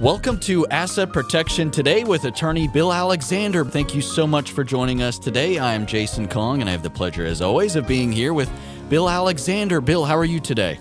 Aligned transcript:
Welcome 0.00 0.40
to 0.40 0.66
Asset 0.68 1.12
Protection 1.12 1.70
Today 1.70 2.04
with 2.04 2.24
attorney 2.24 2.66
Bill 2.66 2.90
Alexander. 2.90 3.66
Thank 3.66 3.94
you 3.94 4.00
so 4.00 4.26
much 4.26 4.52
for 4.52 4.64
joining 4.64 5.02
us 5.02 5.18
today. 5.18 5.58
I 5.58 5.74
am 5.74 5.84
Jason 5.84 6.26
Kong, 6.26 6.62
and 6.62 6.70
I 6.70 6.72
have 6.72 6.82
the 6.82 6.88
pleasure, 6.88 7.26
as 7.26 7.42
always, 7.42 7.76
of 7.76 7.86
being 7.86 8.10
here 8.10 8.32
with 8.32 8.50
Bill 8.88 9.10
Alexander. 9.10 9.82
Bill, 9.82 10.06
how 10.06 10.16
are 10.16 10.24
you 10.24 10.40
today? 10.40 10.78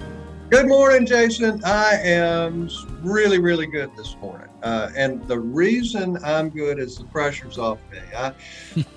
Good 0.49 0.69
morning, 0.69 1.05
Jason. 1.05 1.61
I 1.65 1.95
am 2.01 2.69
really, 3.01 3.39
really 3.39 3.67
good 3.67 3.93
this 3.97 4.15
morning. 4.21 4.47
Uh, 4.63 4.91
and 4.95 5.21
the 5.27 5.37
reason 5.37 6.17
I'm 6.23 6.47
good 6.47 6.79
is 6.79 6.97
the 6.97 7.03
pressure's 7.03 7.57
off 7.57 7.79
me. 7.91 7.99
I, 8.15 8.33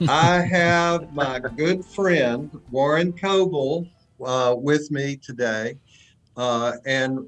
I 0.09 0.41
have 0.43 1.13
my 1.13 1.41
good 1.41 1.85
friend, 1.85 2.49
Warren 2.71 3.13
Coble, 3.13 3.89
uh, 4.25 4.54
with 4.57 4.89
me 4.93 5.17
today. 5.17 5.79
Uh, 6.36 6.75
and 6.86 7.27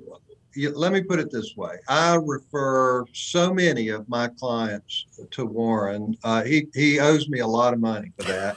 let 0.74 0.92
me 0.92 1.02
put 1.02 1.18
it 1.18 1.30
this 1.30 1.54
way 1.56 1.76
I 1.88 2.16
refer 2.16 3.04
so 3.12 3.52
many 3.52 3.88
of 3.88 4.08
my 4.08 4.28
clients 4.28 5.06
to 5.30 5.44
Warren. 5.44 6.16
Uh, 6.22 6.42
he, 6.42 6.66
he 6.74 7.00
owes 7.00 7.28
me 7.28 7.40
a 7.40 7.46
lot 7.46 7.74
of 7.74 7.80
money 7.80 8.12
for 8.18 8.24
that. 8.24 8.56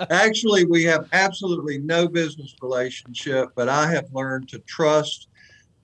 Actually, 0.10 0.64
we 0.64 0.84
have 0.84 1.08
absolutely 1.12 1.78
no 1.78 2.08
business 2.08 2.54
relationship, 2.62 3.50
but 3.54 3.68
I 3.68 3.90
have 3.90 4.06
learned 4.12 4.48
to 4.50 4.58
trust 4.60 5.28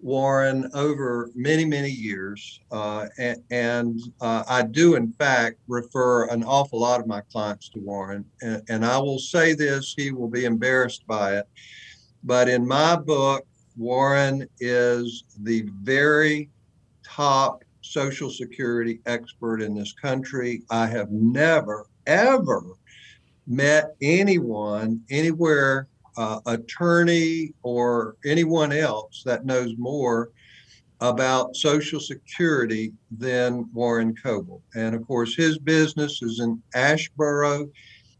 Warren 0.02 0.70
over 0.74 1.30
many, 1.34 1.64
many 1.64 1.90
years. 1.90 2.60
Uh, 2.70 3.06
and, 3.18 3.42
and 3.50 4.00
uh, 4.20 4.44
I 4.48 4.62
do, 4.62 4.94
in 4.94 5.12
fact, 5.12 5.58
refer 5.68 6.26
an 6.28 6.42
awful 6.44 6.80
lot 6.80 7.00
of 7.00 7.06
my 7.06 7.20
clients 7.32 7.68
to 7.70 7.80
Warren. 7.80 8.24
And, 8.40 8.62
and 8.68 8.84
I 8.84 8.98
will 8.98 9.18
say 9.18 9.54
this, 9.54 9.94
he 9.96 10.10
will 10.12 10.28
be 10.28 10.44
embarrassed 10.44 11.06
by 11.06 11.38
it. 11.38 11.46
But 12.22 12.48
in 12.48 12.66
my 12.66 12.96
book, 12.96 13.46
Warren 13.80 14.46
is 14.60 15.24
the 15.38 15.66
very 15.82 16.50
top 17.02 17.64
Social 17.80 18.28
Security 18.28 19.00
expert 19.06 19.62
in 19.62 19.74
this 19.74 19.94
country. 19.94 20.62
I 20.70 20.86
have 20.86 21.10
never, 21.10 21.86
ever 22.06 22.62
met 23.46 23.96
anyone 24.02 25.00
anywhere, 25.08 25.88
uh, 26.18 26.40
attorney 26.44 27.54
or 27.62 28.16
anyone 28.26 28.70
else 28.70 29.22
that 29.24 29.46
knows 29.46 29.74
more 29.78 30.28
about 31.00 31.56
Social 31.56 32.00
Security 32.00 32.92
than 33.10 33.66
Warren 33.72 34.14
Coble. 34.14 34.62
And 34.74 34.94
of 34.94 35.06
course, 35.06 35.34
his 35.34 35.56
business 35.56 36.20
is 36.20 36.40
in 36.40 36.62
Asheboro. 36.74 37.70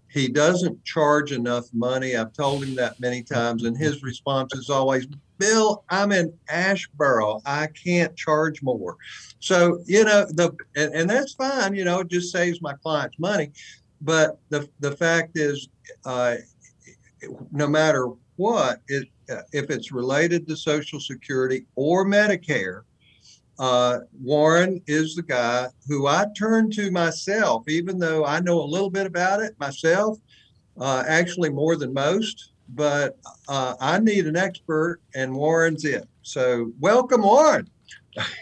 He 0.09 0.27
doesn't 0.27 0.83
charge 0.87 1.33
enough 1.33 1.67
money. 1.75 2.17
I've 2.17 2.33
told 2.33 2.65
him 2.65 2.75
that 2.77 2.99
many 2.99 3.23
times, 3.23 3.65
and 3.65 3.77
his 3.77 4.03
response 4.03 4.55
is 4.55 4.71
always, 4.71 5.07
Bill, 5.41 5.85
I'm 5.89 6.13
in 6.13 6.33
Asheboro. 6.51 7.41
I 7.45 7.69
can't 7.69 8.15
charge 8.15 8.63
more. 8.63 8.97
So, 9.41 9.83
you 9.87 10.05
know, 10.05 10.27
the 10.27 10.53
and, 10.77 10.95
and 10.95 11.11
that's 11.11 11.33
fine, 11.33 11.75
you 11.75 11.85
know, 11.85 12.01
it 12.01 12.09
just 12.09 12.31
saves 12.31 12.63
my 12.63 12.75
clients 12.83 13.19
money. 13.19 13.51
But 14.01 14.39
the 14.51 14.69
the 14.79 14.93
fact 14.97 15.33
is, 15.37 15.69
uh, 16.05 16.37
no 17.51 17.67
matter 17.67 18.09
what, 18.37 18.81
it, 18.89 19.09
uh, 19.31 19.43
if 19.53 19.71
it's 19.71 19.93
related 19.93 20.47
to 20.47 20.57
Social 20.57 21.01
Security 21.01 21.67
or 21.75 22.07
Medicare, 22.07 22.83
uh, 23.59 24.01
Warren 24.23 24.81
is 24.87 25.15
the 25.15 25.23
guy 25.23 25.69
who 25.87 26.07
I 26.07 26.27
turn 26.37 26.71
to 26.73 26.91
myself, 26.91 27.69
even 27.69 27.99
though 27.99 28.25
I 28.25 28.41
know 28.41 28.61
a 28.61 28.73
little 28.75 28.91
bit 28.91 29.07
about 29.07 29.43
it 29.43 29.55
myself, 29.59 30.19
uh, 30.79 31.05
actually 31.07 31.51
more 31.51 31.77
than 31.77 31.93
most 31.93 32.50
but 32.75 33.19
uh, 33.49 33.75
I 33.81 33.99
need 33.99 34.27
an 34.27 34.37
expert, 34.37 35.01
and 35.15 35.35
Warren's 35.35 35.85
it. 35.85 36.09
So, 36.23 36.73
welcome, 36.79 37.23
Warren. 37.23 37.69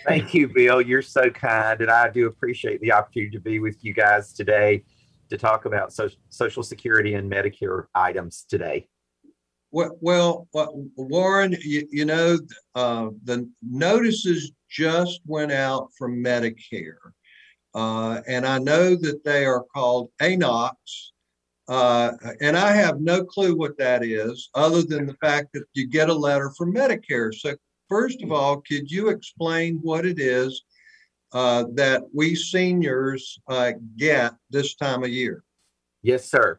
Thank 0.07 0.35
you, 0.35 0.49
Bill. 0.49 0.81
You're 0.81 1.03
so 1.03 1.31
kind, 1.31 1.81
and 1.81 1.91
I 1.91 2.11
do 2.11 2.27
appreciate 2.27 2.81
the 2.81 2.93
opportunity 2.93 3.31
to 3.33 3.41
be 3.41 3.59
with 3.59 3.85
you 3.85 3.93
guys 3.93 4.33
today 4.33 4.85
to 5.31 5.37
talk 5.37 5.65
about 5.65 5.93
so- 5.93 6.11
Social 6.29 6.63
Security 6.63 7.15
and 7.15 7.31
Medicare 7.31 7.87
items 7.95 8.45
today. 8.49 8.89
Well, 9.71 9.99
well, 10.01 10.49
Warren, 10.97 11.55
you, 11.63 11.87
you 11.91 12.07
know, 12.07 12.39
uh, 12.75 13.11
the 13.25 13.49
notices 13.63 14.53
just 14.71 15.21
went 15.27 15.53
out 15.53 15.91
from 15.99 16.23
Medicare, 16.25 16.97
uh, 17.75 18.23
and 18.27 18.47
I 18.47 18.59
know 18.59 18.95
that 18.97 19.23
they 19.25 19.45
are 19.45 19.65
called 19.75 20.11
ANOCs, 20.23 21.13
uh, 21.69 22.13
and 22.41 22.57
I 22.57 22.73
have 22.73 23.01
no 23.01 23.25
clue 23.25 23.55
what 23.55 23.77
that 23.79 24.03
is, 24.03 24.49
other 24.55 24.83
than 24.83 25.07
the 25.07 25.17
fact 25.21 25.49
that 25.53 25.65
you 25.75 25.87
get 25.87 26.09
a 26.09 26.15
letter 26.15 26.51
from 26.57 26.75
Medicare. 26.75 27.35
So, 27.35 27.55
first 27.89 28.23
of 28.23 28.33
all, 28.33 28.63
could 28.63 28.91
you 28.91 29.09
explain 29.09 29.79
what 29.83 30.07
it 30.07 30.19
is 30.19 30.65
uh, 31.33 31.65
that 31.75 32.03
we 32.15 32.35
seniors 32.35 33.39
uh, 33.49 33.73
get 33.97 34.35
this 34.51 34.77
time 34.77 35.03
of 35.03 35.11
year? 35.11 35.45
Yes, 36.03 36.31
sir. 36.31 36.59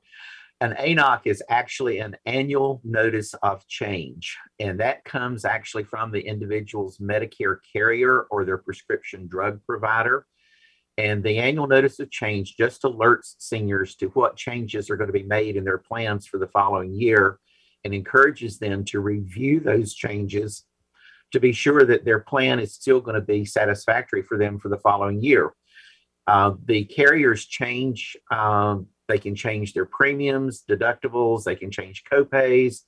An 0.62 0.74
ANOC 0.74 1.22
is 1.26 1.42
actually 1.50 2.00
an 2.00 2.18
annual 2.26 2.82
notice 2.84 3.34
of 3.42 3.66
change, 3.68 4.38
and 4.60 4.80
that 4.80 5.06
comes 5.06 5.46
actually 5.46 5.86
from 5.86 6.12
the 6.12 6.20
individual's 6.20 6.98
Medicare 6.98 7.58
carrier 7.74 8.28
or 8.30 8.46
their 8.46 8.58
prescription 8.58 9.28
drug 9.28 9.60
provider. 9.66 10.28
And 11.00 11.24
the 11.24 11.38
annual 11.38 11.66
notice 11.66 12.02
of 12.02 12.12
change 12.12 12.58
just 12.58 12.82
alerts 12.82 13.36
seniors 13.38 13.96
to 13.96 14.08
what 14.08 14.36
changes 14.36 14.90
are 14.90 14.98
going 14.98 15.08
to 15.08 15.14
be 15.14 15.24
made 15.24 15.56
in 15.56 15.64
their 15.64 15.78
plans 15.78 16.28
for 16.28 16.40
the 16.40 16.48
following 16.48 16.94
year 16.94 17.40
and 17.86 17.94
encourages 17.94 18.60
them 18.60 18.84
to 18.84 19.00
review 19.00 19.62
those 19.62 19.94
changes 19.94 20.66
to 21.32 21.40
be 21.40 21.54
sure 21.54 21.86
that 21.86 22.04
their 22.04 22.20
plan 22.20 22.60
is 22.60 22.74
still 22.74 23.00
going 23.00 23.16
to 23.16 23.22
be 23.22 23.46
satisfactory 23.46 24.22
for 24.22 24.38
them 24.38 24.60
for 24.60 24.68
the 24.68 24.80
following 24.80 25.24
year. 25.24 25.54
Uh, 26.28 26.56
the 26.66 26.84
carriers 26.84 27.46
change, 27.46 28.18
um, 28.30 28.86
they 29.08 29.20
can 29.20 29.36
change 29.36 29.72
their 29.72 29.86
premiums, 29.86 30.66
deductibles, 30.70 31.46
they 31.46 31.56
can 31.56 31.72
change 31.72 32.04
copays, 32.12 32.82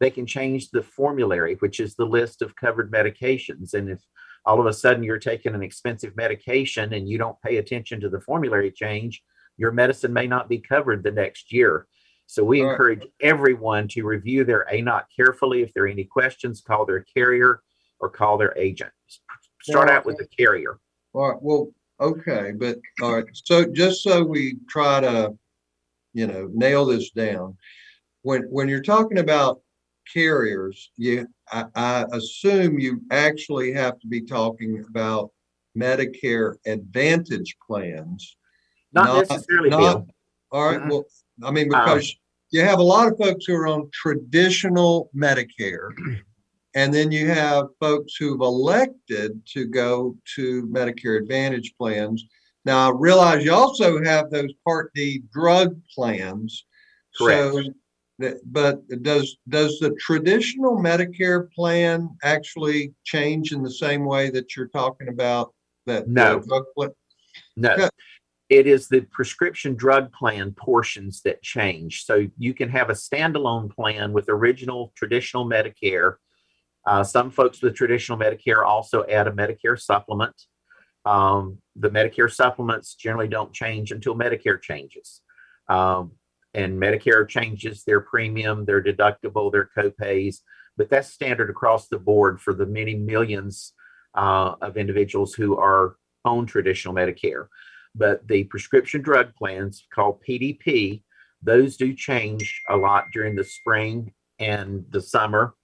they 0.00 0.08
can 0.10 0.24
change 0.24 0.70
the 0.70 0.82
formulary, 0.82 1.56
which 1.56 1.80
is 1.80 1.96
the 1.96 2.06
list 2.06 2.40
of 2.40 2.56
covered 2.56 2.90
medications. 2.90 3.74
And 3.74 3.90
if 3.90 4.00
all 4.44 4.60
of 4.60 4.66
a 4.66 4.72
sudden 4.72 5.02
you're 5.02 5.18
taking 5.18 5.54
an 5.54 5.62
expensive 5.62 6.16
medication 6.16 6.92
and 6.94 7.08
you 7.08 7.18
don't 7.18 7.40
pay 7.42 7.56
attention 7.56 8.00
to 8.00 8.08
the 8.08 8.20
formulary 8.20 8.70
change, 8.70 9.22
your 9.56 9.72
medicine 9.72 10.12
may 10.12 10.26
not 10.26 10.48
be 10.48 10.58
covered 10.58 11.02
the 11.02 11.10
next 11.10 11.52
year. 11.52 11.86
So 12.26 12.44
we 12.44 12.62
all 12.62 12.70
encourage 12.70 13.00
right. 13.00 13.10
everyone 13.22 13.88
to 13.88 14.02
review 14.02 14.44
their 14.44 14.66
ANOC 14.72 15.04
carefully. 15.14 15.62
If 15.62 15.72
there 15.74 15.84
are 15.84 15.88
any 15.88 16.04
questions, 16.04 16.60
call 16.60 16.84
their 16.84 17.00
carrier 17.00 17.62
or 18.00 18.10
call 18.10 18.38
their 18.38 18.56
agent. 18.56 18.92
Start 19.62 19.90
out 19.90 20.06
with 20.06 20.18
the 20.18 20.26
carrier. 20.26 20.78
All 21.14 21.30
right. 21.30 21.42
Well, 21.42 21.72
okay, 22.00 22.52
but 22.56 22.78
all 23.02 23.16
right. 23.16 23.24
So 23.32 23.64
just 23.64 24.02
so 24.02 24.22
we 24.22 24.58
try 24.68 25.00
to, 25.00 25.36
you 26.12 26.26
know, 26.26 26.50
nail 26.52 26.84
this 26.84 27.10
down, 27.10 27.56
when 28.22 28.42
when 28.42 28.68
you're 28.68 28.82
talking 28.82 29.18
about 29.18 29.60
carriers, 30.12 30.90
you 30.96 31.26
I, 31.52 31.64
I 31.74 32.04
assume 32.12 32.78
you 32.78 33.02
actually 33.10 33.72
have 33.72 33.98
to 34.00 34.06
be 34.06 34.20
talking 34.20 34.84
about 34.88 35.30
Medicare 35.76 36.56
Advantage 36.66 37.56
plans. 37.66 38.36
Not, 38.92 39.28
necessarily, 39.28 39.70
not, 39.70 39.78
Bill. 39.78 40.06
All 40.52 40.70
right. 40.70 40.86
Well, 40.88 41.04
I 41.42 41.50
mean, 41.50 41.68
because 41.68 42.14
you 42.50 42.62
have 42.62 42.78
a 42.78 42.82
lot 42.82 43.10
of 43.10 43.18
folks 43.18 43.44
who 43.46 43.54
are 43.54 43.66
on 43.66 43.90
traditional 43.92 45.10
Medicare, 45.14 45.90
and 46.74 46.92
then 46.92 47.12
you 47.12 47.28
have 47.28 47.66
folks 47.80 48.16
who've 48.16 48.40
elected 48.40 49.40
to 49.46 49.66
go 49.66 50.16
to 50.36 50.66
Medicare 50.66 51.20
Advantage 51.20 51.74
plans. 51.78 52.24
Now, 52.64 52.90
I 52.90 52.94
realize 52.94 53.44
you 53.44 53.52
also 53.52 54.02
have 54.02 54.30
those 54.30 54.52
Part 54.64 54.92
D 54.94 55.22
drug 55.32 55.80
plans. 55.94 56.64
Correct. 57.16 57.54
So 57.54 57.62
but 58.46 58.86
does 59.02 59.36
does 59.48 59.78
the 59.78 59.94
traditional 60.00 60.76
Medicare 60.76 61.50
plan 61.52 62.10
actually 62.24 62.92
change 63.04 63.52
in 63.52 63.62
the 63.62 63.70
same 63.70 64.04
way 64.04 64.30
that 64.30 64.56
you're 64.56 64.68
talking 64.68 65.08
about 65.08 65.54
that 65.86 66.08
no. 66.08 66.42
no. 67.56 67.88
It 68.48 68.66
is 68.66 68.88
the 68.88 69.02
prescription 69.02 69.74
drug 69.74 70.10
plan 70.12 70.52
portions 70.52 71.20
that 71.22 71.42
change. 71.42 72.04
So 72.04 72.28
you 72.38 72.54
can 72.54 72.70
have 72.70 72.88
a 72.88 72.94
standalone 72.94 73.70
plan 73.70 74.12
with 74.12 74.28
original 74.28 74.92
traditional 74.96 75.46
Medicare. 75.46 76.14
Uh, 76.86 77.04
some 77.04 77.30
folks 77.30 77.60
with 77.60 77.74
traditional 77.74 78.18
Medicare 78.18 78.64
also 78.64 79.04
add 79.06 79.28
a 79.28 79.32
Medicare 79.32 79.78
supplement. 79.78 80.34
Um, 81.04 81.58
the 81.76 81.90
Medicare 81.90 82.32
supplements 82.32 82.94
generally 82.94 83.28
don't 83.28 83.52
change 83.52 83.92
until 83.92 84.14
Medicare 84.14 84.60
changes. 84.60 85.20
Um, 85.68 86.12
and 86.58 86.80
Medicare 86.80 87.26
changes 87.26 87.84
their 87.84 88.00
premium, 88.00 88.64
their 88.64 88.82
deductible, 88.82 89.52
their 89.52 89.70
copays, 89.76 90.38
but 90.76 90.90
that's 90.90 91.12
standard 91.12 91.50
across 91.50 91.86
the 91.86 91.98
board 91.98 92.40
for 92.40 92.52
the 92.52 92.66
many 92.66 92.96
millions 92.96 93.74
uh, 94.14 94.54
of 94.60 94.76
individuals 94.76 95.34
who 95.34 95.56
are 95.56 95.94
on 96.24 96.46
traditional 96.46 96.92
Medicare. 96.92 97.46
But 97.94 98.26
the 98.26 98.42
prescription 98.44 99.02
drug 99.02 99.34
plans 99.36 99.86
called 99.94 100.20
PDP, 100.28 101.04
those 101.40 101.76
do 101.76 101.94
change 101.94 102.60
a 102.68 102.76
lot 102.76 103.04
during 103.12 103.36
the 103.36 103.44
spring 103.44 104.12
and 104.40 104.84
the 104.90 105.00
summer. 105.00 105.54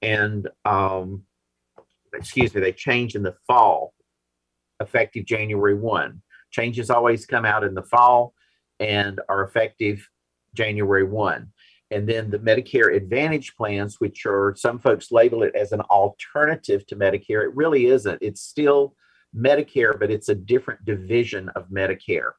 And 0.00 0.48
um, 0.64 1.22
excuse 2.12 2.52
me, 2.52 2.60
they 2.60 2.72
change 2.72 3.14
in 3.14 3.22
the 3.22 3.36
fall 3.46 3.94
effective 4.80 5.24
January 5.24 5.76
1. 5.76 6.20
Changes 6.50 6.90
always 6.90 7.26
come 7.26 7.44
out 7.44 7.62
in 7.62 7.74
the 7.74 7.84
fall 7.84 8.34
and 8.80 9.20
are 9.28 9.44
effective 9.44 10.08
January 10.54 11.04
1. 11.04 11.48
And 11.90 12.08
then 12.08 12.30
the 12.30 12.38
Medicare 12.38 12.94
Advantage 12.96 13.54
plans, 13.54 14.00
which 14.00 14.24
are 14.24 14.54
some 14.56 14.78
folks 14.78 15.12
label 15.12 15.42
it 15.42 15.54
as 15.54 15.72
an 15.72 15.82
alternative 15.82 16.86
to 16.86 16.96
Medicare. 16.96 17.44
It 17.44 17.54
really 17.54 17.86
isn't. 17.86 18.18
It's 18.22 18.40
still 18.40 18.94
Medicare, 19.36 19.98
but 19.98 20.10
it's 20.10 20.30
a 20.30 20.34
different 20.34 20.84
division 20.84 21.50
of 21.50 21.68
Medicare. 21.68 22.32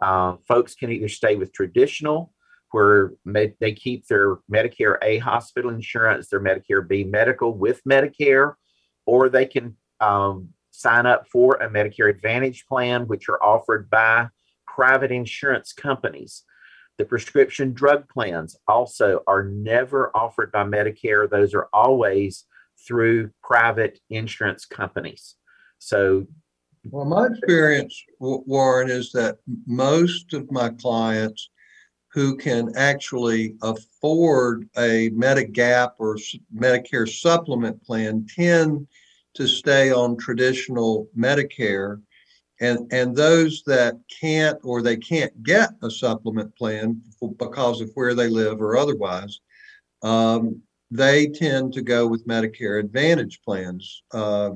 Uh, 0.00 0.36
folks 0.46 0.74
can 0.74 0.92
either 0.92 1.08
stay 1.08 1.36
with 1.36 1.52
traditional, 1.52 2.32
where 2.70 3.12
med- 3.24 3.56
they 3.60 3.72
keep 3.72 4.06
their 4.06 4.36
Medicare 4.52 4.98
A 5.02 5.18
hospital 5.18 5.70
insurance, 5.70 6.28
their 6.28 6.40
Medicare 6.40 6.86
B 6.86 7.02
medical 7.04 7.54
with 7.54 7.80
Medicare, 7.88 8.54
or 9.06 9.28
they 9.28 9.46
can 9.46 9.76
um, 10.00 10.50
sign 10.70 11.06
up 11.06 11.26
for 11.28 11.54
a 11.54 11.68
Medicare 11.68 12.10
Advantage 12.10 12.66
plan, 12.66 13.06
which 13.06 13.28
are 13.28 13.42
offered 13.42 13.88
by 13.88 14.28
private 14.66 15.10
insurance 15.10 15.72
companies. 15.72 16.44
The 16.98 17.04
prescription 17.04 17.72
drug 17.72 18.08
plans 18.08 18.56
also 18.66 19.22
are 19.28 19.44
never 19.44 20.10
offered 20.16 20.50
by 20.50 20.64
Medicare. 20.64 21.30
Those 21.30 21.54
are 21.54 21.68
always 21.72 22.44
through 22.86 23.30
private 23.42 24.00
insurance 24.10 24.64
companies. 24.64 25.36
So, 25.78 26.26
well, 26.90 27.04
my 27.04 27.26
experience, 27.26 28.02
Warren, 28.18 28.90
is 28.90 29.12
that 29.12 29.38
most 29.66 30.32
of 30.32 30.50
my 30.50 30.70
clients 30.70 31.50
who 32.12 32.36
can 32.36 32.72
actually 32.76 33.54
afford 33.62 34.68
a 34.76 35.10
Medigap 35.10 35.92
or 35.98 36.16
Medicare 36.54 37.08
supplement 37.08 37.80
plan 37.84 38.26
tend 38.34 38.88
to 39.34 39.46
stay 39.46 39.92
on 39.92 40.16
traditional 40.16 41.08
Medicare 41.16 42.00
and 42.60 42.92
and 42.92 43.14
those 43.14 43.62
that 43.66 43.96
can't 44.20 44.58
or 44.64 44.82
they 44.82 44.96
can't 44.96 45.42
get 45.42 45.70
a 45.82 45.90
supplement 45.90 46.54
plan 46.56 47.00
because 47.38 47.80
of 47.80 47.90
where 47.94 48.14
they 48.14 48.28
live 48.28 48.60
or 48.60 48.76
otherwise 48.76 49.40
um, 50.02 50.60
they 50.90 51.26
tend 51.26 51.72
to 51.72 51.82
go 51.82 52.06
with 52.06 52.26
medicare 52.26 52.80
advantage 52.80 53.40
plans. 53.44 54.02
Uh, 54.12 54.50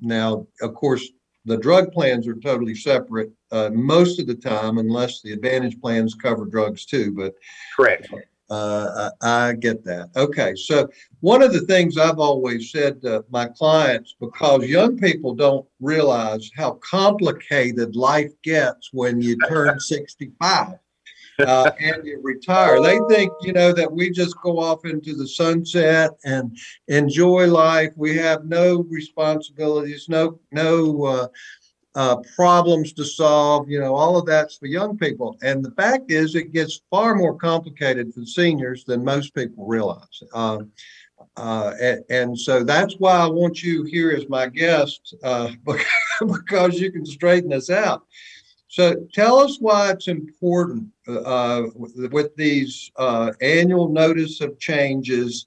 now 0.00 0.46
of 0.62 0.74
course 0.74 1.08
the 1.44 1.56
drug 1.56 1.92
plans 1.92 2.26
are 2.26 2.34
totally 2.36 2.74
separate 2.74 3.30
uh, 3.52 3.70
most 3.72 4.20
of 4.20 4.26
the 4.26 4.34
time 4.34 4.78
unless 4.78 5.22
the 5.22 5.32
advantage 5.32 5.80
plans 5.80 6.14
cover 6.14 6.44
drugs 6.44 6.84
too 6.84 7.12
but 7.12 7.34
correct 7.76 8.08
uh, 8.50 9.10
I, 9.22 9.52
get 9.54 9.84
that. 9.84 10.10
Okay, 10.16 10.54
so 10.54 10.88
one 11.20 11.42
of 11.42 11.52
the 11.52 11.60
things 11.62 11.98
I've 11.98 12.18
always 12.18 12.70
said 12.70 13.02
to 13.02 13.24
my 13.30 13.46
clients, 13.48 14.14
because 14.18 14.64
young 14.64 14.98
people 14.98 15.34
don't 15.34 15.66
realize 15.80 16.50
how 16.56 16.78
complicated 16.82 17.96
life 17.96 18.32
gets 18.42 18.90
when 18.92 19.20
you 19.20 19.36
turn 19.48 19.78
65 19.80 20.78
uh, 21.40 21.70
and 21.80 22.04
you 22.04 22.20
retire. 22.22 22.80
They 22.80 22.98
think, 23.08 23.32
you 23.42 23.52
know, 23.52 23.72
that 23.72 23.90
we 23.90 24.10
just 24.10 24.36
go 24.42 24.58
off 24.58 24.84
into 24.84 25.14
the 25.14 25.26
sunset 25.26 26.10
and 26.24 26.56
enjoy 26.88 27.46
life. 27.46 27.92
We 27.96 28.16
have 28.16 28.44
no 28.44 28.84
responsibilities, 28.90 30.08
no 30.08 30.40
no 30.52 31.04
uh, 31.04 31.28
uh, 31.98 32.16
problems 32.36 32.92
to 32.92 33.04
solve. 33.04 33.68
You 33.68 33.80
know, 33.80 33.92
all 33.92 34.16
of 34.16 34.24
that's 34.24 34.56
for 34.56 34.66
young 34.66 34.96
people. 34.96 35.36
And 35.42 35.64
the 35.64 35.72
fact 35.72 36.12
is, 36.12 36.36
it 36.36 36.52
gets 36.52 36.80
far 36.90 37.16
more 37.16 37.36
complicated 37.36 38.14
for 38.14 38.24
seniors 38.24 38.84
than 38.84 39.04
most 39.04 39.34
people 39.34 39.66
realize. 39.66 40.22
Um, 40.32 40.70
uh, 41.36 41.74
and, 41.80 42.04
and, 42.08 42.38
so 42.38 42.62
that's 42.62 42.94
why 42.98 43.16
I 43.16 43.26
want 43.26 43.64
you 43.64 43.82
here 43.82 44.12
as 44.12 44.28
my 44.28 44.46
guest 44.46 45.16
uh, 45.24 45.50
because 46.20 46.80
you 46.80 46.92
can 46.92 47.04
straighten 47.04 47.50
this 47.50 47.68
out. 47.68 48.04
So 48.68 49.04
tell 49.12 49.40
us 49.40 49.58
why 49.58 49.90
it's 49.90 50.06
important 50.06 50.86
uh, 51.08 51.62
with, 51.74 52.12
with, 52.12 52.36
these 52.36 52.92
uh, 52.94 53.32
annual 53.40 53.88
notice 53.88 54.40
of 54.40 54.60
changes. 54.60 55.46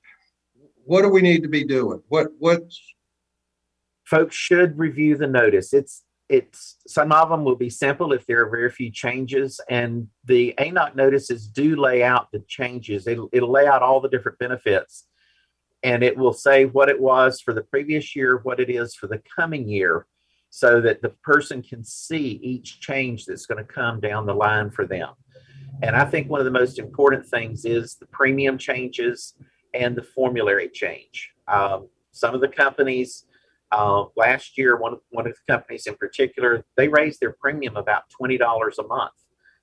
What 0.83 1.03
do 1.03 1.09
we 1.09 1.21
need 1.21 1.43
to 1.43 1.49
be 1.49 1.63
doing? 1.63 2.01
What 2.09 2.27
what's 2.39 2.81
folks 4.03 4.35
should 4.35 4.77
review 4.77 5.15
the 5.15 5.27
notice. 5.27 5.73
It's 5.73 6.03
it's 6.31 6.77
some 6.87 7.11
of 7.11 7.29
them 7.29 7.43
will 7.43 7.57
be 7.57 7.69
simple 7.69 8.13
if 8.13 8.25
there 8.25 8.41
are 8.41 8.49
very 8.49 8.71
few 8.71 8.89
changes 8.89 9.59
and 9.69 10.07
the 10.23 10.53
ANOC 10.57 10.95
notices 10.95 11.45
do 11.45 11.75
lay 11.75 12.03
out 12.03 12.31
the 12.31 12.39
changes. 12.47 13.05
It'll, 13.05 13.29
it'll 13.33 13.51
lay 13.51 13.67
out 13.67 13.83
all 13.83 13.99
the 13.99 14.07
different 14.07 14.39
benefits 14.39 15.07
and 15.83 16.03
it 16.03 16.17
will 16.17 16.31
say 16.31 16.65
what 16.65 16.87
it 16.87 16.99
was 16.99 17.41
for 17.41 17.53
the 17.53 17.63
previous 17.63 18.15
year 18.15 18.39
what 18.43 18.61
it 18.61 18.69
is 18.69 18.95
for 18.95 19.07
the 19.07 19.21
coming 19.35 19.67
year 19.67 20.07
so 20.49 20.79
that 20.79 21.01
the 21.01 21.09
person 21.21 21.61
can 21.61 21.83
see 21.83 22.39
each 22.41 22.79
change 22.79 23.25
that's 23.25 23.45
going 23.45 23.57
to 23.57 23.73
come 23.73 23.99
down 23.99 24.25
the 24.25 24.33
line 24.33 24.69
for 24.69 24.85
them. 24.85 25.09
And 25.83 25.97
i 25.97 26.05
think 26.05 26.29
one 26.29 26.39
of 26.39 26.45
the 26.45 26.51
most 26.51 26.79
important 26.79 27.25
things 27.25 27.65
is 27.65 27.95
the 27.95 28.05
premium 28.07 28.57
changes 28.57 29.33
and 29.73 29.97
the 29.97 30.03
formulary 30.03 30.69
change. 30.69 31.31
Um, 31.49 31.89
some 32.13 32.33
of 32.33 32.39
the 32.39 32.47
companies 32.47 33.25
uh, 33.71 34.05
last 34.15 34.57
year, 34.57 34.77
one 34.77 34.93
of, 34.93 34.99
one 35.09 35.27
of 35.27 35.33
the 35.33 35.53
companies 35.53 35.87
in 35.87 35.95
particular, 35.95 36.65
they 36.75 36.87
raised 36.87 37.19
their 37.19 37.33
premium 37.33 37.77
about 37.77 38.03
$20 38.21 38.39
a 38.77 38.83
month. 38.83 39.13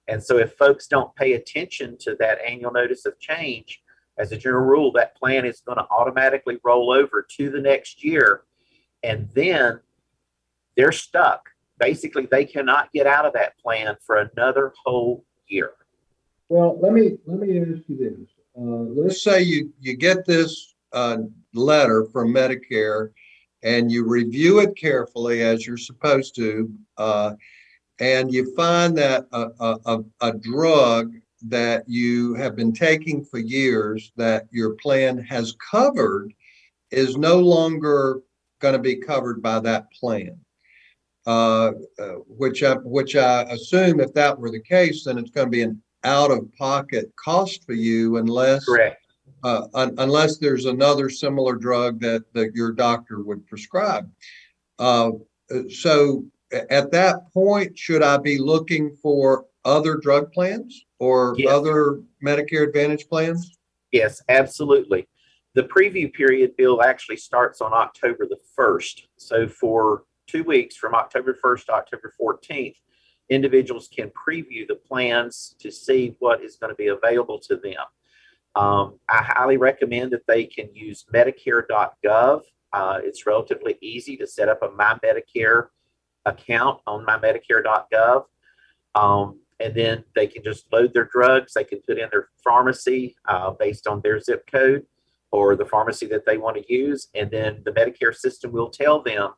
And 0.06 0.22
so 0.22 0.38
if 0.38 0.54
folks 0.54 0.86
don't 0.86 1.14
pay 1.16 1.34
attention 1.34 1.98
to 2.00 2.16
that 2.18 2.38
annual 2.46 2.72
notice 2.72 3.04
of 3.04 3.18
change, 3.18 3.82
as 4.18 4.32
a 4.32 4.36
general 4.36 4.64
rule, 4.64 4.92
that 4.92 5.16
plan 5.16 5.44
is 5.44 5.60
going 5.60 5.78
to 5.78 5.86
automatically 5.90 6.58
roll 6.64 6.92
over 6.92 7.24
to 7.36 7.50
the 7.50 7.60
next 7.60 8.04
year. 8.04 8.42
And 9.02 9.28
then 9.34 9.80
they're 10.76 10.92
stuck. 10.92 11.50
Basically, 11.78 12.26
they 12.26 12.44
cannot 12.44 12.92
get 12.92 13.06
out 13.06 13.24
of 13.24 13.32
that 13.34 13.56
plan 13.58 13.96
for 14.04 14.16
another 14.16 14.72
whole 14.84 15.24
year. 15.46 15.72
Well, 16.48 16.78
let 16.80 16.92
me 16.92 17.18
let 17.26 17.38
me 17.38 17.60
ask 17.60 17.82
you 17.86 17.96
this. 17.96 18.28
Uh, 18.56 19.00
let's 19.00 19.22
say 19.22 19.42
you 19.42 19.72
you 19.80 19.96
get 19.96 20.26
this 20.26 20.74
uh, 20.92 21.18
letter 21.54 22.06
from 22.06 22.34
Medicare 22.34 23.10
and 23.62 23.90
you 23.90 24.06
review 24.06 24.60
it 24.60 24.76
carefully 24.76 25.42
as 25.42 25.66
you're 25.66 25.76
supposed 25.76 26.34
to, 26.36 26.70
uh, 26.96 27.34
and 27.98 28.32
you 28.32 28.54
find 28.54 28.96
that 28.96 29.26
a, 29.32 29.48
a, 29.60 29.98
a, 30.20 30.32
drug 30.32 31.14
that 31.42 31.82
you 31.88 32.34
have 32.34 32.54
been 32.54 32.72
taking 32.72 33.24
for 33.24 33.38
years 33.38 34.12
that 34.16 34.46
your 34.52 34.74
plan 34.74 35.18
has 35.18 35.56
covered 35.70 36.32
is 36.90 37.16
no 37.16 37.40
longer 37.40 38.20
going 38.60 38.74
to 38.74 38.78
be 38.78 38.96
covered 38.96 39.42
by 39.42 39.58
that 39.58 39.90
plan. 39.92 40.38
Uh, 41.26 41.72
uh, 41.98 42.14
which 42.26 42.62
I 42.62 42.74
which 42.76 43.14
I 43.14 43.42
assume 43.42 44.00
if 44.00 44.14
that 44.14 44.38
were 44.38 44.50
the 44.50 44.62
case, 44.62 45.04
then 45.04 45.18
it's 45.18 45.30
going 45.30 45.48
to 45.48 45.50
be 45.50 45.60
an 45.60 45.82
out 46.02 46.30
of 46.30 46.50
pocket 46.54 47.12
cost 47.22 47.66
for 47.66 47.74
you 47.74 48.16
unless 48.16 48.64
Correct 48.64 49.07
uh, 49.44 49.66
un- 49.74 49.94
unless 49.98 50.38
there's 50.38 50.64
another 50.64 51.08
similar 51.08 51.54
drug 51.54 52.00
that, 52.00 52.24
that 52.32 52.54
your 52.54 52.72
doctor 52.72 53.22
would 53.22 53.46
prescribe. 53.46 54.10
Uh, 54.78 55.10
so 55.70 56.24
at 56.52 56.90
that 56.92 57.32
point, 57.32 57.76
should 57.78 58.02
I 58.02 58.16
be 58.16 58.38
looking 58.38 58.96
for 59.02 59.46
other 59.64 59.96
drug 59.96 60.32
plans 60.32 60.84
or 60.98 61.34
yes. 61.38 61.52
other 61.52 62.00
Medicare 62.24 62.66
Advantage 62.66 63.08
plans? 63.08 63.58
Yes, 63.92 64.22
absolutely. 64.28 65.08
The 65.54 65.64
preview 65.64 66.12
period, 66.12 66.56
Bill, 66.56 66.82
actually 66.82 67.16
starts 67.16 67.60
on 67.60 67.72
October 67.72 68.26
the 68.26 68.38
1st. 68.56 69.02
So 69.16 69.48
for 69.48 70.04
two 70.26 70.44
weeks 70.44 70.76
from 70.76 70.94
October 70.94 71.36
1st 71.42 71.66
to 71.66 71.72
October 71.72 72.12
14th, 72.20 72.76
individuals 73.30 73.88
can 73.88 74.10
preview 74.10 74.66
the 74.66 74.74
plans 74.74 75.54
to 75.58 75.70
see 75.70 76.14
what 76.18 76.42
is 76.42 76.56
going 76.56 76.70
to 76.70 76.76
be 76.76 76.88
available 76.88 77.38
to 77.40 77.56
them. 77.56 77.74
Um, 78.58 78.98
I 79.08 79.22
highly 79.22 79.56
recommend 79.56 80.10
that 80.10 80.26
they 80.26 80.44
can 80.44 80.68
use 80.74 81.06
Medicare.gov. 81.14 82.40
Uh, 82.72 82.98
it's 83.04 83.24
relatively 83.24 83.78
easy 83.80 84.16
to 84.16 84.26
set 84.26 84.48
up 84.48 84.62
a 84.62 84.70
My 84.70 84.98
Medicare 85.04 85.68
account 86.26 86.80
on 86.84 87.06
MyMedicare.gov. 87.06 88.24
Um, 88.96 89.38
and 89.60 89.74
then 89.74 90.02
they 90.16 90.26
can 90.26 90.42
just 90.42 90.72
load 90.72 90.92
their 90.92 91.04
drugs. 91.04 91.54
They 91.54 91.62
can 91.62 91.80
put 91.86 91.98
in 91.98 92.08
their 92.10 92.30
pharmacy 92.42 93.14
uh, 93.28 93.52
based 93.52 93.86
on 93.86 94.00
their 94.02 94.18
zip 94.18 94.44
code 94.50 94.84
or 95.30 95.54
the 95.54 95.64
pharmacy 95.64 96.06
that 96.06 96.26
they 96.26 96.36
want 96.36 96.56
to 96.56 96.72
use. 96.72 97.08
And 97.14 97.30
then 97.30 97.62
the 97.64 97.70
Medicare 97.70 98.14
system 98.14 98.50
will 98.50 98.70
tell 98.70 99.00
them 99.00 99.30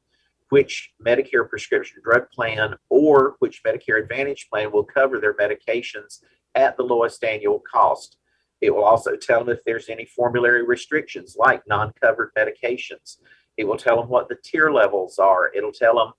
which 0.49 0.93
Medicare 1.05 1.47
prescription 1.47 2.01
drug 2.03 2.31
plan 2.31 2.75
or 2.89 3.37
which 3.41 3.63
Medicare 3.65 4.03
Advantage 4.03 4.49
plan 4.49 4.73
will 4.73 4.85
cover 4.85 5.21
their 5.21 5.35
medications 5.35 6.23
at 6.55 6.79
the 6.79 6.83
lowest 6.83 7.23
annual 7.23 7.63
cost. 7.71 8.17
It 8.61 8.75
will 8.75 8.85
also 8.85 9.17
tell 9.17 9.45
them 9.45 9.57
if 9.57 9.65
there's 9.65 9.89
any 9.89 10.05
formulary 10.05 10.65
restrictions 10.65 11.37
like 11.39 11.63
non 11.67 11.93
covered 12.01 12.33
medications. 12.37 13.17
It 13.57 13.65
will 13.65 13.77
tell 13.77 14.01
them 14.01 14.09
what 14.09 14.29
the 14.29 14.37
tier 14.43 14.71
levels 14.71 15.19
are. 15.19 15.53
It'll 15.55 15.73
tell 15.73 15.97
them 15.97 16.13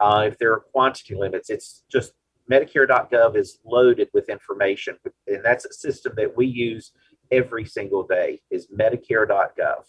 uh, 0.00 0.26
if 0.26 0.38
there 0.38 0.52
are 0.52 0.60
quantity 0.60 1.14
limits. 1.14 1.50
It's 1.50 1.84
just 1.90 2.12
Medicare.gov 2.50 3.36
is 3.36 3.58
loaded 3.64 4.08
with 4.12 4.28
information, 4.28 4.96
and 5.26 5.44
that's 5.44 5.64
a 5.64 5.72
system 5.72 6.12
that 6.16 6.36
we 6.36 6.46
use 6.46 6.92
every 7.30 7.64
single 7.64 8.06
day. 8.06 8.40
Is 8.50 8.68
Medicare.gov. 8.68 9.84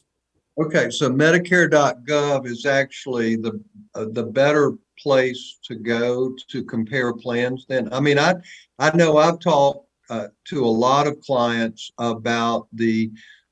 Okay, 0.60 0.92
so 0.92 1.10
Medicare.gov 1.10 2.46
is 2.46 2.66
actually 2.66 3.38
the 3.38 3.60
uh, 3.96 4.06
the 4.12 4.24
better 4.24 4.74
place 5.00 5.60
to 5.64 5.76
go 5.76 6.34
to 6.50 6.64
compare 6.64 7.14
plans 7.14 7.66
then? 7.68 7.92
I 7.92 8.00
mean, 8.00 8.20
I, 8.20 8.36
I 8.80 8.96
know 8.96 9.18
I've 9.18 9.40
talked 9.40 9.88
uh, 10.10 10.28
to 10.46 10.66
a 10.66 10.68
lot 10.68 11.08
of 11.08 11.20
clients 11.22 11.92
about 11.98 12.68
the, 12.74 13.12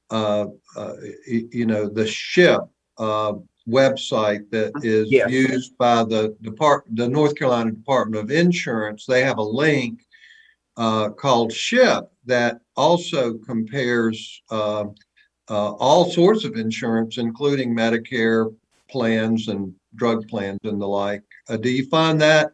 uh, 0.10 0.46
uh, 0.76 0.94
you 1.28 1.66
know, 1.66 1.88
the 1.88 2.06
SHIP 2.06 2.62
uh, 2.98 3.34
website 3.68 4.50
that 4.52 4.72
is 4.84 5.12
Yes. 5.12 5.30
used 5.32 5.78
by 5.78 6.04
the 6.04 6.36
Depart, 6.42 6.84
the 6.94 7.08
North 7.08 7.36
Carolina 7.36 7.72
Department 7.72 8.24
of 8.24 8.32
Insurance. 8.32 9.06
They 9.06 9.24
have 9.24 9.38
a 9.38 9.44
link 9.44 10.02
uh, 10.78 11.10
called 11.10 11.54
SHIP 11.54 12.10
that 12.26 12.62
also 12.76 13.38
compares 13.40 14.42
uh, 14.50 14.86
uh, 15.50 15.72
all 15.74 16.10
sorts 16.10 16.46
of 16.46 16.56
insurance, 16.56 17.18
including 17.18 17.76
Medicare 17.76 18.54
plans 18.90 19.48
and 19.48 19.74
drug 19.96 20.28
plans 20.28 20.60
and 20.64 20.82
the 20.82 20.88
like. 20.88 21.24
Uh, 21.50 21.58
do 21.58 21.70
you 21.70 21.86
find 21.88 22.20
that 22.22 22.52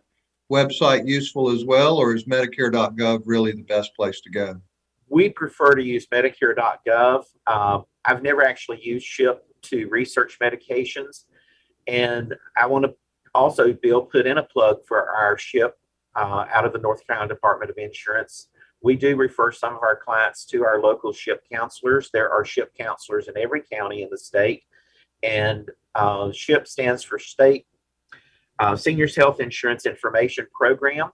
website 0.51 1.07
useful 1.07 1.49
as 1.49 1.65
well, 1.65 1.97
or 1.97 2.15
is 2.15 2.25
Medicare.gov 2.25 3.21
really 3.25 3.51
the 3.51 3.63
best 3.63 3.95
place 3.95 4.21
to 4.21 4.29
go? 4.29 4.61
We 5.09 5.29
prefer 5.29 5.75
to 5.75 5.83
use 5.83 6.07
Medicare.gov. 6.07 7.23
Um, 7.47 7.85
I've 8.05 8.23
never 8.23 8.43
actually 8.43 8.81
used 8.81 9.05
SHIP 9.05 9.43
to 9.63 9.87
research 9.89 10.37
medications. 10.41 11.25
And 11.87 12.35
I 12.55 12.65
want 12.67 12.85
to 12.85 12.95
also, 13.33 13.73
Bill, 13.73 14.01
put 14.01 14.25
in 14.25 14.37
a 14.37 14.43
plug 14.43 14.85
for 14.85 15.09
our 15.09 15.37
SHIP 15.37 15.77
uh, 16.15 16.45
out 16.51 16.65
of 16.65 16.73
the 16.73 16.79
North 16.79 17.05
Carolina 17.05 17.33
Department 17.33 17.71
of 17.71 17.77
Insurance. 17.77 18.49
We 18.81 18.95
do 18.95 19.15
refer 19.15 19.51
some 19.51 19.75
of 19.75 19.81
our 19.81 19.95
clients 19.95 20.45
to 20.45 20.63
our 20.63 20.81
local 20.81 21.13
SHIP 21.13 21.43
counselors. 21.51 22.09
There 22.11 22.29
are 22.29 22.45
SHIP 22.45 22.73
counselors 22.77 23.27
in 23.27 23.37
every 23.37 23.61
county 23.61 24.03
in 24.03 24.09
the 24.09 24.17
state. 24.17 24.63
And 25.23 25.69
uh, 25.95 26.31
SHIP 26.31 26.67
stands 26.67 27.03
for 27.03 27.17
State 27.17 27.65
uh, 28.59 28.75
Seniors 28.75 29.15
Health 29.15 29.39
Insurance 29.39 29.85
Information 29.85 30.47
Program. 30.53 31.11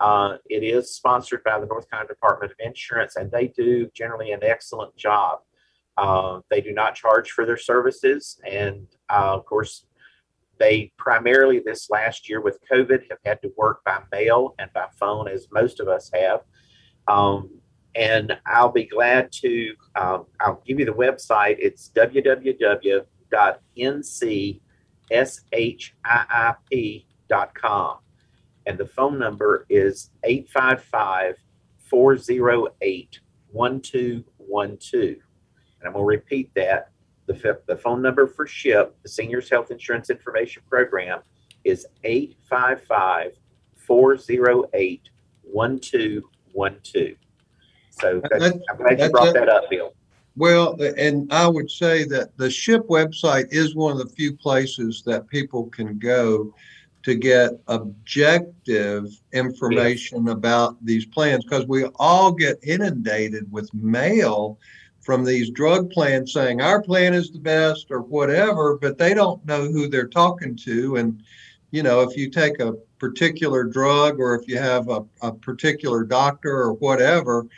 Uh, 0.00 0.36
it 0.46 0.62
is 0.62 0.94
sponsored 0.94 1.42
by 1.44 1.58
the 1.58 1.66
North 1.66 1.90
Carolina 1.90 2.08
Department 2.08 2.52
of 2.52 2.56
Insurance, 2.64 3.16
and 3.16 3.30
they 3.30 3.48
do 3.48 3.90
generally 3.94 4.32
an 4.32 4.40
excellent 4.42 4.96
job. 4.96 5.40
Uh, 5.96 6.40
they 6.50 6.60
do 6.60 6.72
not 6.72 6.94
charge 6.94 7.32
for 7.32 7.44
their 7.44 7.56
services, 7.56 8.40
and 8.48 8.86
uh, 9.10 9.34
of 9.34 9.44
course, 9.44 9.86
they 10.58 10.92
primarily 10.96 11.60
this 11.64 11.90
last 11.90 12.28
year 12.28 12.40
with 12.40 12.58
COVID 12.70 13.02
have 13.10 13.18
had 13.24 13.42
to 13.42 13.52
work 13.56 13.82
by 13.84 14.00
mail 14.12 14.54
and 14.58 14.72
by 14.72 14.86
phone, 14.98 15.28
as 15.28 15.48
most 15.52 15.80
of 15.80 15.88
us 15.88 16.10
have. 16.14 16.40
Um, 17.08 17.50
and 17.94 18.36
I'll 18.46 18.70
be 18.70 18.84
glad 18.84 19.32
to. 19.32 19.74
Um, 19.96 20.26
I'll 20.40 20.62
give 20.64 20.78
you 20.78 20.84
the 20.84 20.92
website. 20.92 21.56
It's 21.58 21.88
www.ncship.com 25.10 27.98
and 28.66 28.78
the 28.78 28.86
phone 28.86 29.18
number 29.18 29.66
is 29.68 30.10
855 30.24 31.36
408 31.78 33.20
1212. 33.50 35.04
And 35.04 35.16
I'm 35.86 35.92
going 35.92 36.02
to 36.02 36.06
repeat 36.06 36.50
that. 36.54 36.90
The, 37.26 37.58
the 37.66 37.76
phone 37.76 38.00
number 38.02 38.26
for 38.26 38.46
SHIP, 38.46 38.96
the 39.02 39.08
Seniors 39.08 39.48
Health 39.50 39.70
Insurance 39.70 40.10
Information 40.10 40.62
Program, 40.68 41.20
is 41.64 41.86
855 42.04 43.32
408 43.76 45.10
1212. 45.42 47.14
So 47.90 48.20
That- 48.30 48.60
I'm 48.70 48.76
glad 48.76 49.00
you 49.00 49.10
brought 49.10 49.28
it. 49.28 49.34
that 49.34 49.48
up, 49.48 49.70
Bill. 49.70 49.94
Well, 50.38 50.80
and 50.96 51.32
I 51.32 51.48
would 51.48 51.68
say 51.68 52.04
that 52.04 52.36
the 52.36 52.48
SHIP 52.48 52.86
website 52.86 53.48
is 53.50 53.74
one 53.74 53.90
of 53.90 53.98
the 53.98 54.14
few 54.14 54.36
places 54.36 55.02
that 55.04 55.26
people 55.26 55.64
can 55.64 55.98
go 55.98 56.54
to 57.02 57.16
get 57.16 57.60
objective 57.66 59.06
information 59.32 60.28
about 60.28 60.76
these 60.84 61.06
plans 61.06 61.42
because 61.42 61.66
we 61.66 61.86
all 61.96 62.30
get 62.30 62.56
inundated 62.62 63.50
with 63.50 63.74
mail 63.74 64.60
from 65.00 65.24
these 65.24 65.50
drug 65.50 65.90
plans 65.90 66.32
saying 66.32 66.60
our 66.60 66.80
plan 66.80 67.14
is 67.14 67.32
the 67.32 67.40
best 67.40 67.86
or 67.90 68.02
whatever, 68.02 68.78
but 68.80 68.96
they 68.96 69.14
don't 69.14 69.44
know 69.44 69.62
who 69.62 69.88
they're 69.88 70.06
talking 70.06 70.54
to. 70.54 70.96
And, 70.96 71.20
you 71.72 71.82
know, 71.82 72.02
if 72.02 72.16
you 72.16 72.30
take 72.30 72.60
a 72.60 72.74
particular 73.00 73.64
drug 73.64 74.20
or 74.20 74.36
if 74.36 74.46
you 74.46 74.58
have 74.58 74.88
a, 74.88 75.04
a 75.20 75.32
particular 75.32 76.04
doctor 76.04 76.58
or 76.58 76.74
whatever, 76.74 77.48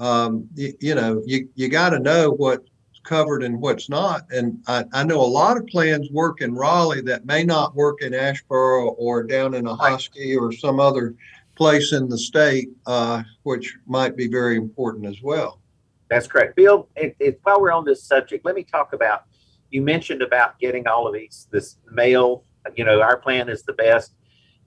um, 0.00 0.48
you, 0.54 0.72
you 0.80 0.94
know, 0.96 1.22
you, 1.24 1.48
you 1.54 1.68
got 1.68 1.90
to 1.90 2.00
know 2.00 2.32
what's 2.32 2.68
covered 3.04 3.42
and 3.42 3.60
what's 3.60 3.88
not. 3.88 4.22
And 4.30 4.62
I, 4.66 4.84
I 4.92 5.04
know 5.04 5.20
a 5.20 5.22
lot 5.22 5.56
of 5.56 5.66
plans 5.66 6.10
work 6.10 6.40
in 6.40 6.54
Raleigh 6.54 7.02
that 7.02 7.26
may 7.26 7.44
not 7.44 7.74
work 7.74 8.02
in 8.02 8.12
Asheboro 8.12 8.94
or 8.98 9.22
down 9.22 9.54
in 9.54 9.66
a 9.66 9.74
Right. 9.74 10.36
Or 10.38 10.52
some 10.52 10.80
other 10.80 11.14
place 11.54 11.92
in 11.92 12.08
the 12.08 12.18
state, 12.18 12.70
uh, 12.86 13.22
which 13.42 13.76
might 13.86 14.16
be 14.16 14.26
very 14.26 14.56
important 14.56 15.06
as 15.06 15.22
well. 15.22 15.60
That's 16.08 16.26
correct. 16.26 16.56
Bill, 16.56 16.88
it, 16.96 17.14
it, 17.20 17.40
while 17.42 17.60
we're 17.60 17.72
on 17.72 17.84
this 17.84 18.02
subject, 18.02 18.44
let 18.44 18.54
me 18.54 18.64
talk 18.64 18.92
about, 18.92 19.24
you 19.70 19.82
mentioned 19.82 20.22
about 20.22 20.58
getting 20.58 20.88
all 20.88 21.06
of 21.06 21.14
these, 21.14 21.46
this 21.52 21.76
mail, 21.90 22.44
you 22.74 22.84
know, 22.84 23.00
our 23.00 23.16
plan 23.16 23.48
is 23.48 23.62
the 23.62 23.74
best. 23.74 24.14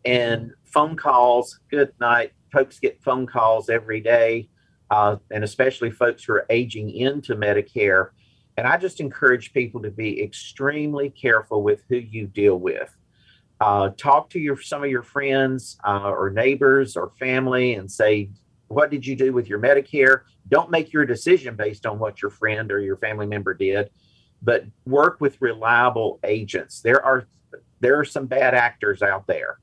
And 0.06 0.52
phone 0.64 0.96
calls, 0.96 1.60
good 1.70 1.92
night. 2.00 2.32
Folks 2.52 2.80
get 2.80 3.02
phone 3.04 3.26
calls 3.26 3.70
every 3.70 4.00
day, 4.00 4.50
uh, 4.94 5.16
and 5.32 5.44
especially 5.44 5.90
folks 5.90 6.24
who 6.24 6.34
are 6.34 6.46
aging 6.52 6.92
into 6.92 7.36
Medicare. 7.36 8.10
And 8.58 8.68
I 8.68 8.78
just 8.78 9.00
encourage 9.00 9.52
people 9.52 9.82
to 9.82 9.90
be 9.90 10.22
extremely 10.22 11.10
careful 11.10 11.64
with 11.64 11.82
who 11.90 11.96
you 11.96 12.28
deal 12.28 12.60
with. 12.60 12.96
Uh, 13.60 13.90
talk 13.98 14.30
to 14.30 14.40
your 14.40 14.62
some 14.62 14.84
of 14.84 14.92
your 14.92 15.02
friends 15.02 15.78
uh, 15.84 16.12
or 16.12 16.30
neighbors 16.30 16.96
or 16.96 17.10
family 17.18 17.74
and 17.74 17.92
say, 17.92 18.30
what 18.68 18.92
did 18.92 19.04
you 19.04 19.16
do 19.16 19.34
with 19.34 19.48
your 19.48 19.58
Medicare? 19.58 20.22
Don't 20.50 20.70
make 20.70 20.94
your 20.94 21.08
decision 21.08 21.56
based 21.56 21.88
on 21.88 21.98
what 21.98 22.22
your 22.22 22.30
friend 22.30 22.72
or 22.72 22.80
your 22.80 22.98
family 22.98 23.26
member 23.26 23.56
did, 23.56 23.90
but 24.44 24.64
work 24.86 25.20
with 25.20 25.42
reliable 25.42 26.20
agents. 26.24 26.82
There 26.82 27.04
are 27.04 27.26
there 27.80 28.00
are 28.00 28.06
some 28.06 28.28
bad 28.28 28.54
actors 28.54 29.02
out 29.02 29.26
there, 29.26 29.58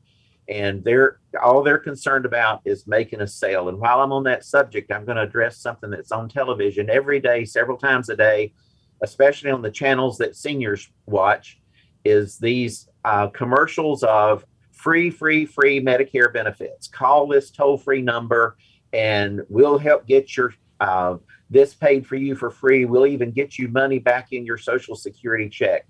and 0.51 0.83
they're 0.83 1.21
all 1.41 1.63
they're 1.63 1.79
concerned 1.79 2.27
about 2.27 2.61
is 2.65 2.87
making 2.87 3.21
a 3.21 3.27
sale. 3.27 3.69
And 3.69 3.79
while 3.79 4.01
I'm 4.01 4.13
on 4.13 4.25
that 4.25 4.45
subject, 4.45 4.91
I'm 4.91 5.05
going 5.05 5.17
to 5.17 5.23
address 5.23 5.59
something 5.59 5.91
that's 5.91 6.11
on 6.11 6.29
television 6.29 6.91
every 6.91 7.21
day, 7.21 7.45
several 7.45 7.79
times 7.79 8.09
a 8.09 8.17
day, 8.17 8.53
especially 9.01 9.51
on 9.51 9.63
the 9.63 9.71
channels 9.71 10.19
that 10.19 10.35
seniors 10.35 10.91
watch. 11.07 11.61
Is 12.05 12.39
these 12.39 12.89
uh, 13.05 13.29
commercials 13.29 14.03
of 14.03 14.45
free, 14.73 15.11
free, 15.11 15.47
free 15.47 15.81
Medicare 15.81 16.33
benefits? 16.33 16.89
Call 16.89 17.29
this 17.29 17.51
toll 17.51 17.79
free 17.79 18.03
number 18.03 18.57
and 18.93 19.43
we'll 19.49 19.79
help 19.79 20.07
get 20.07 20.37
your 20.37 20.53
uh, 20.81 21.17
this 21.49 21.75
paid 21.75 22.07
for 22.07 22.17
you 22.17 22.35
for 22.35 22.51
free. 22.51 22.87
We'll 22.87 23.07
even 23.07 23.31
get 23.31 23.59
you 23.59 23.69
money 23.69 23.99
back 23.99 24.33
in 24.33 24.47
your 24.47 24.57
social 24.57 24.97
security 24.97 25.49
check. 25.49 25.87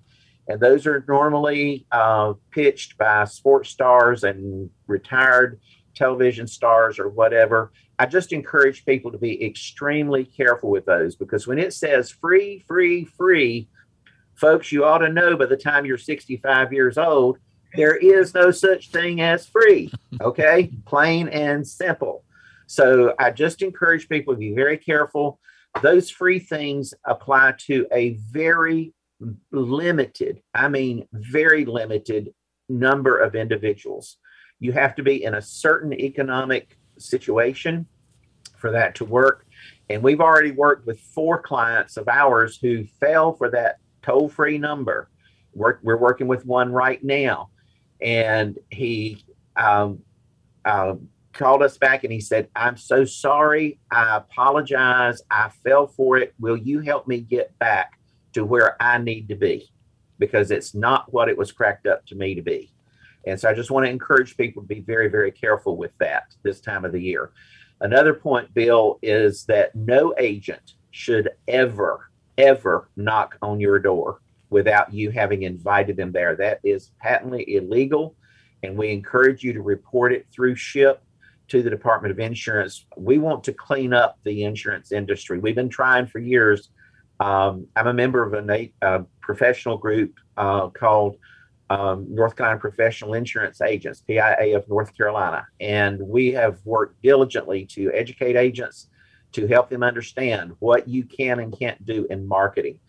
And 0.49 0.61
those 0.61 0.87
are 0.87 1.05
normally 1.07 1.87
uh, 1.93 2.35
pitched 2.51 2.99
by 2.99 3.25
sports 3.25 3.71
stars 3.71 4.25
and 4.25 4.71
retired 4.87 5.61
television 5.95 6.47
stars 6.47 6.99
or 6.99 7.09
whatever. 7.09 7.73
I 7.99 8.07
just 8.07 8.33
encourage 8.33 8.85
people 8.85 9.13
to 9.13 9.19
be 9.19 9.45
extremely 9.45 10.25
careful 10.25 10.71
with 10.71 10.87
those 10.87 11.17
because 11.17 11.47
when 11.47 11.59
it 11.59 11.75
says 11.75 12.11
free, 12.11 12.65
free, 12.67 13.05
free, 13.05 13.69
folks, 14.35 14.73
you 14.73 14.85
ought 14.85 14.99
to 14.99 15.09
know 15.09 15.37
by 15.37 15.47
the 15.47 15.57
time 15.57 15.85
you're 15.85 15.99
65 15.99 16.73
years 16.73 16.97
old, 16.97 17.39
there 17.77 17.95
is 17.95 18.35
no 18.35 18.51
such 18.51 18.91
thing 18.91 19.21
as 19.21 19.47
free. 19.47 19.93
Okay, 20.21 20.71
plain 20.85 21.29
and 21.29 21.67
simple. 21.67 22.25
So 22.67 23.15
I 23.19 23.31
just 23.31 23.63
encourage 23.63 24.07
people 24.07 24.35
to 24.35 24.39
be 24.39 24.53
very 24.53 24.77
careful. 24.77 25.41
Those 25.83 26.11
free 26.11 26.39
things 26.39 26.93
apply 27.07 27.55
to 27.67 27.87
a 27.91 28.19
very 28.31 28.93
limited, 29.51 30.43
I 30.55 30.69
mean, 30.69 31.07
very 31.13 31.65
limited 31.65 32.33
number 32.69 33.19
of 33.19 33.35
individuals. 33.35 34.17
You 34.59 34.73
have 34.73 34.95
to 34.97 35.03
be 35.03 35.25
in 35.25 35.35
a 35.35 35.43
certain 35.43 35.93
economic 35.93 36.77
situation 36.99 37.87
for 38.57 38.71
that 38.73 38.95
to 38.97 39.05
work. 39.05 39.47
And 39.89 40.03
we've 40.03 40.21
already 40.21 40.53
worked 40.53 40.87
with 40.87 41.01
four 41.01 41.41
clients 41.41 41.97
of 41.97 42.09
ours 42.09 42.59
who 42.61 42.85
fell 43.01 43.33
for 43.33 43.51
that 43.51 43.77
toll 44.03 44.29
free 44.29 44.59
number. 44.59 45.11
We're, 45.53 45.79
we're 45.83 45.97
working 45.97 46.29
with 46.29 46.47
one 46.47 46.73
right 46.73 47.03
now. 47.03 47.51
And 48.01 48.59
he, 48.71 49.25
um, 49.57 50.01
uh, 50.65 50.95
called 51.33 51.63
us 51.63 51.79
back 51.79 52.05
and 52.05 52.13
he 52.13 52.21
said, 52.21 52.49
I'm 52.57 52.77
so 52.77 53.05
sorry. 53.05 53.79
I 53.91 54.17
apologize. 54.17 55.23
I 55.31 55.51
fell 55.65 55.87
for 55.87 56.19
it. 56.19 56.35
Will 56.39 56.57
you 56.57 56.81
help 56.81 57.07
me 57.07 57.21
get 57.21 57.57
back 57.59 58.00
to 58.33 58.45
where 58.45 58.81
I 58.83 58.99
need 58.99 59.29
to 59.29 59.35
be? 59.35 59.71
Because 60.19 60.51
it's 60.51 60.75
not 60.75 61.13
what 61.13 61.29
it 61.29 61.37
was 61.37 61.53
cracked 61.53 61.87
up 61.87 62.05
to 62.07 62.15
me 62.15 62.35
to 62.35 62.43
be. 62.43 62.71
And 63.27 63.39
so 63.39 63.49
I 63.49 63.55
just 63.55 63.71
want 63.71 63.87
to 63.87 63.91
encourage 63.91 64.37
people 64.37 64.63
to 64.63 64.69
be 64.69 64.81
very, 64.81 65.09
very 65.09 65.31
careful 65.31 65.77
with 65.77 65.93
that 65.99 66.35
this 66.43 66.61
time 66.61 66.85
of 66.85 66.93
the 66.93 67.03
year. 67.03 67.31
Another 67.81 68.15
point, 68.15 68.53
Bill, 68.55 68.99
is 69.03 69.45
that 69.47 69.75
no 69.75 70.15
agent 70.19 70.75
should 70.91 71.31
ever, 71.49 72.11
ever 72.39 72.89
knock 72.97 73.37
on 73.43 73.61
your 73.61 73.79
door 73.79 74.21
without 74.51 74.93
you 74.93 75.11
having 75.11 75.43
invited 75.43 75.97
them 75.97 76.13
there. 76.13 76.35
That 76.35 76.61
is 76.65 76.91
patently 77.01 77.57
illegal 77.57 78.17
and 78.63 78.77
we 78.77 78.91
encourage 78.91 79.43
you 79.43 79.53
to 79.53 79.63
report 79.63 80.13
it 80.13 80.27
through 80.33 80.57
SHIP 80.57 81.03
to 81.49 81.63
the 81.63 81.71
Department 81.71 82.13
of 82.13 82.21
Insurance. 82.21 82.87
We 82.97 83.19
want 83.19 83.45
to 83.45 83.53
clean 83.53 83.93
up 83.93 84.19
the 84.25 84.45
insurance 84.45 84.93
industry. 84.93 85.39
We've 85.39 85.55
been 85.55 85.69
trying 85.69 86.07
for 86.07 86.19
years. 86.19 86.71
Um, 87.21 87.67
I'm 87.77 87.87
a 87.87 87.93
member 87.93 88.23
of 88.23 88.49
a 88.83 89.05
professional 89.21 89.77
group 89.77 90.15
uh, 90.39 90.69
called 90.71 91.17
um, 91.69 92.07
North 92.09 92.35
Carolina 92.35 92.59
Professional 92.59 93.15
Insurance 93.15 93.61
Agents, 93.61 94.01
PIA 94.01 94.57
of 94.57 94.67
North 94.69 94.97
Carolina. 94.97 95.47
And 95.61 96.01
we 96.01 96.33
have 96.33 96.59
worked 96.65 97.01
diligently 97.03 97.67
to 97.67 97.93
educate 97.93 98.37
agents 98.37 98.89
to 99.33 99.47
help 99.47 99.69
them 99.69 99.83
understand 99.83 100.53
what 100.59 100.89
you 100.89 101.05
can 101.05 101.39
and 101.41 101.57
can't 101.57 101.85
do 101.85 102.07
in 102.11 102.27
marketing. 102.27 102.81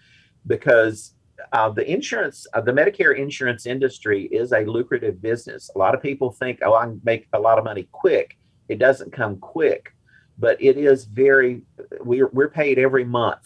Because 0.48 1.14
uh, 1.52 1.70
the 1.70 1.88
insurance, 1.92 2.48
uh, 2.54 2.62
the 2.62 2.72
Medicare 2.72 3.16
insurance 3.16 3.66
industry 3.66 4.24
is 4.32 4.54
a 4.54 4.62
lucrative 4.62 5.22
business. 5.22 5.70
A 5.76 5.78
lot 5.78 5.94
of 5.94 6.02
people 6.02 6.32
think, 6.32 6.60
oh, 6.64 6.74
I 6.74 6.86
can 6.86 7.02
make 7.04 7.28
a 7.34 7.40
lot 7.40 7.60
of 7.60 7.66
money 7.66 7.88
quick. 7.92 8.38
It 8.70 8.80
doesn't 8.80 9.12
come 9.12 9.38
quick, 9.38 9.94
but 10.40 10.60
it 10.62 10.78
is 10.78 11.04
very, 11.04 11.64
we're, 12.00 12.30
we're 12.30 12.50
paid 12.50 12.80
every 12.80 13.04
month 13.04 13.46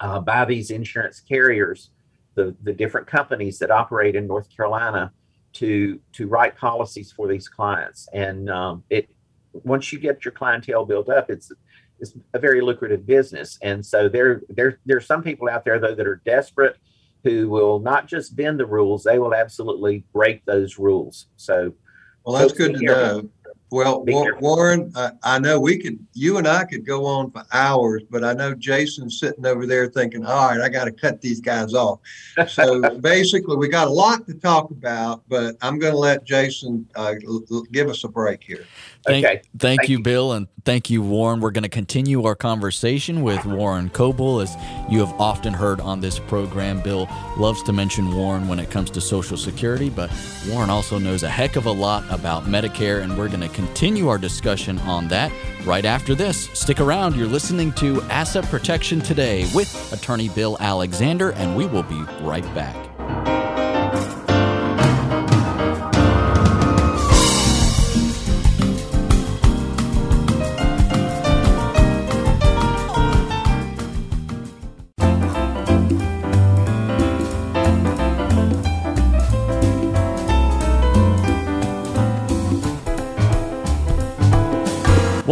uh, 0.00 0.20
by 0.20 0.44
these 0.44 0.70
insurance 0.70 1.20
carriers 1.20 1.90
the, 2.34 2.54
the 2.62 2.72
different 2.72 3.06
companies 3.06 3.58
that 3.58 3.70
operate 3.70 4.16
in 4.16 4.26
North 4.26 4.48
Carolina 4.54 5.12
to 5.54 6.00
to 6.12 6.26
write 6.26 6.56
policies 6.56 7.12
for 7.12 7.28
these 7.28 7.48
clients. 7.48 8.08
And 8.12 8.50
um, 8.50 8.82
it 8.90 9.08
once 9.52 9.92
you 9.92 9.98
get 9.98 10.24
your 10.24 10.32
clientele 10.32 10.84
built 10.84 11.08
up, 11.08 11.30
it's 11.30 11.52
it's 12.00 12.14
a 12.32 12.38
very 12.38 12.60
lucrative 12.60 13.06
business. 13.06 13.58
And 13.62 13.84
so 13.84 14.08
there 14.08 14.42
there 14.48 14.80
there's 14.84 15.06
some 15.06 15.22
people 15.22 15.48
out 15.48 15.64
there 15.64 15.78
though 15.78 15.94
that 15.94 16.06
are 16.06 16.20
desperate 16.24 16.76
who 17.22 17.48
will 17.48 17.78
not 17.78 18.06
just 18.06 18.36
bend 18.36 18.60
the 18.60 18.66
rules; 18.66 19.04
they 19.04 19.18
will 19.18 19.34
absolutely 19.34 20.04
break 20.12 20.44
those 20.44 20.78
rules. 20.78 21.26
So, 21.36 21.72
well, 22.24 22.36
that's 22.36 22.52
good 22.52 22.74
to 22.74 22.80
know. 22.80 23.28
Well, 23.74 24.04
Warren, 24.40 24.92
I, 24.94 25.10
I, 25.24 25.38
know 25.40 25.58
we 25.58 25.78
could, 25.78 25.98
you 26.12 26.38
and 26.38 26.46
I 26.46 26.62
could 26.62 26.86
go 26.86 27.04
on 27.06 27.32
for 27.32 27.44
hours, 27.52 28.04
but 28.08 28.22
I 28.22 28.32
know 28.32 28.54
Jason's 28.54 29.18
sitting 29.18 29.44
over 29.44 29.66
there 29.66 29.88
thinking, 29.88 30.24
all 30.24 30.48
right, 30.48 30.60
I 30.60 30.68
got 30.68 30.84
to 30.84 30.92
cut 30.92 31.20
these 31.20 31.40
guys 31.40 31.74
off. 31.74 31.98
So 32.46 32.88
basically, 33.00 33.56
we 33.56 33.68
got 33.68 33.88
a 33.88 33.90
lot 33.90 34.28
to 34.28 34.34
talk 34.34 34.70
about, 34.70 35.24
but 35.28 35.56
I'm 35.60 35.80
going 35.80 35.92
to 35.92 35.98
let 35.98 36.24
Jason 36.24 36.88
uh, 36.94 37.14
give 37.72 37.88
us 37.88 38.04
a 38.04 38.08
break 38.08 38.44
here. 38.44 38.64
Thank, 39.06 39.26
okay. 39.26 39.34
Thank, 39.58 39.80
thank 39.80 39.88
you, 39.88 39.98
you, 39.98 40.02
Bill, 40.02 40.32
and 40.32 40.48
thank 40.64 40.88
you, 40.88 41.02
Warren. 41.02 41.40
We're 41.40 41.50
going 41.50 41.64
to 41.64 41.68
continue 41.68 42.24
our 42.24 42.34
conversation 42.34 43.22
with 43.22 43.44
Warren 43.44 43.90
Coble. 43.90 44.40
As 44.40 44.56
you 44.88 45.00
have 45.00 45.12
often 45.20 45.52
heard 45.52 45.80
on 45.80 46.00
this 46.00 46.18
program, 46.18 46.80
Bill 46.80 47.08
loves 47.36 47.62
to 47.64 47.72
mention 47.72 48.14
Warren 48.14 48.48
when 48.48 48.58
it 48.58 48.70
comes 48.70 48.90
to 48.92 49.00
Social 49.00 49.36
Security, 49.36 49.90
but 49.90 50.10
Warren 50.48 50.70
also 50.70 50.98
knows 50.98 51.22
a 51.22 51.28
heck 51.28 51.56
of 51.56 51.66
a 51.66 51.72
lot 51.72 52.04
about 52.10 52.44
Medicare, 52.44 53.02
and 53.02 53.16
we're 53.18 53.28
going 53.28 53.40
to 53.40 53.48
continue 53.48 54.08
our 54.08 54.18
discussion 54.18 54.78
on 54.80 55.08
that 55.08 55.30
right 55.64 55.84
after 55.84 56.14
this. 56.14 56.48
Stick 56.54 56.80
around. 56.80 57.14
You're 57.14 57.26
listening 57.26 57.72
to 57.74 58.00
Asset 58.02 58.44
Protection 58.46 59.00
Today 59.00 59.46
with 59.54 59.92
attorney 59.92 60.30
Bill 60.30 60.56
Alexander, 60.60 61.32
and 61.32 61.54
we 61.56 61.66
will 61.66 61.82
be 61.82 62.00
right 62.22 62.44
back. 62.54 63.43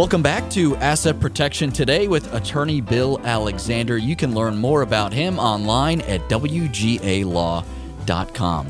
Welcome 0.03 0.21
back 0.21 0.49
to 0.49 0.75
Asset 0.75 1.21
Protection 1.21 1.71
Today 1.71 2.09
with 2.09 2.33
attorney 2.33 2.81
Bill 2.81 3.21
Alexander. 3.23 3.97
You 3.97 4.17
can 4.17 4.35
learn 4.35 4.57
more 4.57 4.81
about 4.81 5.13
him 5.13 5.39
online 5.39 6.01
at 6.01 6.19
WGALaw.com. 6.27 7.63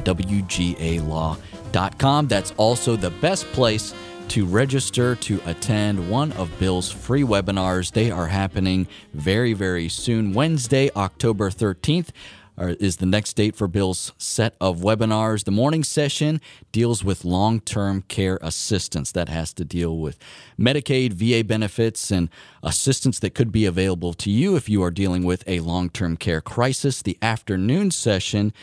WGALaw.com. 0.04 2.28
That's 2.28 2.54
also 2.56 2.96
the 2.96 3.10
best 3.10 3.52
place 3.52 3.96
to 4.28 4.46
register 4.46 5.16
to 5.16 5.42
attend 5.48 6.08
one 6.08 6.34
of 6.34 6.52
Bill's 6.60 6.92
free 6.92 7.24
webinars. 7.24 7.92
They 7.92 8.12
are 8.12 8.28
happening 8.28 8.88
very, 9.16 9.54
very 9.54 9.90
soon, 9.90 10.34
Wednesday, 10.34 10.92
October 10.96 11.50
13th 11.50 12.10
is 12.58 12.98
the 12.98 13.06
next 13.06 13.34
date 13.34 13.56
for 13.56 13.68
Bill's 13.68 14.14
set 14.18 14.56
of 14.62 14.80
webinars. 14.80 15.44
The 15.44 15.52
morning 15.52 15.84
session 15.84 16.40
deals 16.72 17.04
with 17.04 17.26
long 17.26 17.60
term 17.60 18.04
care 18.04 18.40
assistance. 18.42 19.12
That 19.12 19.30
has 19.30 19.54
to 19.54 19.66
deal 19.66 19.98
with 19.98 20.18
Medicaid, 20.60 21.14
VA 21.14 21.44
benefits, 21.44 22.12
and 22.12 22.30
assistance 22.62 23.20
that 23.20 23.36
could 23.36 23.52
be 23.52 23.66
available 23.66 24.14
to 24.14 24.30
you 24.30 24.56
if 24.56 24.70
you 24.70 24.84
are 24.84 24.92
dealing 24.92 25.24
with 25.24 25.44
a 25.48 25.60
long 25.60 25.90
term 25.90 26.18
care 26.18 26.42
crisis. 26.42 27.02
The 27.02 27.18
afternoon 27.22 27.92
session 27.92 28.54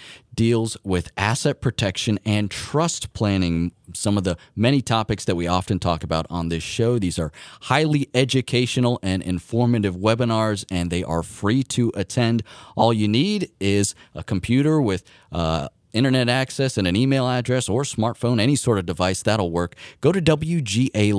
deals 0.41 0.75
with 0.83 1.13
asset 1.19 1.61
protection 1.61 2.19
and 2.25 2.51
trust 2.51 3.13
planning, 3.13 3.73
some 3.93 4.17
of 4.17 4.25
the 4.25 4.39
many 4.57 4.81
topics 4.81 5.27
that 5.27 5.37
we 5.37 5.47
often 5.47 5.79
talk 5.79 6.03
about 6.03 6.25
on 6.31 6.49
this 6.49 6.63
show. 6.63 6.99
These 6.99 7.19
are 7.19 7.31
highly 7.65 8.09
educational 8.15 8.99
and 9.03 9.23
informative 9.23 9.97
webinars, 9.97 10.65
and 10.71 10.91
they 10.91 11.05
are 11.05 11.23
free 11.23 11.63
to 11.65 11.93
attend. 11.95 12.43
All 12.75 12.91
you 12.91 13.07
need 13.07 13.51
is 13.61 13.95
a 14.15 14.25
computer 14.25 14.81
with 14.81 15.05
uh, 15.31 15.69
internet 15.93 16.31
access 16.31 16.79
and 16.79 16.89
an 16.89 16.97
email 16.97 17.29
address 17.29 17.69
or 17.69 17.83
smartphone, 17.83 18.41
any 18.41 18.57
sort 18.57 18.79
of 18.79 18.87
device 18.87 19.23
that'll 19.23 19.51
work. 19.51 19.75
Go 20.01 20.11
to 20.11 20.23
WGA 20.23 21.13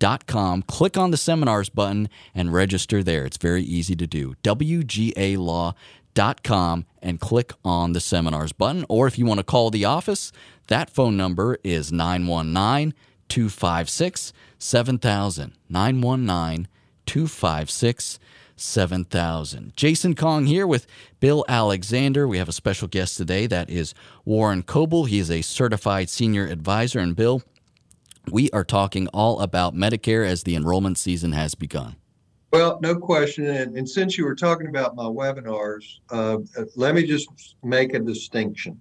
Dot 0.00 0.28
com, 0.28 0.62
click 0.62 0.96
on 0.96 1.10
the 1.10 1.16
seminars 1.16 1.68
button 1.70 2.08
and 2.32 2.52
register 2.52 3.02
there. 3.02 3.24
It's 3.24 3.36
very 3.36 3.64
easy 3.64 3.96
to 3.96 4.06
do. 4.06 4.36
WGA 4.44 5.36
Law 5.36 5.74
com 6.42 6.86
and 7.00 7.20
click 7.20 7.52
on 7.64 7.92
the 7.92 8.00
seminars 8.00 8.52
button. 8.52 8.84
Or 8.88 9.06
if 9.06 9.18
you 9.18 9.26
want 9.26 9.38
to 9.38 9.44
call 9.44 9.70
the 9.70 9.84
office, 9.84 10.32
that 10.66 10.90
phone 10.90 11.16
number 11.16 11.58
is 11.62 11.92
919 11.92 12.94
256 13.28 14.32
7000. 14.58 15.52
919 15.68 16.68
256 17.06 18.18
7000. 18.56 19.76
Jason 19.76 20.14
Kong 20.14 20.46
here 20.46 20.66
with 20.66 20.86
Bill 21.20 21.44
Alexander. 21.48 22.26
We 22.26 22.38
have 22.38 22.48
a 22.48 22.52
special 22.52 22.88
guest 22.88 23.16
today. 23.16 23.46
That 23.46 23.70
is 23.70 23.94
Warren 24.24 24.62
Coble. 24.62 25.04
He 25.04 25.20
is 25.20 25.30
a 25.30 25.42
certified 25.42 26.10
senior 26.10 26.46
advisor. 26.46 26.98
And 26.98 27.14
Bill, 27.14 27.42
we 28.30 28.50
are 28.50 28.64
talking 28.64 29.06
all 29.08 29.40
about 29.40 29.74
Medicare 29.74 30.26
as 30.26 30.42
the 30.42 30.56
enrollment 30.56 30.98
season 30.98 31.32
has 31.32 31.54
begun. 31.54 31.96
Well, 32.50 32.78
no 32.80 32.96
question. 32.96 33.46
And, 33.46 33.76
and, 33.76 33.88
since 33.88 34.16
you 34.16 34.24
were 34.24 34.34
talking 34.34 34.68
about 34.68 34.96
my 34.96 35.04
webinars, 35.04 35.84
uh, 36.10 36.38
let 36.76 36.94
me 36.94 37.04
just 37.04 37.28
make 37.62 37.92
a 37.92 37.98
distinction 37.98 38.80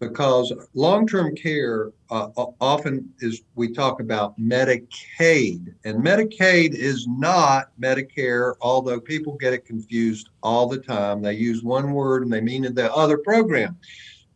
because 0.00 0.52
long 0.74 1.06
term 1.06 1.36
care 1.36 1.92
uh, 2.10 2.28
often 2.60 3.12
is, 3.20 3.42
we 3.54 3.72
talk 3.72 4.00
about 4.00 4.38
Medicaid, 4.38 5.74
and 5.84 6.02
Medicaid 6.02 6.74
is 6.74 7.06
not 7.06 7.70
Medicare, 7.80 8.54
although 8.60 9.00
people 9.00 9.36
get 9.36 9.52
it 9.52 9.64
confused 9.64 10.30
all 10.42 10.68
the 10.68 10.78
time. 10.78 11.22
They 11.22 11.34
use 11.34 11.62
one 11.62 11.92
word 11.92 12.22
and 12.22 12.32
they 12.32 12.40
mean 12.40 12.62
the 12.74 12.92
other 12.92 13.18
program. 13.18 13.78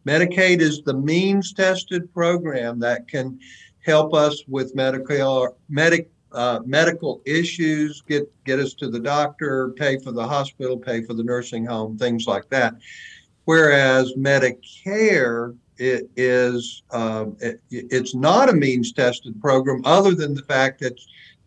Medicaid 0.06 0.60
is 0.60 0.82
the 0.82 0.94
means 0.94 1.54
tested 1.54 2.12
program 2.12 2.78
that 2.80 3.08
can 3.08 3.40
help 3.80 4.14
us 4.14 4.42
with 4.46 4.74
medical, 4.74 5.56
medic, 5.68 6.10
uh, 6.34 6.60
medical 6.64 7.22
issues, 7.24 8.02
get 8.02 8.30
get 8.44 8.58
us 8.58 8.74
to 8.74 8.88
the 8.88 9.00
doctor, 9.00 9.70
pay 9.70 9.98
for 9.98 10.12
the 10.12 10.26
hospital, 10.26 10.76
pay 10.76 11.02
for 11.02 11.14
the 11.14 11.24
nursing 11.24 11.64
home, 11.64 11.96
things 11.96 12.26
like 12.26 12.48
that. 12.50 12.74
Whereas 13.44 14.12
Medicare 14.14 15.56
it 15.76 16.08
is 16.16 16.82
um, 16.90 17.36
it, 17.40 17.60
it's 17.70 18.14
not 18.14 18.48
a 18.48 18.52
means 18.52 18.92
tested 18.92 19.40
program, 19.40 19.82
other 19.84 20.14
than 20.14 20.34
the 20.34 20.42
fact 20.42 20.80
that 20.80 20.98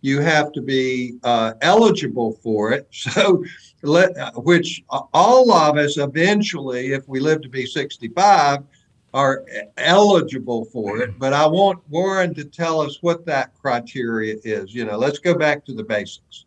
you 0.01 0.19
have 0.19 0.51
to 0.51 0.61
be 0.61 1.17
uh, 1.23 1.53
eligible 1.61 2.33
for 2.43 2.71
it. 2.71 2.87
So, 2.93 3.43
let, 3.83 4.11
which 4.35 4.83
all 4.89 5.51
of 5.51 5.77
us 5.77 5.97
eventually, 5.97 6.93
if 6.93 7.07
we 7.07 7.19
live 7.19 7.41
to 7.41 7.49
be 7.49 7.65
65, 7.65 8.63
are 9.13 9.45
eligible 9.77 10.65
for 10.65 11.01
it. 11.01 11.17
But 11.17 11.33
I 11.33 11.45
want 11.45 11.79
Warren 11.89 12.33
to 12.35 12.43
tell 12.43 12.81
us 12.81 12.97
what 13.01 13.25
that 13.25 13.53
criteria 13.55 14.35
is. 14.43 14.73
You 14.73 14.85
know, 14.85 14.97
let's 14.97 15.19
go 15.19 15.35
back 15.35 15.65
to 15.65 15.73
the 15.73 15.83
basics. 15.83 16.45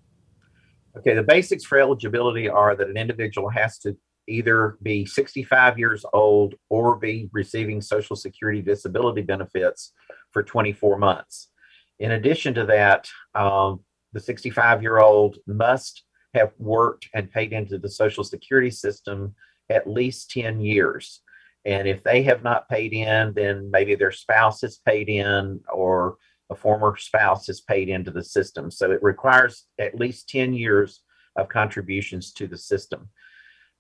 Okay, 0.97 1.15
the 1.15 1.23
basics 1.23 1.65
for 1.65 1.79
eligibility 1.79 2.49
are 2.49 2.75
that 2.75 2.89
an 2.89 2.97
individual 2.97 3.49
has 3.49 3.79
to 3.79 3.97
either 4.29 4.77
be 4.83 5.05
65 5.05 5.79
years 5.79 6.05
old 6.13 6.55
or 6.69 6.97
be 6.97 7.29
receiving 7.33 7.81
Social 7.81 8.17
Security 8.17 8.61
disability 8.61 9.23
benefits 9.23 9.93
for 10.31 10.43
24 10.43 10.99
months. 10.99 11.49
In 11.99 12.13
addition 12.13 12.55
to 12.55 12.67
that, 12.67 13.09
um, 13.35 13.81
the 14.13 14.21
65 14.21 14.83
year 14.83 14.99
old 14.99 15.39
must 15.47 16.05
have 16.35 16.53
worked 16.59 17.09
and 17.15 17.31
paid 17.31 17.53
into 17.53 17.79
the 17.79 17.91
Social 17.91 18.25
Security 18.25 18.71
system 18.71 19.35
at 19.69 19.89
least 19.89 20.31
10 20.31 20.61
years. 20.61 21.23
And 21.65 21.87
if 21.87 22.03
they 22.03 22.23
have 22.23 22.43
not 22.43 22.69
paid 22.69 22.93
in, 22.93 23.33
then 23.35 23.71
maybe 23.71 23.95
their 23.95 24.13
spouse 24.13 24.63
has 24.63 24.79
paid 24.79 25.09
in 25.09 25.61
or 25.73 26.17
a 26.51 26.55
former 26.55 26.97
spouse 26.97 27.47
has 27.47 27.61
paid 27.61 27.89
into 27.89 28.11
the 28.11 28.25
system. 28.25 28.71
So 28.71 28.91
it 28.91 29.03
requires 29.03 29.67
at 29.79 29.95
least 29.95 30.29
10 30.31 30.55
years 30.55 31.03
of 31.37 31.49
contributions 31.49 32.33
to 32.33 32.47
the 32.47 32.59
system. 32.59 33.09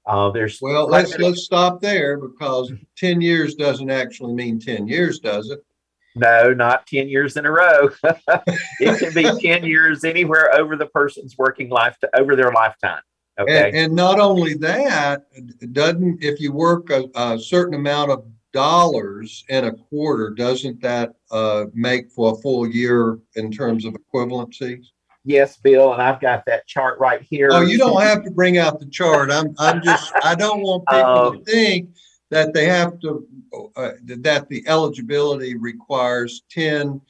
Uh, 0.06 0.30
there's 0.30 0.60
Well, 0.60 0.86
let's, 0.86 1.18
let's 1.18 1.44
stop 1.44 1.80
there 1.80 2.16
because 2.16 2.72
ten 2.96 3.20
years 3.20 3.54
doesn't 3.54 3.90
actually 3.90 4.32
mean 4.32 4.58
ten 4.58 4.88
years, 4.88 5.18
does 5.18 5.50
it? 5.50 5.60
no, 6.14 6.52
not 6.52 6.86
10 6.86 7.08
years 7.08 7.36
in 7.36 7.46
a 7.46 7.50
row. 7.50 7.90
it 8.80 8.98
can 8.98 9.14
be 9.14 9.40
10 9.40 9.64
years 9.64 10.04
anywhere 10.04 10.54
over 10.54 10.76
the 10.76 10.86
person's 10.86 11.38
working 11.38 11.68
life 11.68 11.96
to 12.00 12.18
over 12.18 12.36
their 12.36 12.52
lifetime. 12.52 13.02
Okay. 13.40 13.68
And, 13.68 13.76
and 13.76 13.94
not 13.94 14.20
only 14.20 14.54
that, 14.54 15.24
doesn't, 15.72 16.22
if 16.22 16.40
you 16.40 16.52
work 16.52 16.90
a, 16.90 17.04
a 17.14 17.38
certain 17.38 17.74
amount 17.74 18.10
of 18.10 18.24
dollars 18.52 19.44
in 19.48 19.64
a 19.64 19.72
quarter, 19.72 20.30
doesn't 20.30 20.80
that, 20.82 21.14
uh, 21.30 21.66
make 21.72 22.10
for 22.10 22.32
a 22.32 22.36
full 22.42 22.66
year 22.68 23.18
in 23.36 23.50
terms 23.50 23.84
of 23.84 23.94
equivalencies? 23.94 24.86
yes, 25.24 25.58
Bill, 25.58 25.92
and 25.92 26.00
I've 26.02 26.20
got 26.20 26.44
that 26.46 26.66
chart 26.66 26.98
right 26.98 27.20
here. 27.22 27.50
Oh, 27.52 27.60
you 27.60 27.76
don't 27.78 28.00
have 28.00 28.24
to 28.24 28.30
bring 28.30 28.56
out 28.58 28.80
the 28.80 28.86
chart. 28.86 29.30
I'm, 29.30 29.54
I'm 29.58 29.82
just, 29.82 30.12
I 30.24 30.34
don't 30.34 30.62
want 30.62 30.86
people 30.90 31.04
Um, 31.04 31.38
to 31.38 31.44
think 31.44 31.90
that 32.30 32.54
they 32.54 32.64
have 32.66 32.98
to, 33.00 33.26
uh, 33.76 33.92
that 34.02 34.48
the 34.48 34.64
eligibility 34.66 35.56
requires 35.56 36.42
ten 36.50 37.00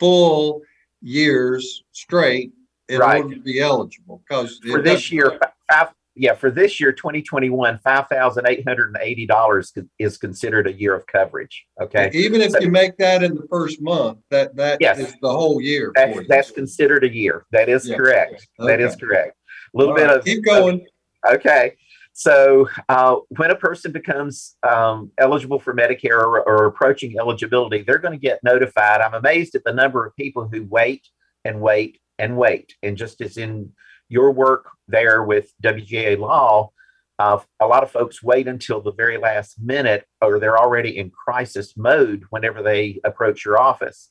full 0.00 0.62
years 1.02 1.84
straight 1.92 2.52
in 2.88 3.00
Right. 3.00 3.22
order 3.22 3.34
to 3.34 3.40
be 3.42 3.60
eligible, 3.60 4.22
because. 4.26 4.58
for 4.66 4.80
this 4.82 5.12
year, 5.12 5.38
five, 5.70 5.88
yeah, 6.14 6.34
for 6.34 6.50
this 6.50 6.80
year, 6.80 6.92
2021, 6.92 7.78
$5,880 7.86 9.88
is 9.98 10.18
considered 10.18 10.66
a 10.66 10.72
year 10.72 10.94
of 10.94 11.06
coverage. 11.06 11.64
Okay. 11.80 12.10
Even 12.12 12.40
if 12.40 12.52
So- 12.52 12.60
you 12.60 12.70
make 12.70 12.96
that 12.98 13.22
in 13.22 13.34
the 13.36 13.46
first 13.48 13.80
month, 13.80 14.18
that, 14.30 14.56
that 14.56 14.78
Yes. 14.80 14.98
is 14.98 15.14
the 15.22 15.30
whole 15.30 15.60
year. 15.60 15.92
for 15.94 16.14
That's, 16.14 16.28
that's 16.28 16.50
considered 16.50 17.04
a 17.04 17.12
year. 17.14 17.44
That 17.52 17.68
is 17.68 17.88
Yeah. 17.88 17.96
correct. 17.96 18.48
That 18.58 18.80
is 18.80 18.94
Okay. 18.94 19.06
correct. 19.06 19.36
A 19.74 19.78
little 19.78 19.92
All 19.92 19.98
bit 19.98 20.06
right, 20.08 20.16
of 20.18 20.24
Keep 20.24 20.44
going. 20.44 20.86
Okay. 21.26 21.76
So 22.14 22.68
uh, 22.88 23.16
when 23.36 23.52
a 23.52 23.54
person 23.54 23.92
becomes 23.92 24.56
um, 24.68 25.12
eligible 25.18 25.60
for 25.60 25.72
Medicare 25.72 26.20
or, 26.20 26.40
or 26.42 26.66
approaching 26.66 27.16
eligibility, 27.16 27.82
they're 27.82 27.98
going 27.98 28.18
to 28.18 28.20
get 28.20 28.42
notified. 28.42 29.00
I'm 29.00 29.14
amazed 29.14 29.54
at 29.54 29.62
the 29.62 29.72
number 29.72 30.04
of 30.04 30.16
people 30.16 30.48
who 30.48 30.64
wait 30.64 31.06
and 31.44 31.60
wait 31.60 32.00
and 32.18 32.36
wait. 32.36 32.74
And 32.82 32.96
just 32.96 33.20
as 33.20 33.36
in 33.36 33.72
your 34.08 34.32
work 34.32 34.68
there 34.86 35.22
with 35.22 35.52
WGA 35.62 36.18
Law, 36.18 36.70
uh, 37.18 37.38
a 37.60 37.66
lot 37.66 37.82
of 37.82 37.90
folks 37.90 38.22
wait 38.22 38.46
until 38.46 38.80
the 38.80 38.92
very 38.92 39.18
last 39.18 39.60
minute 39.60 40.06
or 40.20 40.38
they're 40.38 40.58
already 40.58 40.98
in 40.98 41.10
crisis 41.10 41.76
mode 41.76 42.24
whenever 42.30 42.62
they 42.62 43.00
approach 43.04 43.44
your 43.44 43.60
office. 43.60 44.10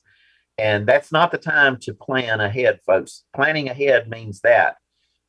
And 0.58 0.86
that's 0.86 1.12
not 1.12 1.30
the 1.30 1.38
time 1.38 1.78
to 1.82 1.94
plan 1.94 2.40
ahead, 2.40 2.80
folks. 2.84 3.24
Planning 3.34 3.68
ahead 3.68 4.08
means 4.10 4.40
that 4.40 4.76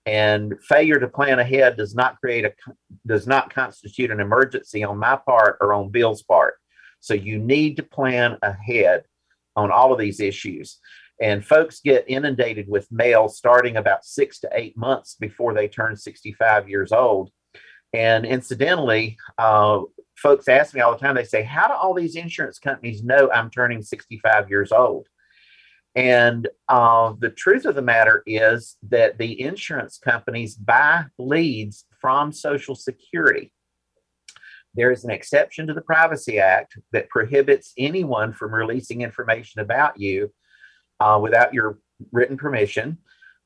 and 0.09 0.55
failure 0.63 0.99
to 0.99 1.07
plan 1.07 1.39
ahead 1.39 1.77
does 1.77 1.93
not 1.93 2.19
create 2.19 2.45
a 2.45 2.53
does 3.05 3.27
not 3.27 3.53
constitute 3.53 4.09
an 4.09 4.19
emergency 4.19 4.83
on 4.83 4.97
my 4.97 5.15
part 5.15 5.57
or 5.61 5.73
on 5.73 5.89
bill's 5.89 6.23
part 6.23 6.55
so 6.99 7.13
you 7.13 7.37
need 7.37 7.75
to 7.77 7.83
plan 7.83 8.37
ahead 8.41 9.03
on 9.55 9.71
all 9.71 9.91
of 9.93 9.99
these 9.99 10.19
issues 10.19 10.79
and 11.21 11.45
folks 11.45 11.81
get 11.81 12.05
inundated 12.07 12.67
with 12.67 12.91
mail 12.91 13.27
starting 13.27 13.77
about 13.77 14.05
six 14.05 14.39
to 14.39 14.49
eight 14.53 14.77
months 14.77 15.15
before 15.19 15.53
they 15.53 15.67
turn 15.67 15.95
65 15.95 16.69
years 16.69 16.91
old 16.91 17.31
and 17.93 18.25
incidentally 18.25 19.17
uh, 19.37 19.81
folks 20.17 20.47
ask 20.47 20.73
me 20.73 20.81
all 20.81 20.91
the 20.91 20.99
time 20.99 21.15
they 21.15 21.23
say 21.23 21.43
how 21.43 21.67
do 21.67 21.73
all 21.73 21.93
these 21.93 22.15
insurance 22.15 22.59
companies 22.59 23.03
know 23.03 23.31
i'm 23.31 23.49
turning 23.49 23.81
65 23.81 24.49
years 24.49 24.71
old 24.71 25.07
and 25.95 26.47
uh, 26.67 27.13
the 27.19 27.31
truth 27.31 27.65
of 27.65 27.75
the 27.75 27.81
matter 27.81 28.23
is 28.25 28.77
that 28.89 29.17
the 29.17 29.41
insurance 29.41 29.97
companies 29.97 30.55
buy 30.55 31.05
leads 31.17 31.85
from 31.99 32.31
Social 32.31 32.75
Security. 32.75 33.51
There 34.75 34.91
is 34.91 35.03
an 35.03 35.09
exception 35.09 35.67
to 35.67 35.73
the 35.73 35.81
Privacy 35.81 36.39
Act 36.39 36.77
that 36.91 37.09
prohibits 37.09 37.73
anyone 37.77 38.33
from 38.33 38.53
releasing 38.53 39.01
information 39.01 39.61
about 39.61 39.99
you 39.99 40.31
uh, 40.99 41.19
without 41.21 41.53
your 41.53 41.79
written 42.11 42.37
permission. 42.37 42.97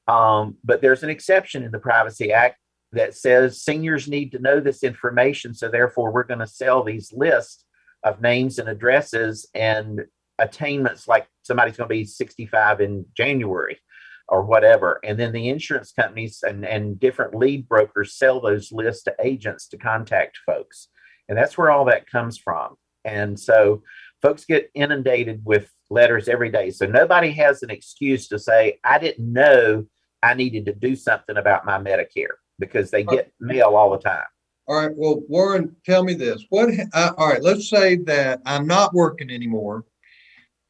Um, 0.08 0.58
but 0.64 0.82
there's 0.82 1.04
an 1.04 1.10
exception 1.10 1.64
in 1.64 1.72
the 1.72 1.80
Privacy 1.80 2.32
Act 2.32 2.58
that 2.92 3.16
says 3.16 3.62
seniors 3.62 4.08
need 4.08 4.32
to 4.34 4.40
know 4.40 4.60
this 4.60 4.84
information. 4.84 5.54
So, 5.54 5.70
therefore, 5.70 6.12
we're 6.12 6.24
going 6.24 6.40
to 6.40 6.48
sell 6.48 6.84
these 6.84 7.12
lists 7.14 7.66
of 8.04 8.22
names 8.22 8.60
and 8.60 8.70
addresses 8.70 9.48
and 9.56 10.02
attainments 10.40 11.08
like 11.08 11.28
somebody's 11.44 11.78
going 11.78 11.88
to 11.88 11.96
be 11.96 12.06
65 12.06 12.82
in 12.82 13.06
January 13.16 13.80
or 14.28 14.44
whatever. 14.44 15.00
And 15.04 15.20
then 15.20 15.32
the 15.32 15.50
insurance 15.50 15.92
companies 15.92 16.44
and, 16.44 16.66
and 16.66 17.00
different 17.00 17.36
lead 17.36 17.68
brokers 17.68 18.16
sell 18.16 18.42
those 18.42 18.72
lists 18.72 19.04
to 19.04 19.16
agents 19.22 19.68
to 19.70 19.78
contact 19.78 20.40
folks. 20.46 20.90
And 21.30 21.38
that's 21.38 21.58
where 21.58 21.72
all 21.72 21.86
that 21.86 22.10
comes 22.10 22.38
from. 22.38 22.76
And 23.06 23.40
so 23.40 23.84
folks 24.24 24.46
get 24.46 24.72
inundated 24.74 25.42
with 25.44 25.70
letters 25.90 26.28
every 26.28 26.50
day. 26.50 26.72
So 26.72 26.88
nobody 26.88 27.30
has 27.34 27.62
an 27.62 27.70
excuse 27.70 28.28
to 28.30 28.40
say, 28.40 28.80
I 28.84 28.98
didn't 28.98 29.32
know 29.32 29.86
I 30.24 30.34
needed 30.34 30.66
to 30.66 30.74
do 30.74 30.96
something 30.96 31.38
about 31.38 31.66
my 31.66 31.78
Medicare 31.78 32.38
because 32.58 32.90
they 32.90 33.04
get 33.04 33.32
mail 33.40 33.76
all 33.76 33.92
the 33.92 34.00
time. 34.00 34.24
All 34.66 34.78
right, 34.78 34.96
well, 34.96 35.22
Warren, 35.28 35.76
tell 35.86 36.06
me 36.06 36.14
this. 36.14 36.46
What, 36.50 36.70
uh, 36.94 37.12
all 37.18 37.28
right, 37.28 37.44
let's 37.44 37.70
say 37.70 37.98
that 37.98 38.42
I'm 38.46 38.66
not 38.66 38.94
working 38.94 39.30
anymore 39.30 39.84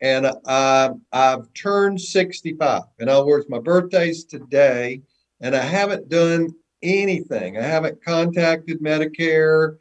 and 0.01 0.25
uh, 0.25 0.93
I've 1.11 1.53
turned 1.53 2.01
65. 2.01 2.81
In 2.99 3.07
other 3.07 3.25
words, 3.25 3.45
my 3.49 3.59
birthday's 3.59 4.25
today 4.25 5.03
and 5.41 5.55
I 5.55 5.61
haven't 5.61 6.09
done 6.09 6.49
anything. 6.81 7.57
I 7.57 7.61
haven't 7.61 8.03
contacted 8.03 8.81
Medicare, 8.81 9.77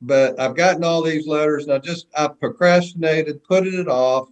but 0.00 0.38
I've 0.38 0.56
gotten 0.56 0.84
all 0.84 1.02
these 1.02 1.26
letters 1.26 1.64
and 1.64 1.72
I 1.72 1.78
just, 1.78 2.06
I 2.14 2.28
procrastinated, 2.28 3.42
put 3.44 3.66
it 3.66 3.88
off. 3.88 4.28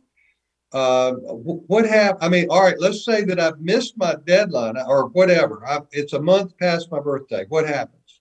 Uh, 0.72 1.12
what 1.12 1.86
have, 1.86 2.16
I 2.20 2.28
mean, 2.28 2.48
all 2.50 2.62
right, 2.62 2.78
let's 2.80 3.04
say 3.04 3.22
that 3.24 3.38
I've 3.38 3.60
missed 3.60 3.96
my 3.96 4.16
deadline 4.26 4.76
or 4.76 5.08
whatever. 5.08 5.64
I, 5.66 5.80
it's 5.92 6.14
a 6.14 6.20
month 6.20 6.58
past 6.58 6.90
my 6.90 7.00
birthday. 7.00 7.46
What 7.48 7.66
happens? 7.66 8.20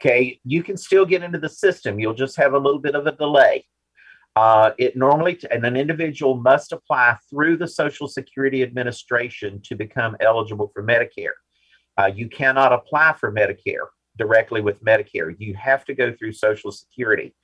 Okay, 0.00 0.38
you 0.44 0.62
can 0.62 0.76
still 0.76 1.06
get 1.06 1.22
into 1.22 1.38
the 1.38 1.48
system. 1.48 1.98
You'll 1.98 2.12
just 2.14 2.36
have 2.36 2.52
a 2.54 2.58
little 2.58 2.80
bit 2.80 2.94
of 2.94 3.06
a 3.06 3.12
delay. 3.12 3.64
Uh, 4.34 4.72
it 4.78 4.96
normally, 4.96 5.38
and 5.50 5.64
an 5.64 5.76
individual 5.76 6.36
must 6.36 6.72
apply 6.72 7.16
through 7.28 7.56
the 7.56 7.68
Social 7.68 8.08
Security 8.08 8.62
Administration 8.62 9.60
to 9.62 9.76
become 9.76 10.16
eligible 10.20 10.70
for 10.74 10.82
Medicare. 10.82 11.34
Uh, 11.98 12.10
you 12.14 12.28
cannot 12.28 12.72
apply 12.72 13.12
for 13.12 13.30
Medicare 13.32 13.86
directly 14.16 14.60
with 14.60 14.84
Medicare. 14.84 15.34
You 15.38 15.54
have 15.54 15.84
to 15.86 15.94
go 15.94 16.12
through 16.12 16.32
Social 16.32 16.72
Security. 16.72 17.34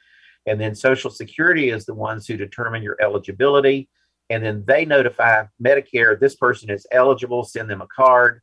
And 0.46 0.60
then 0.60 0.74
Social 0.74 1.10
Security 1.10 1.70
is 1.70 1.84
the 1.84 1.94
ones 1.94 2.26
who 2.26 2.36
determine 2.36 2.82
your 2.82 2.96
eligibility. 3.00 3.88
And 4.30 4.44
then 4.44 4.64
they 4.66 4.84
notify 4.84 5.44
Medicare 5.62 6.18
this 6.18 6.36
person 6.36 6.70
is 6.70 6.86
eligible, 6.92 7.44
send 7.44 7.70
them 7.70 7.80
a 7.80 7.86
card, 7.86 8.40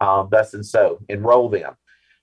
um, 0.00 0.28
thus 0.30 0.54
and 0.54 0.64
so, 0.64 0.98
enroll 1.08 1.48
them. 1.48 1.74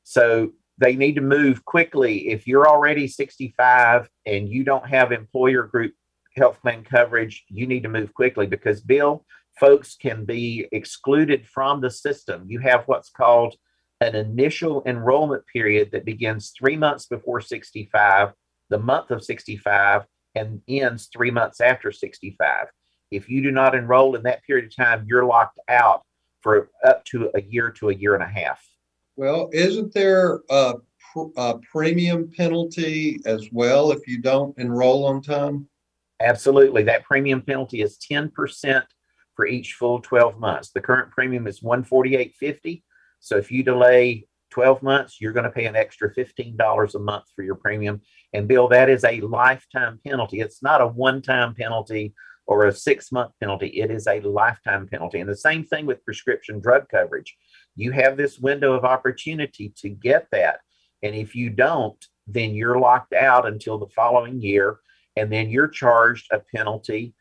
So 0.03 0.51
they 0.77 0.95
need 0.95 1.15
to 1.15 1.21
move 1.21 1.65
quickly. 1.65 2.29
If 2.29 2.47
you're 2.47 2.67
already 2.67 3.07
65 3.07 4.09
and 4.25 4.47
you 4.47 4.63
don't 4.63 4.87
have 4.87 5.11
employer 5.11 5.63
group 5.63 5.93
health 6.35 6.61
plan 6.61 6.83
coverage, 6.83 7.45
you 7.49 7.67
need 7.67 7.83
to 7.83 7.89
move 7.89 8.13
quickly 8.13 8.47
because, 8.47 8.81
Bill, 8.81 9.25
folks 9.59 9.95
can 9.95 10.25
be 10.25 10.67
excluded 10.71 11.47
from 11.47 11.81
the 11.81 11.91
system. 11.91 12.45
You 12.47 12.59
have 12.59 12.83
what's 12.85 13.09
called 13.09 13.55
an 14.01 14.15
initial 14.15 14.81
enrollment 14.85 15.43
period 15.51 15.91
that 15.91 16.05
begins 16.05 16.51
three 16.57 16.77
months 16.77 17.05
before 17.05 17.41
65, 17.41 18.33
the 18.69 18.77
month 18.77 19.11
of 19.11 19.23
65, 19.23 20.03
and 20.35 20.61
ends 20.67 21.09
three 21.11 21.31
months 21.31 21.59
after 21.59 21.91
65. 21.91 22.67
If 23.11 23.29
you 23.29 23.41
do 23.41 23.51
not 23.51 23.75
enroll 23.75 24.15
in 24.15 24.23
that 24.23 24.43
period 24.43 24.65
of 24.65 24.75
time, 24.75 25.05
you're 25.07 25.25
locked 25.25 25.59
out 25.67 26.03
for 26.41 26.69
up 26.85 27.03
to 27.05 27.29
a 27.35 27.41
year 27.41 27.71
to 27.71 27.89
a 27.89 27.93
year 27.93 28.13
and 28.13 28.23
a 28.23 28.27
half. 28.27 28.65
Well, 29.17 29.49
isn't 29.51 29.93
there 29.93 30.39
a, 30.49 30.75
a 31.35 31.59
premium 31.59 32.31
penalty 32.35 33.19
as 33.25 33.49
well 33.51 33.91
if 33.91 34.07
you 34.07 34.21
don't 34.21 34.57
enroll 34.57 35.05
on 35.05 35.21
time? 35.21 35.67
Absolutely. 36.21 36.83
That 36.83 37.03
premium 37.03 37.41
penalty 37.41 37.81
is 37.81 37.97
10% 38.09 38.83
for 39.35 39.45
each 39.45 39.73
full 39.73 39.99
12 39.99 40.39
months. 40.39 40.71
The 40.71 40.81
current 40.81 41.11
premium 41.11 41.47
is 41.47 41.61
148.50. 41.61 42.83
So 43.19 43.37
if 43.37 43.51
you 43.51 43.63
delay 43.63 44.27
12 44.51 44.81
months, 44.81 45.21
you're 45.21 45.33
going 45.33 45.45
to 45.45 45.51
pay 45.51 45.65
an 45.65 45.75
extra 45.75 46.13
$15 46.13 46.95
a 46.95 46.99
month 46.99 47.25
for 47.35 47.43
your 47.43 47.55
premium. 47.55 48.01
And 48.33 48.47
Bill, 48.47 48.67
that 48.69 48.89
is 48.89 49.03
a 49.03 49.21
lifetime 49.21 49.99
penalty. 50.05 50.39
It's 50.39 50.63
not 50.63 50.81
a 50.81 50.87
one-time 50.87 51.55
penalty 51.55 52.13
or 52.47 52.65
a 52.65 52.71
six-month 52.73 53.31
penalty. 53.39 53.67
It 53.67 53.91
is 53.91 54.07
a 54.07 54.21
lifetime 54.21 54.87
penalty. 54.87 55.19
And 55.19 55.29
the 55.29 55.35
same 55.35 55.63
thing 55.63 55.85
with 55.85 56.03
prescription 56.03 56.59
drug 56.59 56.89
coverage. 56.89 57.35
You 57.75 57.91
have 57.91 58.17
this 58.17 58.39
window 58.39 58.73
of 58.73 58.85
opportunity 58.85 59.71
to 59.77 59.89
get 59.89 60.27
that. 60.31 60.59
And 61.03 61.15
if 61.15 61.35
you 61.35 61.51
don't, 61.51 62.03
then 62.27 62.55
you're 62.55 62.79
locked 62.79 63.13
out 63.13 63.47
until 63.47 63.77
the 63.77 63.87
following 63.87 64.41
year, 64.41 64.79
and 65.15 65.31
then 65.31 65.49
you're 65.49 65.67
charged 65.67 66.27
a 66.31 66.39
penalty. 66.39 67.13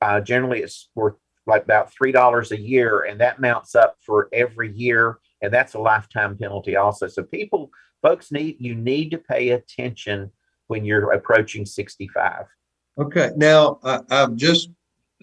Uh, 0.00 0.20
generally, 0.20 0.60
it's 0.60 0.90
worth 0.94 1.16
like 1.46 1.62
about 1.62 1.92
three 1.92 2.12
dollars 2.12 2.52
a 2.52 2.60
year, 2.60 3.02
and 3.02 3.20
that 3.20 3.40
mounts 3.40 3.74
up 3.74 3.96
for 4.04 4.28
every 4.32 4.72
year, 4.72 5.18
and 5.42 5.52
that's 5.52 5.74
a 5.74 5.78
lifetime 5.78 6.36
penalty 6.36 6.76
also. 6.76 7.06
So 7.06 7.22
people, 7.22 7.70
folks 8.02 8.32
need 8.32 8.56
you 8.58 8.74
need 8.74 9.10
to 9.10 9.18
pay 9.18 9.50
attention 9.50 10.30
when 10.66 10.84
you're 10.84 11.12
approaching 11.12 11.66
65. 11.66 12.46
Okay, 12.98 13.30
now 13.36 13.78
I, 13.84 14.00
I've 14.10 14.34
just 14.36 14.70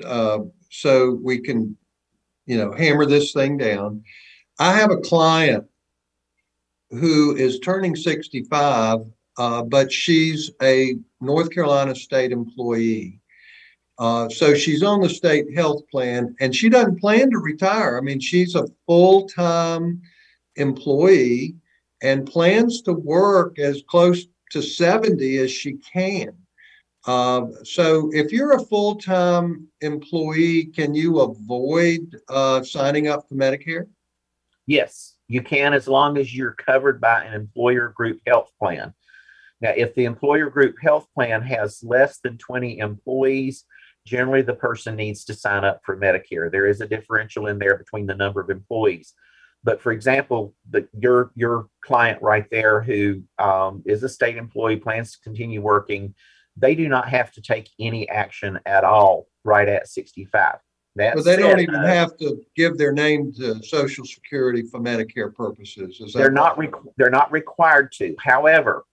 uh, 0.03 0.39
so 0.69 1.19
we 1.21 1.39
can, 1.39 1.77
you 2.45 2.57
know, 2.57 2.71
hammer 2.71 3.05
this 3.05 3.31
thing 3.33 3.57
down. 3.57 4.03
I 4.59 4.73
have 4.73 4.91
a 4.91 4.97
client 4.97 5.65
who 6.89 7.35
is 7.35 7.59
turning 7.59 7.95
65, 7.95 8.99
uh, 9.37 9.63
but 9.63 9.91
she's 9.91 10.51
a 10.61 10.95
North 11.21 11.49
Carolina 11.51 11.95
state 11.95 12.31
employee. 12.31 13.19
Uh, 13.99 14.27
so 14.29 14.55
she's 14.55 14.81
on 14.81 15.01
the 15.01 15.09
state 15.09 15.53
health 15.55 15.83
plan 15.89 16.35
and 16.39 16.55
she 16.55 16.67
doesn't 16.69 16.99
plan 16.99 17.29
to 17.29 17.37
retire. 17.37 17.97
I 17.97 18.01
mean, 18.01 18.19
she's 18.19 18.55
a 18.55 18.67
full 18.87 19.27
time 19.27 20.01
employee 20.55 21.55
and 22.01 22.25
plans 22.25 22.81
to 22.83 22.93
work 22.93 23.59
as 23.59 23.83
close 23.87 24.25
to 24.51 24.61
70 24.61 25.37
as 25.37 25.51
she 25.51 25.73
can. 25.77 26.35
Uh, 27.05 27.47
so 27.63 28.09
if 28.13 28.31
you're 28.31 28.53
a 28.53 28.63
full 28.63 28.95
time 28.95 29.67
employee, 29.81 30.65
can 30.65 30.95
you 30.95 31.19
avoid 31.21 32.15
uh, 32.29 32.63
signing 32.63 33.07
up 33.07 33.27
for 33.27 33.35
Medicare? 33.35 33.87
Yes, 34.65 35.15
you 35.27 35.41
can 35.41 35.73
as 35.73 35.87
long 35.87 36.17
as 36.17 36.33
you're 36.33 36.53
covered 36.53 37.01
by 37.01 37.23
an 37.25 37.33
employer 37.33 37.89
group 37.89 38.21
health 38.25 38.51
plan. 38.57 38.93
Now, 39.59 39.71
if 39.75 39.95
the 39.95 40.05
employer 40.05 40.49
group 40.49 40.75
health 40.81 41.07
plan 41.13 41.41
has 41.41 41.83
less 41.83 42.19
than 42.19 42.37
20 42.37 42.79
employees, 42.79 43.65
generally 44.05 44.41
the 44.41 44.53
person 44.53 44.95
needs 44.95 45.23
to 45.25 45.33
sign 45.33 45.63
up 45.63 45.81
for 45.85 45.97
Medicare. 45.97 46.51
There 46.51 46.67
is 46.67 46.81
a 46.81 46.87
differential 46.87 47.47
in 47.47 47.59
there 47.59 47.77
between 47.77 48.05
the 48.05 48.15
number 48.15 48.41
of 48.41 48.49
employees. 48.49 49.13
But 49.63 49.81
for 49.81 49.91
example, 49.91 50.53
the, 50.69 50.87
your 50.99 51.31
your 51.35 51.67
client 51.81 52.21
right 52.21 52.45
there 52.51 52.81
who 52.81 53.23
um, 53.39 53.81
is 53.85 54.03
a 54.03 54.09
state 54.09 54.35
employee 54.35 54.75
plans 54.75 55.13
to 55.13 55.19
continue 55.21 55.61
working, 55.61 56.15
they 56.57 56.75
do 56.75 56.89
not 56.89 57.07
have 57.07 57.31
to 57.33 57.41
take 57.41 57.69
any 57.79 58.07
action 58.09 58.59
at 58.65 58.83
all 58.83 59.27
right 59.45 59.67
at 59.67 59.87
65. 59.87 60.55
That 60.95 61.15
but 61.15 61.25
they 61.25 61.37
don't 61.37 61.59
even 61.59 61.75
uh, 61.75 61.87
have 61.87 62.17
to 62.17 62.39
give 62.55 62.77
their 62.77 62.91
name 62.91 63.33
to 63.37 63.63
Social 63.63 64.05
Security 64.05 64.61
for 64.61 64.79
Medicare 64.79 65.33
purposes. 65.33 65.99
they're 66.13 66.29
not 66.29 66.57
re- 66.57 66.69
they're 66.97 67.09
not 67.09 67.31
required 67.31 67.91
to. 67.93 68.15
However, 68.19 68.83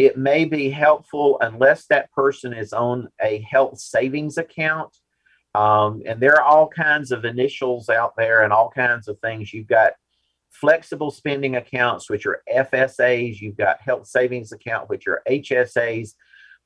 it 0.00 0.16
may 0.16 0.46
be 0.46 0.70
helpful 0.70 1.36
unless 1.42 1.86
that 1.86 2.10
person 2.12 2.54
is 2.54 2.72
on 2.72 3.08
a 3.22 3.42
health 3.42 3.78
savings 3.78 4.38
account. 4.38 4.96
Um, 5.54 6.00
and 6.06 6.18
there 6.18 6.36
are 6.36 6.42
all 6.42 6.68
kinds 6.68 7.12
of 7.12 7.26
initials 7.26 7.90
out 7.90 8.14
there 8.16 8.42
and 8.42 8.50
all 8.50 8.70
kinds 8.70 9.08
of 9.08 9.18
things. 9.18 9.52
You've 9.52 9.66
got 9.66 9.92
flexible 10.50 11.10
spending 11.10 11.56
accounts, 11.56 12.08
which 12.08 12.24
are 12.24 12.42
FSAs. 12.50 13.40
You've 13.42 13.58
got 13.58 13.82
health 13.82 14.06
savings 14.06 14.52
account, 14.52 14.88
which 14.88 15.06
are 15.06 15.22
HSAs. 15.28 16.14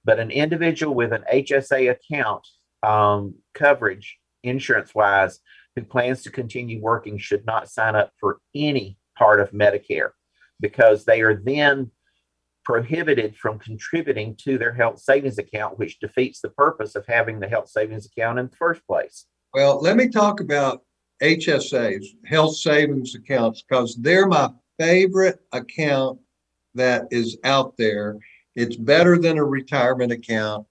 But 0.05 0.21
an 0.21 0.31
individual 0.31 0.95
with 0.95 1.13
an 1.13 1.25
HSA 1.33 1.91
account 1.91 2.47
um, 2.85 3.35
coverage 3.53 4.17
insurance 4.45 4.95
wise 4.95 5.41
who 5.75 5.83
plans 5.83 6.23
to 6.23 6.31
continue 6.31 6.81
working 6.81 7.19
should 7.19 7.45
not 7.47 7.69
sign 7.69 7.97
up 7.97 8.13
for 8.21 8.39
any 8.55 8.97
part 9.19 9.41
of 9.41 9.51
Medicare 9.51 10.11
because 10.61 11.05
they 11.05 11.21
are 11.23 11.35
then 11.35 11.91
prohibited 12.65 13.37
from 13.37 13.59
contributing 13.59 14.35
to 14.37 14.59
their 14.59 14.73
health 14.73 14.99
savings 14.99 15.39
account, 15.39 15.79
which 15.79 15.99
defeats 15.99 16.41
the 16.41 16.51
purpose 16.51 16.95
of 16.95 17.07
having 17.07 17.39
the 17.39 17.49
health 17.49 17.69
savings 17.69 18.07
account 18.07 18.39
in 18.39 18.49
the 18.49 18.57
first 18.57 18.87
place. 18.87 19.27
Well, 19.53 19.81
let 19.81 19.97
me 19.97 20.09
talk 20.09 20.41
about 20.41 20.83
HSAs, 21.23 22.05
health 22.27 22.57
savings 22.57 23.15
accounts, 23.15 23.63
because 23.63 23.97
they're 23.97 24.27
my 24.27 24.51
favorite 24.79 25.41
account 25.53 26.19
that 26.75 27.07
is 27.11 27.39
out 27.45 27.77
there. 27.77 28.19
It's 28.57 28.77
better 28.77 29.19
than 29.19 29.39
a 29.39 29.45
retirement 29.45 30.13
account. 30.13 30.67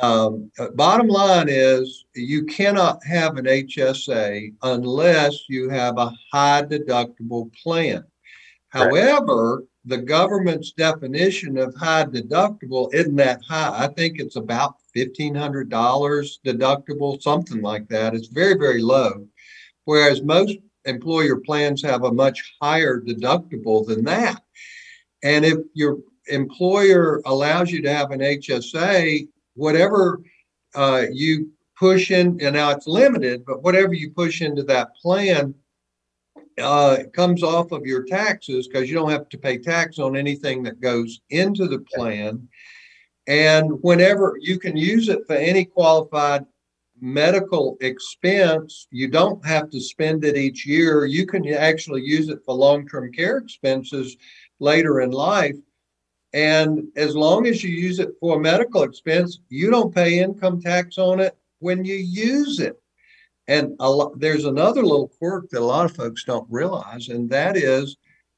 Um, 0.00 0.50
bottom 0.74 1.08
line 1.08 1.48
is 1.48 2.04
you 2.14 2.44
cannot 2.46 3.04
have 3.04 3.36
an 3.36 3.46
HSA 3.46 4.54
unless 4.62 5.48
you 5.48 5.68
have 5.68 5.98
a 5.98 6.12
high 6.32 6.62
deductible 6.62 7.52
plan. 7.62 8.04
However, 8.68 9.64
the 9.84 9.98
government's 9.98 10.72
definition 10.72 11.56
of 11.56 11.74
high 11.74 12.04
deductible 12.04 12.92
isn't 12.92 13.16
that 13.16 13.40
high. 13.42 13.84
I 13.84 13.88
think 13.88 14.18
it's 14.18 14.36
about 14.36 14.74
$1,500 14.96 15.68
deductible, 16.44 17.22
something 17.22 17.62
like 17.62 17.88
that. 17.88 18.14
It's 18.14 18.28
very, 18.28 18.58
very 18.58 18.82
low. 18.82 19.26
Whereas 19.84 20.22
most 20.22 20.58
employer 20.84 21.36
plans 21.36 21.82
have 21.82 22.04
a 22.04 22.12
much 22.12 22.56
higher 22.60 23.00
deductible 23.00 23.86
than 23.86 24.04
that. 24.04 24.42
And 25.22 25.44
if 25.44 25.58
your 25.74 25.98
employer 26.26 27.22
allows 27.24 27.70
you 27.70 27.82
to 27.82 27.92
have 27.92 28.10
an 28.10 28.20
HSA, 28.20 29.28
whatever 29.54 30.20
uh, 30.74 31.06
you 31.10 31.50
push 31.78 32.10
in, 32.10 32.38
and 32.42 32.54
now 32.54 32.70
it's 32.70 32.86
limited, 32.86 33.44
but 33.46 33.62
whatever 33.62 33.94
you 33.94 34.10
push 34.10 34.42
into 34.42 34.62
that 34.64 34.94
plan 34.96 35.54
uh, 36.58 36.98
comes 37.12 37.42
off 37.42 37.72
of 37.72 37.86
your 37.86 38.04
taxes 38.04 38.68
because 38.68 38.88
you 38.88 38.94
don't 38.94 39.10
have 39.10 39.28
to 39.28 39.38
pay 39.38 39.58
tax 39.58 39.98
on 39.98 40.16
anything 40.16 40.62
that 40.64 40.80
goes 40.80 41.20
into 41.30 41.66
the 41.66 41.80
plan. 41.94 42.48
And 43.26 43.82
whenever 43.82 44.36
you 44.40 44.58
can 44.58 44.76
use 44.76 45.08
it 45.08 45.20
for 45.26 45.36
any 45.36 45.64
qualified 45.64 46.44
medical 47.00 47.76
expense, 47.80 48.86
you 48.90 49.08
don't 49.08 49.44
have 49.46 49.70
to 49.70 49.80
spend 49.80 50.24
it 50.24 50.36
each 50.36 50.66
year. 50.66 51.06
You 51.06 51.26
can 51.26 51.46
actually 51.48 52.02
use 52.02 52.28
it 52.28 52.44
for 52.44 52.54
long 52.54 52.86
term 52.86 53.12
care 53.12 53.38
expenses 53.38 54.16
later 54.58 55.00
in 55.00 55.10
life. 55.10 55.56
And 56.32 56.88
as 56.96 57.16
long 57.16 57.46
as 57.46 57.64
you 57.64 57.70
use 57.70 57.98
it 57.98 58.10
for 58.20 58.36
a 58.36 58.40
medical 58.40 58.82
expense, 58.82 59.40
you 59.48 59.70
don't 59.70 59.94
pay 59.94 60.20
income 60.20 60.60
tax 60.60 60.96
on 60.98 61.20
it 61.20 61.36
when 61.58 61.84
you 61.84 61.96
use 61.96 62.60
it. 62.60 62.79
And 63.50 63.76
there's 64.16 64.44
another 64.44 64.82
little 64.84 65.08
quirk 65.08 65.50
that 65.50 65.60
a 65.60 65.64
lot 65.64 65.84
of 65.84 65.96
folks 65.96 66.22
don't 66.22 66.46
realize, 66.48 67.08
and 67.08 67.28
that 67.30 67.56
is 67.56 67.96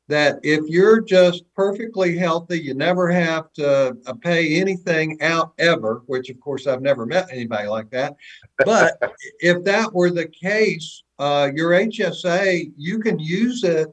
that 0.08 0.40
if 0.42 0.66
you're 0.68 1.02
just 1.02 1.44
perfectly 1.54 2.16
healthy, 2.16 2.58
you 2.58 2.72
never 2.72 3.10
have 3.10 3.52
to 3.52 3.94
uh, 4.06 4.14
pay 4.22 4.58
anything 4.58 5.20
out 5.20 5.52
ever, 5.58 6.02
which 6.06 6.30
of 6.30 6.40
course 6.40 6.66
I've 6.66 6.80
never 6.80 7.04
met 7.04 7.28
anybody 7.30 7.68
like 7.68 7.90
that. 7.90 8.16
But 8.64 8.98
if 9.40 9.62
that 9.64 9.92
were 9.92 10.10
the 10.10 10.28
case, 10.28 11.02
uh, 11.18 11.50
your 11.54 11.72
HSA, 11.72 12.72
you 12.78 12.98
can 12.98 13.18
use 13.18 13.64
it 13.64 13.88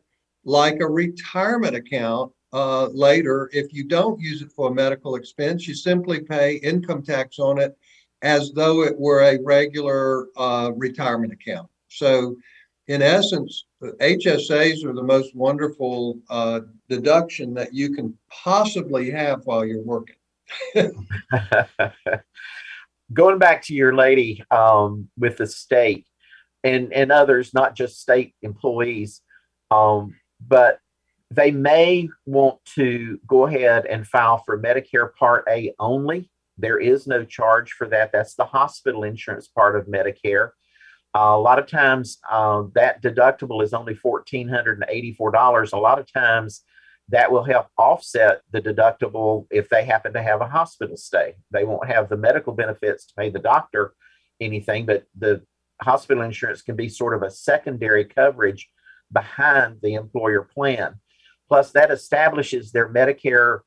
like 0.46 0.80
a 0.80 0.88
retirement 0.88 1.76
account 1.76 2.32
uh, 2.54 2.88
later. 2.88 3.50
If 3.52 3.74
you 3.74 3.84
don't 3.84 4.22
use 4.22 4.42
it 4.42 4.54
for 4.54 4.70
a 4.70 4.74
medical 4.74 5.16
expense, 5.16 5.68
you 5.68 5.76
simply 5.76 6.22
pay 6.22 6.56
income 6.56 7.04
tax 7.04 7.40
on 7.40 7.60
it 7.60 7.78
as 8.22 8.52
though 8.52 8.84
it 8.84 8.98
were 8.98 9.22
a 9.22 9.42
regular 9.44 10.28
uh, 10.38 10.72
retirement 10.76 11.34
account. 11.34 11.70
So, 11.88 12.36
in 12.88 13.02
essence, 13.02 13.66
HSAs 13.82 14.84
are 14.84 14.94
the 14.94 15.04
most 15.04 15.36
wonderful 15.36 16.20
uh, 16.30 16.62
deduction 16.90 17.54
that 17.54 17.74
you 17.74 17.94
can 17.94 18.18
possibly 18.30 19.12
have 19.12 19.46
while 19.46 19.64
you're 19.64 19.84
working. 19.84 20.16
Going 23.14 23.38
back 23.38 23.64
to 23.66 23.76
your 23.76 23.96
lady 23.96 24.44
um, 24.52 25.08
with 25.18 25.38
the 25.38 25.48
state 25.48 26.08
and, 26.64 26.92
and 26.92 27.12
others, 27.12 27.54
not 27.54 27.76
just 27.76 28.02
state 28.02 28.34
employees, 28.42 29.22
um, 29.72 30.16
but 30.48 30.80
they 31.32 31.52
may 31.52 32.10
want 32.26 32.58
to 32.76 33.20
go 33.28 33.46
ahead 33.46 33.86
and 33.86 34.08
file 34.08 34.40
for 34.46 34.60
Medicare 34.60 35.14
Part 35.16 35.46
A 35.48 35.74
only. 35.80 36.30
There 36.60 36.80
is 36.80 37.08
no 37.08 37.24
charge 37.24 37.72
for 37.72 37.88
that. 37.88 38.12
That's 38.12 38.36
the 38.36 38.46
hospital 38.46 39.04
insurance 39.04 39.48
part 39.48 39.76
of 39.76 39.88
Medicare. 39.88 40.50
Uh, 41.16 41.34
a 41.34 41.40
lot 41.40 41.58
of 41.58 41.68
times 41.68 42.20
uh, 42.30 42.64
that 42.76 43.02
deductible 43.02 43.64
is 43.64 43.74
only 43.74 43.96
$1,484. 43.96 45.74
A 45.74 45.78
lot 45.78 46.00
of 46.00 46.12
times 46.12 46.64
that 47.08 47.32
will 47.32 47.44
help 47.44 47.68
offset 47.78 48.42
the 48.52 48.62
deductible 48.62 49.48
if 49.50 49.70
they 49.70 49.84
happen 49.84 50.14
to 50.14 50.22
have 50.22 50.42
a 50.42 50.48
hospital 50.48 50.96
stay. 50.96 51.36
They 51.50 51.64
won't 51.64 51.88
have 51.88 52.10
the 52.10 52.18
medical 52.18 52.54
benefits 52.54 53.08
to 53.08 53.16
pay 53.16 53.30
the 53.30 53.40
doctor 53.40 53.94
anything, 54.40 54.86
but 54.86 55.06
the 55.18 55.42
hospital 55.82 56.24
insurance 56.24 56.62
can 56.62 56.76
be 56.76 56.90
sort 56.90 57.16
of 57.16 57.24
a 57.24 57.32
secondary 57.32 58.06
coverage 58.06 58.70
behind 59.12 59.78
the 59.82 59.96
employer 59.96 60.44
plan. 60.44 60.96
Plus, 61.48 61.72
that 61.72 61.90
establishes 61.90 62.72
their 62.72 62.88
Medicare 62.88 63.62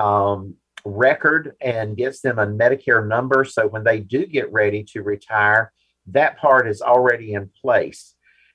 um, 0.00 0.56
record 0.84 1.54
and 1.60 1.96
gets 1.96 2.20
them 2.20 2.38
a 2.38 2.46
Medicare 2.46 3.06
number. 3.06 3.44
So 3.44 3.66
when 3.66 3.84
they 3.84 4.00
do 4.00 4.26
get 4.26 4.52
ready 4.52 4.84
to 4.92 5.02
retire, 5.02 5.72
that 6.06 6.38
part 6.38 6.68
is 6.68 6.80
already 6.82 7.34
in 7.34 7.50
place. 7.60 8.14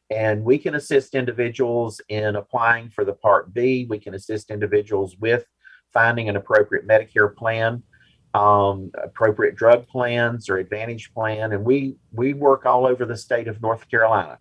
And 0.10 0.44
we 0.44 0.58
can 0.58 0.76
assist 0.76 1.16
individuals 1.16 2.02
in 2.10 2.36
applying 2.36 2.90
for 2.90 3.06
the 3.06 3.14
Part 3.14 3.54
B. 3.54 3.88
We 3.90 4.00
can 4.00 4.14
assist 4.14 4.52
individuals 4.52 5.16
with 5.18 5.46
finding 5.92 6.30
an 6.30 6.36
appropriate 6.36 6.88
Medicare 6.88 7.34
plan, 7.34 7.84
um, 8.34 8.92
appropriate 9.02 9.56
drug 9.56 9.88
plans 9.88 10.50
or 10.50 10.58
Advantage 10.58 11.14
plan, 11.14 11.54
and 11.54 11.64
we 11.64 11.96
we 12.12 12.34
work 12.34 12.66
all 12.66 12.86
over 12.86 13.06
the 13.06 13.18
state 13.18 13.48
of 13.48 13.62
North 13.62 13.90
Carolina. 13.90 14.40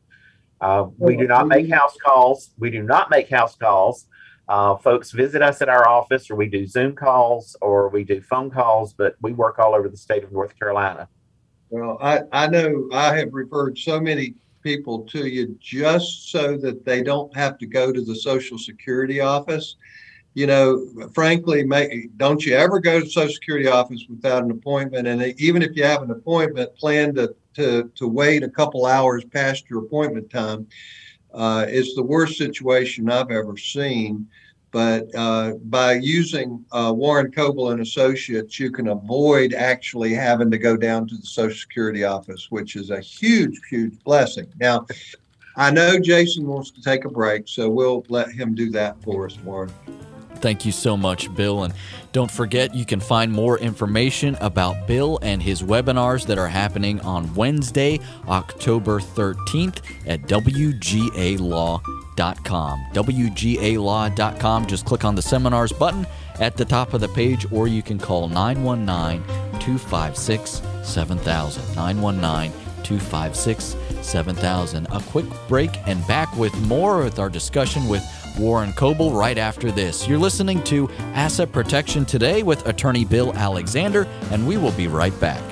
Uh, 0.60 0.86
we 0.96 1.16
do 1.16 1.26
not 1.26 1.48
make 1.48 1.70
house 1.70 1.96
calls. 2.04 2.50
We 2.58 2.70
do 2.70 2.82
not 2.82 3.10
make 3.10 3.28
house 3.28 3.56
calls. 3.56 4.06
Uh, 4.52 4.76
folks 4.76 5.12
visit 5.12 5.40
us 5.40 5.62
at 5.62 5.70
our 5.70 5.88
office, 5.88 6.30
or 6.30 6.36
we 6.36 6.46
do 6.46 6.66
Zoom 6.66 6.94
calls, 6.94 7.56
or 7.62 7.88
we 7.88 8.04
do 8.04 8.20
phone 8.20 8.50
calls, 8.50 8.92
but 8.92 9.16
we 9.22 9.32
work 9.32 9.58
all 9.58 9.74
over 9.74 9.88
the 9.88 9.96
state 9.96 10.22
of 10.22 10.30
North 10.30 10.54
Carolina. 10.58 11.08
Well, 11.70 11.96
I, 12.02 12.20
I 12.32 12.48
know 12.48 12.86
I 12.92 13.16
have 13.16 13.32
referred 13.32 13.78
so 13.78 13.98
many 13.98 14.34
people 14.62 15.04
to 15.04 15.26
you 15.26 15.56
just 15.58 16.30
so 16.30 16.58
that 16.58 16.84
they 16.84 17.02
don't 17.02 17.34
have 17.34 17.56
to 17.60 17.66
go 17.66 17.92
to 17.92 18.02
the 18.02 18.14
Social 18.14 18.58
Security 18.58 19.20
office. 19.20 19.76
You 20.34 20.48
know, 20.48 20.86
frankly, 21.14 21.64
may, 21.64 22.08
don't 22.18 22.44
you 22.44 22.54
ever 22.54 22.78
go 22.78 22.98
to 22.98 23.06
the 23.06 23.10
Social 23.10 23.32
Security 23.32 23.68
office 23.68 24.04
without 24.06 24.44
an 24.44 24.50
appointment? 24.50 25.08
And 25.08 25.22
even 25.40 25.62
if 25.62 25.74
you 25.74 25.84
have 25.84 26.02
an 26.02 26.10
appointment, 26.10 26.76
plan 26.76 27.14
to 27.14 27.34
to 27.54 27.90
to 27.94 28.06
wait 28.06 28.42
a 28.42 28.50
couple 28.50 28.84
hours 28.84 29.24
past 29.24 29.70
your 29.70 29.78
appointment 29.84 30.28
time. 30.28 30.66
Uh, 31.32 31.64
it's 31.66 31.94
the 31.94 32.02
worst 32.02 32.36
situation 32.36 33.10
I've 33.10 33.30
ever 33.30 33.56
seen. 33.56 34.28
But 34.72 35.14
uh, 35.14 35.52
by 35.64 35.92
using 35.92 36.64
uh, 36.72 36.92
Warren 36.96 37.30
Coble 37.30 37.70
and 37.70 37.82
Associates, 37.82 38.58
you 38.58 38.70
can 38.70 38.88
avoid 38.88 39.52
actually 39.52 40.14
having 40.14 40.50
to 40.50 40.56
go 40.58 40.78
down 40.78 41.06
to 41.08 41.16
the 41.16 41.26
Social 41.26 41.56
Security 41.56 42.04
office, 42.04 42.50
which 42.50 42.74
is 42.74 42.88
a 42.88 42.98
huge, 42.98 43.60
huge 43.68 44.02
blessing. 44.02 44.46
Now, 44.58 44.86
I 45.56 45.70
know 45.70 46.00
Jason 46.00 46.46
wants 46.46 46.70
to 46.70 46.82
take 46.82 47.04
a 47.04 47.10
break, 47.10 47.46
so 47.46 47.68
we'll 47.68 48.06
let 48.08 48.32
him 48.32 48.54
do 48.54 48.70
that 48.70 49.00
for 49.02 49.26
us, 49.26 49.38
Warren. 49.40 49.70
Thank 50.42 50.66
you 50.66 50.72
so 50.72 50.96
much, 50.96 51.32
Bill. 51.34 51.62
And 51.62 51.72
don't 52.10 52.30
forget, 52.30 52.74
you 52.74 52.84
can 52.84 52.98
find 52.98 53.32
more 53.32 53.58
information 53.58 54.36
about 54.40 54.88
Bill 54.88 55.20
and 55.22 55.40
his 55.40 55.62
webinars 55.62 56.26
that 56.26 56.36
are 56.36 56.48
happening 56.48 57.00
on 57.00 57.32
Wednesday, 57.34 58.00
October 58.28 58.98
13th 58.98 59.78
at 60.06 60.22
WGALaw.com. 60.22 61.80
WGALaw.com. 62.92 64.66
Just 64.66 64.84
click 64.84 65.04
on 65.04 65.14
the 65.14 65.22
seminars 65.22 65.72
button 65.72 66.04
at 66.40 66.56
the 66.56 66.64
top 66.64 66.92
of 66.92 67.00
the 67.00 67.08
page, 67.08 67.46
or 67.52 67.68
you 67.68 67.82
can 67.82 67.98
call 67.98 68.28
919 68.28 69.22
256 69.60 70.60
7000. 70.82 71.76
919 71.76 72.52
256 72.82 73.76
7000. 74.02 74.86
A 74.86 75.00
quick 75.02 75.26
break 75.46 75.70
and 75.86 76.04
back 76.08 76.36
with 76.36 76.54
more 76.62 77.04
with 77.04 77.20
our 77.20 77.30
discussion 77.30 77.86
with 77.88 78.02
Warren 78.38 78.72
Coble 78.72 79.12
right 79.12 79.38
after 79.38 79.70
this. 79.70 80.08
You're 80.08 80.18
listening 80.18 80.62
to 80.64 80.88
Asset 81.14 81.52
Protection 81.52 82.04
Today 82.04 82.42
with 82.42 82.66
attorney 82.66 83.04
Bill 83.04 83.32
Alexander, 83.34 84.06
and 84.30 84.46
we 84.46 84.56
will 84.56 84.72
be 84.72 84.88
right 84.88 85.18
back. 85.20 85.51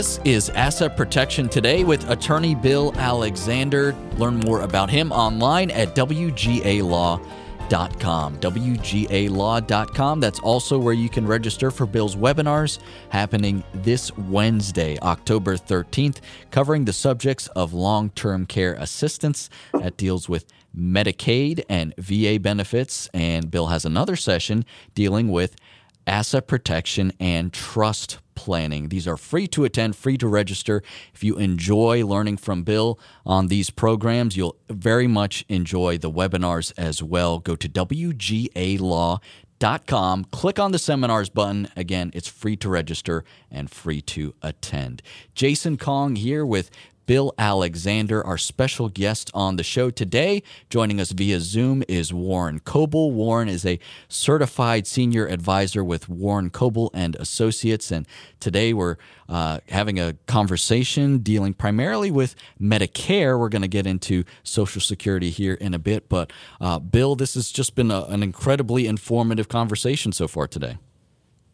This 0.00 0.18
is 0.24 0.48
Asset 0.48 0.96
Protection 0.96 1.46
Today 1.50 1.84
with 1.84 2.08
attorney 2.08 2.54
Bill 2.54 2.94
Alexander. 2.96 3.94
Learn 4.16 4.38
more 4.38 4.62
about 4.62 4.88
him 4.88 5.12
online 5.12 5.70
at 5.72 5.94
WGALaw.com. 5.94 7.20
WGALaw.com. 8.38 10.20
That's 10.20 10.40
also 10.40 10.78
where 10.78 10.94
you 10.94 11.10
can 11.10 11.26
register 11.26 11.70
for 11.70 11.84
Bill's 11.84 12.16
webinars 12.16 12.78
happening 13.10 13.62
this 13.74 14.10
Wednesday, 14.16 14.98
October 15.00 15.58
13th, 15.58 16.20
covering 16.50 16.86
the 16.86 16.94
subjects 16.94 17.48
of 17.48 17.74
long 17.74 18.08
term 18.08 18.46
care 18.46 18.72
assistance 18.76 19.50
that 19.74 19.98
deals 19.98 20.30
with 20.30 20.46
Medicaid 20.74 21.62
and 21.68 21.94
VA 21.98 22.40
benefits. 22.40 23.10
And 23.12 23.50
Bill 23.50 23.66
has 23.66 23.84
another 23.84 24.16
session 24.16 24.64
dealing 24.94 25.28
with 25.28 25.56
asset 26.06 26.46
protection 26.46 27.12
and 27.20 27.52
trust 27.52 28.18
planning. 28.34 28.88
These 28.88 29.06
are 29.06 29.18
free 29.18 29.46
to 29.48 29.64
attend, 29.64 29.96
free 29.96 30.16
to 30.16 30.26
register. 30.26 30.82
If 31.12 31.22
you 31.22 31.36
enjoy 31.36 32.06
learning 32.06 32.38
from 32.38 32.62
Bill 32.62 32.98
on 33.26 33.48
these 33.48 33.68
programs, 33.68 34.34
you'll 34.36 34.56
very 34.70 35.06
much 35.06 35.44
enjoy 35.48 35.98
the 35.98 36.10
webinars 36.10 36.72
as 36.78 37.02
well. 37.02 37.38
Go 37.38 37.54
to 37.54 37.68
WGALaw.com, 37.68 39.20
click 40.32 40.58
on 40.58 40.72
the 40.72 40.78
seminars 40.78 41.28
button. 41.28 41.68
Again, 41.76 42.10
it's 42.14 42.28
free 42.28 42.56
to 42.56 42.70
register 42.70 43.24
and 43.50 43.70
free 43.70 44.00
to 44.02 44.34
attend. 44.40 45.02
Jason 45.34 45.76
Kong 45.76 46.16
here 46.16 46.46
with 46.46 46.70
Bill 47.10 47.34
Alexander, 47.38 48.24
our 48.24 48.38
special 48.38 48.88
guest 48.88 49.32
on 49.34 49.56
the 49.56 49.64
show 49.64 49.90
today. 49.90 50.44
Joining 50.68 51.00
us 51.00 51.10
via 51.10 51.40
Zoom 51.40 51.82
is 51.88 52.14
Warren 52.14 52.60
Coble. 52.60 53.10
Warren 53.10 53.48
is 53.48 53.66
a 53.66 53.80
certified 54.06 54.86
senior 54.86 55.26
advisor 55.26 55.82
with 55.82 56.08
Warren 56.08 56.50
Coble 56.50 56.88
and 56.94 57.16
Associates, 57.16 57.90
and 57.90 58.06
today 58.38 58.72
we're 58.72 58.94
uh, 59.28 59.58
having 59.70 59.98
a 59.98 60.12
conversation 60.28 61.18
dealing 61.18 61.52
primarily 61.52 62.12
with 62.12 62.36
Medicare. 62.60 63.36
We're 63.36 63.48
going 63.48 63.62
to 63.62 63.66
get 63.66 63.88
into 63.88 64.22
Social 64.44 64.80
Security 64.80 65.30
here 65.30 65.54
in 65.54 65.74
a 65.74 65.80
bit, 65.80 66.08
but 66.08 66.32
uh, 66.60 66.78
Bill, 66.78 67.16
this 67.16 67.34
has 67.34 67.50
just 67.50 67.74
been 67.74 67.90
a, 67.90 68.04
an 68.04 68.22
incredibly 68.22 68.86
informative 68.86 69.48
conversation 69.48 70.12
so 70.12 70.28
far 70.28 70.46
today. 70.46 70.78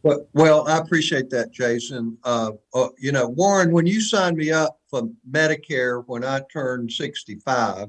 Well, 0.06 0.24
well, 0.34 0.68
I 0.68 0.78
appreciate 0.78 1.30
that, 1.30 1.50
Jason. 1.50 2.16
Uh, 2.22 2.52
uh, 2.72 2.90
you 2.96 3.10
know, 3.10 3.26
Warren, 3.26 3.72
when 3.72 3.88
you 3.88 4.00
signed 4.00 4.36
me 4.36 4.52
up 4.52 4.78
for 4.88 5.10
Medicare 5.28 6.04
when 6.06 6.22
I 6.22 6.42
turned 6.52 6.92
65, 6.92 7.88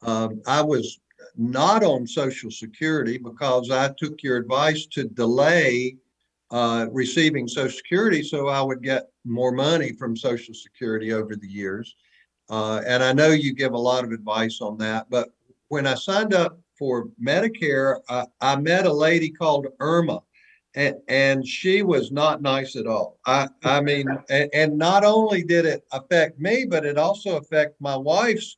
um, 0.00 0.40
I 0.46 0.62
was 0.62 1.00
not 1.36 1.84
on 1.84 2.06
Social 2.06 2.50
Security 2.50 3.18
because 3.18 3.70
I 3.70 3.90
took 3.98 4.22
your 4.22 4.38
advice 4.38 4.86
to 4.92 5.04
delay 5.04 5.98
uh, 6.50 6.86
receiving 6.90 7.46
Social 7.46 7.76
Security 7.76 8.22
so 8.22 8.48
I 8.48 8.62
would 8.62 8.82
get 8.82 9.10
more 9.26 9.52
money 9.52 9.92
from 9.92 10.16
Social 10.16 10.54
Security 10.54 11.12
over 11.12 11.36
the 11.36 11.46
years. 11.46 11.94
Uh, 12.48 12.80
and 12.86 13.04
I 13.04 13.12
know 13.12 13.32
you 13.32 13.52
give 13.52 13.74
a 13.74 13.78
lot 13.78 14.02
of 14.02 14.12
advice 14.12 14.62
on 14.62 14.78
that. 14.78 15.10
But 15.10 15.28
when 15.68 15.86
I 15.86 15.94
signed 15.96 16.32
up 16.32 16.58
for 16.78 17.08
Medicare, 17.22 18.00
I, 18.08 18.24
I 18.40 18.56
met 18.56 18.86
a 18.86 18.92
lady 18.92 19.28
called 19.28 19.66
Irma 19.78 20.22
and, 20.74 21.46
she 21.46 21.82
was 21.82 22.10
not 22.10 22.42
nice 22.42 22.76
at 22.76 22.86
all. 22.86 23.18
I, 23.26 23.48
I 23.62 23.80
mean, 23.80 24.06
and, 24.28 24.50
and 24.52 24.78
not 24.78 25.04
only 25.04 25.42
did 25.44 25.66
it 25.66 25.84
affect 25.92 26.38
me, 26.40 26.64
but 26.64 26.84
it 26.84 26.98
also 26.98 27.36
affected 27.36 27.76
my 27.80 27.96
wife's 27.96 28.56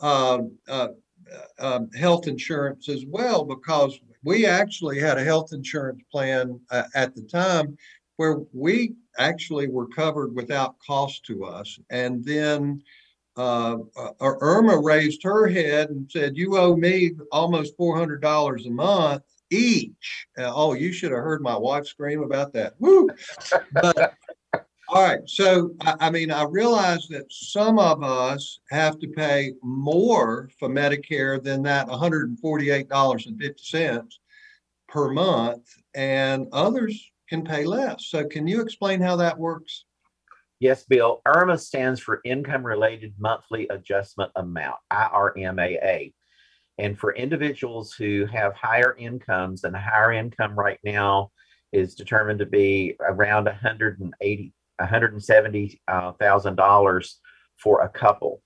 um, 0.00 0.52
uh, 0.68 0.88
uh, 1.32 1.76
um, 1.76 1.90
health 1.92 2.26
insurance 2.26 2.88
as 2.88 3.04
well, 3.06 3.44
because 3.44 3.98
we 4.24 4.46
actually 4.46 4.98
had 4.98 5.18
a 5.18 5.24
health 5.24 5.52
insurance 5.52 6.02
plan 6.10 6.58
uh, 6.70 6.84
at 6.94 7.14
the 7.14 7.22
time 7.22 7.76
where 8.16 8.40
we 8.52 8.94
actually 9.18 9.68
were 9.68 9.88
covered 9.88 10.34
without 10.34 10.76
cost 10.86 11.24
to 11.26 11.44
us. 11.44 11.78
And 11.90 12.24
then 12.24 12.82
uh, 13.36 13.78
uh, 13.96 14.10
Irma 14.20 14.78
raised 14.78 15.22
her 15.22 15.46
head 15.46 15.90
and 15.90 16.10
said, 16.10 16.36
You 16.36 16.56
owe 16.56 16.76
me 16.76 17.12
almost 17.30 17.76
$400 17.78 18.66
a 18.66 18.70
month 18.70 19.22
each. 19.52 20.26
Uh, 20.38 20.52
oh, 20.54 20.74
you 20.74 20.92
should 20.92 21.10
have 21.12 21.20
heard 21.20 21.42
my 21.42 21.56
wife 21.56 21.86
scream 21.86 22.22
about 22.22 22.52
that. 22.54 22.74
Woo! 22.78 23.08
But 23.72 24.14
all 24.88 25.02
right, 25.02 25.20
so 25.26 25.74
I, 25.80 25.94
I, 26.00 26.10
mean, 26.10 26.30
I 26.30 26.44
realize 26.44 27.08
that 27.08 27.24
some 27.30 27.78
of 27.78 28.02
us 28.02 28.60
have 28.70 28.98
to 28.98 29.08
pay 29.08 29.54
more 29.62 30.50
for 30.58 30.68
Medicare 30.68 31.42
than 31.42 31.62
that 31.62 31.88
$148.50 31.88 34.04
per 34.88 35.10
month, 35.10 35.66
and 35.94 36.46
others 36.52 37.10
can 37.28 37.42
pay 37.42 37.64
less. 37.64 38.08
So, 38.08 38.26
can 38.26 38.46
you 38.46 38.60
explain 38.60 39.00
how 39.00 39.16
that 39.16 39.38
works? 39.38 39.86
Yes, 40.60 40.84
Bill. 40.84 41.22
IRMA 41.26 41.58
stands 41.58 41.98
for 41.98 42.20
Income 42.24 42.64
Related 42.64 43.14
Monthly 43.18 43.66
Adjustment 43.68 44.30
Amount, 44.36 44.76
IRMAA. 44.92 46.12
And 46.78 46.98
for 46.98 47.14
individuals 47.14 47.92
who 47.92 48.26
have 48.26 48.54
higher 48.54 48.96
incomes, 48.98 49.64
and 49.64 49.76
higher 49.76 50.12
income 50.12 50.58
right 50.58 50.80
now 50.84 51.30
is 51.72 51.94
determined 51.94 52.38
to 52.38 52.46
be 52.46 52.96
around 53.00 53.44
180, 53.44 54.54
170 54.78 55.80
thousand 56.18 56.52
uh, 56.52 56.62
dollars 56.62 57.20
for 57.56 57.82
a 57.82 57.88
couple. 57.88 58.42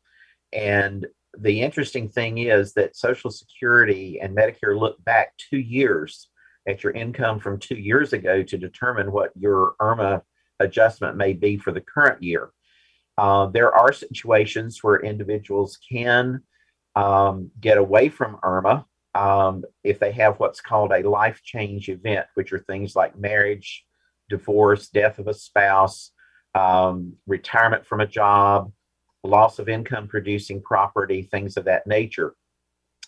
And 0.52 1.06
the 1.38 1.60
interesting 1.60 2.08
thing 2.08 2.38
is 2.38 2.72
that 2.74 2.96
Social 2.96 3.30
Security 3.30 4.20
and 4.20 4.36
Medicare 4.36 4.78
look 4.78 5.02
back 5.04 5.32
two 5.36 5.58
years 5.58 6.28
at 6.66 6.82
your 6.82 6.92
income 6.92 7.38
from 7.38 7.58
two 7.58 7.76
years 7.76 8.12
ago 8.12 8.42
to 8.42 8.58
determine 8.58 9.12
what 9.12 9.30
your 9.36 9.74
IRMAA 9.80 10.22
adjustment 10.60 11.16
may 11.16 11.32
be 11.32 11.56
for 11.56 11.72
the 11.72 11.80
current 11.80 12.22
year. 12.22 12.50
Uh, 13.18 13.46
there 13.46 13.74
are 13.74 13.92
situations 13.92 14.82
where 14.82 14.96
individuals 14.96 15.78
can 15.90 16.42
um, 16.96 17.50
get 17.60 17.78
away 17.78 18.08
from 18.08 18.38
IRMA 18.42 18.84
um, 19.14 19.64
if 19.84 19.98
they 19.98 20.12
have 20.12 20.40
what's 20.40 20.60
called 20.60 20.92
a 20.92 21.08
life 21.08 21.40
change 21.44 21.88
event, 21.88 22.26
which 22.34 22.52
are 22.52 22.58
things 22.58 22.96
like 22.96 23.18
marriage, 23.18 23.84
divorce, 24.28 24.88
death 24.88 25.18
of 25.18 25.28
a 25.28 25.34
spouse, 25.34 26.10
um, 26.54 27.14
retirement 27.26 27.86
from 27.86 28.00
a 28.00 28.06
job, 28.06 28.72
loss 29.22 29.58
of 29.58 29.68
income 29.68 30.08
producing 30.08 30.62
property, 30.62 31.22
things 31.22 31.56
of 31.56 31.64
that 31.66 31.86
nature. 31.86 32.34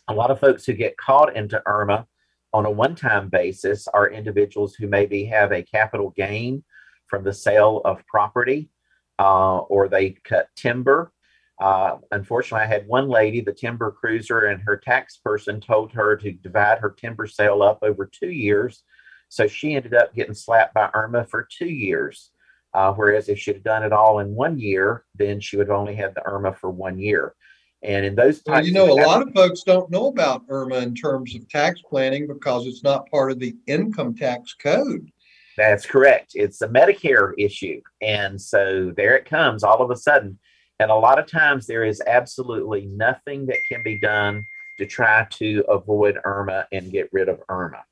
A 0.08 0.14
lot 0.14 0.30
of 0.30 0.40
folks 0.40 0.64
who 0.64 0.72
get 0.74 0.96
caught 0.96 1.34
into 1.36 1.62
IRMA 1.66 2.06
on 2.52 2.66
a 2.66 2.70
one 2.70 2.94
time 2.94 3.28
basis 3.28 3.88
are 3.88 4.10
individuals 4.10 4.74
who 4.74 4.86
maybe 4.86 5.24
have 5.26 5.52
a 5.52 5.62
capital 5.62 6.10
gain 6.16 6.64
from 7.06 7.24
the 7.24 7.32
sale 7.32 7.80
of 7.84 8.06
property 8.06 8.70
uh, 9.18 9.58
or 9.58 9.88
they 9.88 10.10
cut 10.24 10.48
timber. 10.56 11.12
Uh, 11.60 11.96
unfortunately, 12.12 12.64
I 12.64 12.68
had 12.68 12.86
one 12.86 13.08
lady, 13.08 13.40
the 13.40 13.52
timber 13.52 13.90
cruiser, 13.90 14.46
and 14.46 14.62
her 14.62 14.76
tax 14.76 15.16
person 15.16 15.60
told 15.60 15.92
her 15.92 16.16
to 16.16 16.32
divide 16.32 16.78
her 16.78 16.90
timber 16.90 17.26
sale 17.26 17.62
up 17.62 17.80
over 17.82 18.06
two 18.06 18.30
years. 18.30 18.84
So 19.28 19.46
she 19.46 19.74
ended 19.74 19.94
up 19.94 20.14
getting 20.14 20.34
slapped 20.34 20.74
by 20.74 20.88
IRMA 20.94 21.28
for 21.28 21.48
two 21.50 21.68
years. 21.68 22.30
Uh, 22.74 22.92
whereas 22.92 23.28
if 23.28 23.38
she'd 23.38 23.56
have 23.56 23.64
done 23.64 23.82
it 23.82 23.92
all 23.92 24.20
in 24.20 24.34
one 24.34 24.58
year, 24.58 25.04
then 25.14 25.40
she 25.40 25.56
would 25.56 25.68
have 25.68 25.76
only 25.76 25.94
had 25.94 26.14
the 26.14 26.22
IRMA 26.26 26.54
for 26.54 26.70
one 26.70 26.98
year. 26.98 27.34
And 27.82 28.04
in 28.04 28.14
those 28.14 28.42
well, 28.46 28.64
you 28.64 28.72
know, 28.72 28.92
a 28.92 28.94
lot 29.06 29.22
of 29.22 29.32
folks 29.32 29.62
don't 29.62 29.90
know 29.90 30.08
about 30.08 30.46
IRMA 30.48 30.76
in 30.82 30.94
terms 30.94 31.34
of 31.34 31.48
tax 31.48 31.80
planning 31.82 32.26
because 32.26 32.66
it's 32.66 32.82
not 32.82 33.08
part 33.10 33.30
of 33.30 33.38
the 33.38 33.54
income 33.66 34.14
tax 34.14 34.54
code. 34.54 35.10
That's 35.56 35.86
correct. 35.86 36.32
It's 36.34 36.60
a 36.62 36.68
Medicare 36.68 37.32
issue. 37.38 37.80
And 38.00 38.40
so 38.40 38.92
there 38.96 39.16
it 39.16 39.24
comes 39.24 39.64
all 39.64 39.82
of 39.82 39.90
a 39.90 39.96
sudden. 39.96 40.38
And 40.80 40.90
a 40.90 40.94
lot 40.94 41.18
of 41.18 41.26
times 41.26 41.66
there 41.66 41.84
is 41.84 42.00
absolutely 42.06 42.86
nothing 42.86 43.46
that 43.46 43.58
can 43.70 43.82
be 43.82 43.98
done 43.98 44.46
to 44.78 44.86
try 44.86 45.26
to 45.30 45.64
avoid 45.68 46.18
IRMA 46.24 46.66
and 46.72 46.92
get 46.92 47.08
rid 47.12 47.28
of 47.28 47.42
IRMA. 47.48 47.82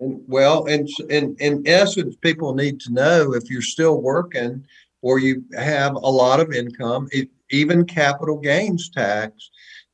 And 0.00 0.22
well, 0.28 0.66
and 0.66 0.88
in, 1.10 1.36
in 1.40 1.66
essence, 1.66 2.14
people 2.16 2.54
need 2.54 2.80
to 2.82 2.92
know 2.92 3.34
if 3.34 3.50
you're 3.50 3.62
still 3.62 4.00
working 4.00 4.64
or 5.02 5.18
you 5.18 5.44
have 5.56 5.94
a 5.94 5.98
lot 5.98 6.38
of 6.38 6.52
income, 6.52 7.08
it, 7.10 7.28
even 7.50 7.84
capital 7.84 8.38
gains 8.38 8.88
tax, 8.90 9.50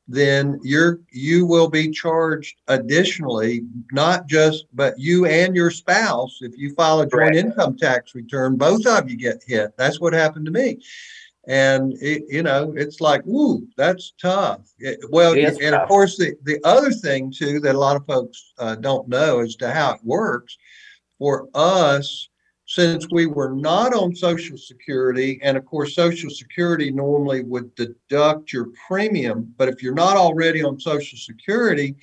then 0.07 0.59
you're 0.61 0.99
you 1.09 1.47
will 1.47 1.67
be 1.67 1.89
charged 1.89 2.61
additionally, 2.67 3.61
not 3.91 4.27
just 4.27 4.65
but 4.73 4.93
you 4.99 5.25
and 5.25 5.55
your 5.55 5.71
spouse. 5.71 6.37
If 6.41 6.55
you 6.55 6.75
file 6.75 6.99
a 6.99 7.05
joint 7.05 7.33
Correct. 7.33 7.37
income 7.37 7.75
tax 7.75 8.13
return, 8.13 8.55
both 8.55 8.85
of 8.85 9.09
you 9.09 9.17
get 9.17 9.43
hit. 9.47 9.75
That's 9.77 9.99
what 9.99 10.13
happened 10.13 10.45
to 10.45 10.51
me 10.51 10.79
and 11.47 11.93
it, 12.01 12.23
you 12.27 12.41
know 12.41 12.73
it's 12.75 13.01
like 13.01 13.25
ooh 13.27 13.67
that's 13.77 14.13
tough 14.19 14.61
it, 14.79 14.99
well 15.11 15.33
and 15.33 15.57
tough. 15.59 15.81
of 15.81 15.87
course 15.87 16.17
the, 16.17 16.35
the 16.43 16.59
other 16.63 16.91
thing 16.91 17.31
too 17.31 17.59
that 17.59 17.75
a 17.75 17.77
lot 17.77 17.95
of 17.95 18.05
folks 18.05 18.53
uh, 18.57 18.75
don't 18.75 19.07
know 19.07 19.39
as 19.39 19.55
to 19.55 19.71
how 19.71 19.93
it 19.93 19.99
works 20.03 20.57
for 21.19 21.47
us 21.53 22.29
since 22.67 23.07
we 23.11 23.27
were 23.27 23.53
not 23.53 23.93
on 23.93 24.15
social 24.15 24.57
security 24.57 25.39
and 25.43 25.55
of 25.55 25.65
course 25.65 25.93
social 25.93 26.31
security 26.31 26.89
normally 26.89 27.43
would 27.43 27.73
deduct 27.75 28.51
your 28.51 28.69
premium 28.87 29.53
but 29.57 29.69
if 29.69 29.83
you're 29.83 29.93
not 29.93 30.17
already 30.17 30.63
on 30.63 30.79
social 30.79 31.17
security 31.17 31.95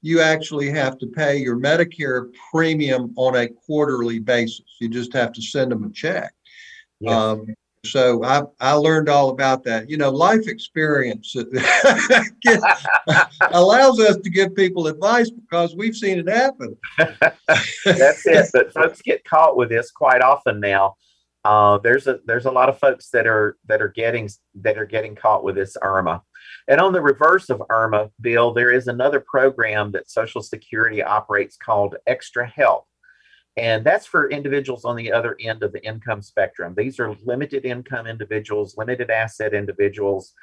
you 0.00 0.20
actually 0.20 0.70
have 0.70 0.96
to 0.98 1.06
pay 1.08 1.36
your 1.36 1.58
medicare 1.58 2.32
premium 2.50 3.12
on 3.16 3.36
a 3.36 3.48
quarterly 3.48 4.18
basis 4.18 4.64
you 4.80 4.88
just 4.88 5.12
have 5.12 5.32
to 5.32 5.42
send 5.42 5.70
them 5.70 5.84
a 5.84 5.90
check 5.90 6.32
yes. 7.00 7.12
um, 7.12 7.46
so 7.86 8.22
I, 8.24 8.42
I 8.60 8.72
learned 8.72 9.08
all 9.08 9.30
about 9.30 9.64
that. 9.64 9.88
You 9.88 9.96
know, 9.96 10.10
life 10.10 10.48
experience 10.48 11.34
allows 13.50 14.00
us 14.00 14.16
to 14.16 14.30
give 14.30 14.54
people 14.54 14.86
advice 14.86 15.30
because 15.30 15.74
we've 15.76 15.96
seen 15.96 16.18
it 16.18 16.28
happen. 16.28 16.76
That's 16.98 18.26
it. 18.26 18.50
But 18.52 18.72
folks 18.72 19.02
get 19.02 19.24
caught 19.24 19.56
with 19.56 19.68
this 19.68 19.90
quite 19.90 20.22
often 20.22 20.60
now. 20.60 20.96
Uh, 21.44 21.78
there's 21.78 22.08
a 22.08 22.18
there's 22.26 22.46
a 22.46 22.50
lot 22.50 22.68
of 22.68 22.78
folks 22.78 23.10
that 23.10 23.26
are 23.26 23.56
that 23.66 23.80
are 23.80 23.88
getting 23.88 24.28
that 24.56 24.76
are 24.76 24.84
getting 24.84 25.14
caught 25.14 25.44
with 25.44 25.54
this 25.54 25.76
IRMA. 25.80 26.20
And 26.68 26.80
on 26.80 26.92
the 26.92 27.00
reverse 27.00 27.50
of 27.50 27.62
IRMA, 27.70 28.10
Bill, 28.20 28.52
there 28.52 28.72
is 28.72 28.88
another 28.88 29.20
program 29.20 29.92
that 29.92 30.10
Social 30.10 30.42
Security 30.42 31.02
operates 31.02 31.56
called 31.56 31.94
Extra 32.06 32.48
Help. 32.48 32.86
And 33.56 33.84
that's 33.84 34.06
for 34.06 34.28
individuals 34.30 34.84
on 34.84 34.96
the 34.96 35.12
other 35.12 35.36
end 35.40 35.62
of 35.62 35.72
the 35.72 35.84
income 35.84 36.20
spectrum. 36.20 36.74
These 36.76 37.00
are 37.00 37.16
limited 37.24 37.64
income 37.64 38.06
individuals, 38.06 38.76
limited 38.76 39.10
asset 39.10 39.54
individuals. 39.54 40.34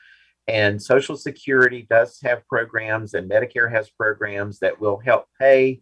And 0.47 0.81
Social 0.81 1.15
Security 1.15 1.85
does 1.89 2.19
have 2.23 2.47
programs, 2.47 3.13
and 3.13 3.29
Medicare 3.29 3.71
has 3.71 3.89
programs 3.89 4.59
that 4.59 4.81
will 4.81 4.97
help 4.97 5.27
pay 5.39 5.81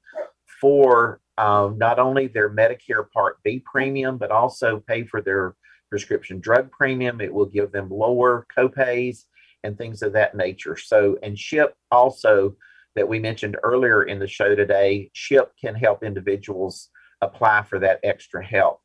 for 0.60 1.22
um, 1.38 1.78
not 1.78 2.00
only 2.00 2.28
their 2.28 2.50
Medicare 2.50 3.10
Part 3.12 3.38
B 3.44 3.64
premium, 3.66 4.18
but 4.18 4.30
also 4.30 4.84
pay 4.86 5.06
for 5.06 5.22
their 5.22 5.56
prescription 5.90 6.40
drug 6.40 6.70
premium. 6.72 7.22
It 7.22 7.34
will 7.34 7.48
give 7.48 7.72
them 7.72 7.90
lower 7.90 8.46
copays 8.56 9.24
and 9.64 9.78
things 9.78 10.02
of 10.02 10.14
that 10.14 10.36
nature. 10.36 10.76
So, 10.76 11.18
and 11.24 11.38
SHIP 11.38 11.74
also, 11.92 12.56
that 12.96 13.08
we 13.08 13.20
mentioned 13.20 13.58
earlier 13.64 14.04
in 14.04 14.20
the 14.20 14.28
show 14.28 14.54
today, 14.54 15.10
SHIP 15.14 15.54
can 15.60 15.76
help 15.76 16.04
individuals 16.04 16.90
apply 17.22 17.64
for 17.64 17.80
that 17.80 18.00
extra 18.04 18.44
help 18.46 18.82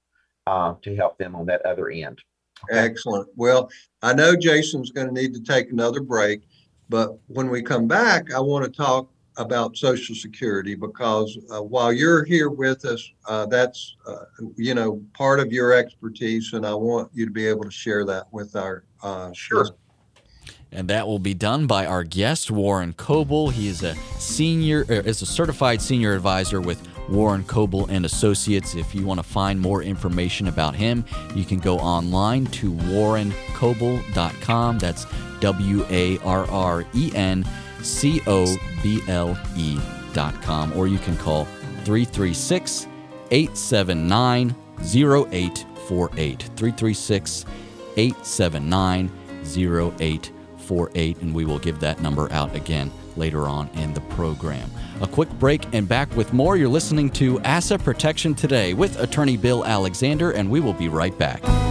uh, 0.46 0.74
to 0.82 0.94
help 0.94 1.18
them 1.18 1.34
on 1.34 1.46
that 1.46 1.64
other 1.66 1.90
end. 1.90 2.20
Okay. 2.70 2.78
Excellent. 2.78 3.28
Well, 3.36 3.70
I 4.02 4.14
know 4.14 4.34
Jason's 4.36 4.90
going 4.90 5.08
to 5.08 5.12
need 5.12 5.34
to 5.34 5.42
take 5.42 5.70
another 5.70 6.00
break, 6.00 6.42
but 6.88 7.18
when 7.26 7.50
we 7.50 7.62
come 7.62 7.86
back, 7.86 8.32
I 8.32 8.40
want 8.40 8.64
to 8.64 8.70
talk 8.70 9.10
about 9.36 9.76
Social 9.76 10.14
Security 10.14 10.74
because 10.74 11.38
uh, 11.50 11.62
while 11.62 11.92
you're 11.92 12.24
here 12.24 12.48
with 12.48 12.84
us, 12.84 13.10
uh, 13.26 13.46
that's 13.46 13.96
uh, 14.06 14.24
you 14.56 14.74
know 14.74 15.02
part 15.12 15.40
of 15.40 15.52
your 15.52 15.72
expertise, 15.74 16.52
and 16.54 16.66
I 16.66 16.74
want 16.74 17.10
you 17.12 17.26
to 17.26 17.32
be 17.32 17.46
able 17.46 17.64
to 17.64 17.70
share 17.70 18.04
that 18.06 18.32
with 18.32 18.56
our 18.56 18.84
uh, 19.02 19.32
sure. 19.32 19.68
And 20.72 20.88
that 20.88 21.06
will 21.06 21.18
be 21.18 21.34
done 21.34 21.66
by 21.66 21.86
our 21.86 22.02
guest 22.02 22.50
Warren 22.50 22.92
Coble. 22.92 23.50
He 23.50 23.68
is 23.68 23.82
a 23.82 23.94
senior, 24.18 24.84
er, 24.90 24.94
is 24.94 25.22
a 25.22 25.26
certified 25.26 25.80
senior 25.80 26.12
advisor 26.14 26.60
with 26.60 26.86
Warren 27.08 27.44
Coble 27.44 27.86
and 27.86 28.04
Associates. 28.04 28.74
If 28.74 28.94
you 28.94 29.06
want 29.06 29.18
to 29.18 29.24
find 29.24 29.60
more 29.60 29.82
information 29.82 30.48
about 30.48 30.74
him, 30.74 31.04
you 31.34 31.44
can 31.44 31.58
go 31.58 31.78
online 31.78 32.46
to 32.46 32.72
warrencoble.com. 32.72 34.78
That's 34.78 35.06
W 35.40 35.86
A 35.90 36.18
R 36.18 36.50
R 36.50 36.84
E 36.94 37.10
N 37.14 37.44
C 37.82 38.20
O 38.26 38.56
B 38.82 39.00
L 39.08 39.38
E.com. 39.56 40.76
Or 40.76 40.86
you 40.86 40.98
can 40.98 41.16
call 41.16 41.46
336 41.84 42.86
879 43.30 44.54
0848. 44.80 46.42
336 46.56 47.44
879 47.96 49.10
0848. 49.44 51.22
And 51.22 51.34
we 51.34 51.44
will 51.44 51.58
give 51.58 51.80
that 51.80 52.00
number 52.00 52.30
out 52.32 52.54
again 52.54 52.90
later 53.16 53.46
on 53.46 53.68
in 53.74 53.94
the 53.94 54.00
program. 54.02 54.70
A 55.02 55.06
quick 55.06 55.28
break 55.38 55.62
and 55.74 55.86
back 55.86 56.14
with 56.16 56.32
more. 56.32 56.56
You're 56.56 56.68
listening 56.68 57.10
to 57.10 57.38
Asset 57.40 57.84
Protection 57.84 58.34
Today 58.34 58.72
with 58.72 58.98
attorney 58.98 59.36
Bill 59.36 59.64
Alexander, 59.64 60.30
and 60.30 60.50
we 60.50 60.60
will 60.60 60.72
be 60.72 60.88
right 60.88 61.16
back. 61.18 61.65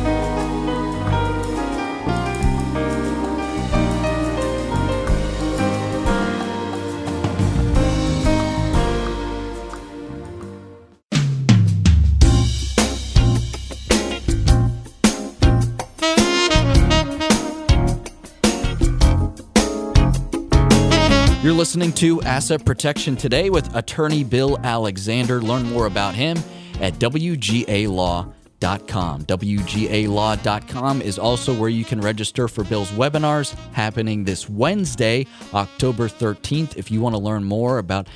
Listening 21.76 21.92
to 21.92 22.22
Asset 22.22 22.64
Protection 22.64 23.18
Today 23.18 23.50
with 23.50 23.76
attorney 23.76 24.24
Bill 24.24 24.58
Alexander. 24.64 25.42
Learn 25.42 25.64
more 25.64 25.88
about 25.88 26.16
him 26.16 26.38
at 26.80 26.94
WGALaw.com. 26.94 28.34
WGALaw.com 29.26 31.02
is 31.02 31.20
also 31.20 31.54
where 31.54 31.68
you 31.68 31.84
can 31.84 32.00
register 32.00 32.48
for 32.48 32.64
Bill's 32.64 32.92
webinars 32.92 33.54
happening 33.74 34.24
this 34.24 34.50
Wednesday, 34.50 35.28
October 35.54 36.08
13th. 36.08 36.78
If 36.78 36.90
you 36.92 37.02
want 37.02 37.14
to 37.14 37.20
learn 37.20 37.44
more 37.44 37.78
about 37.80 38.08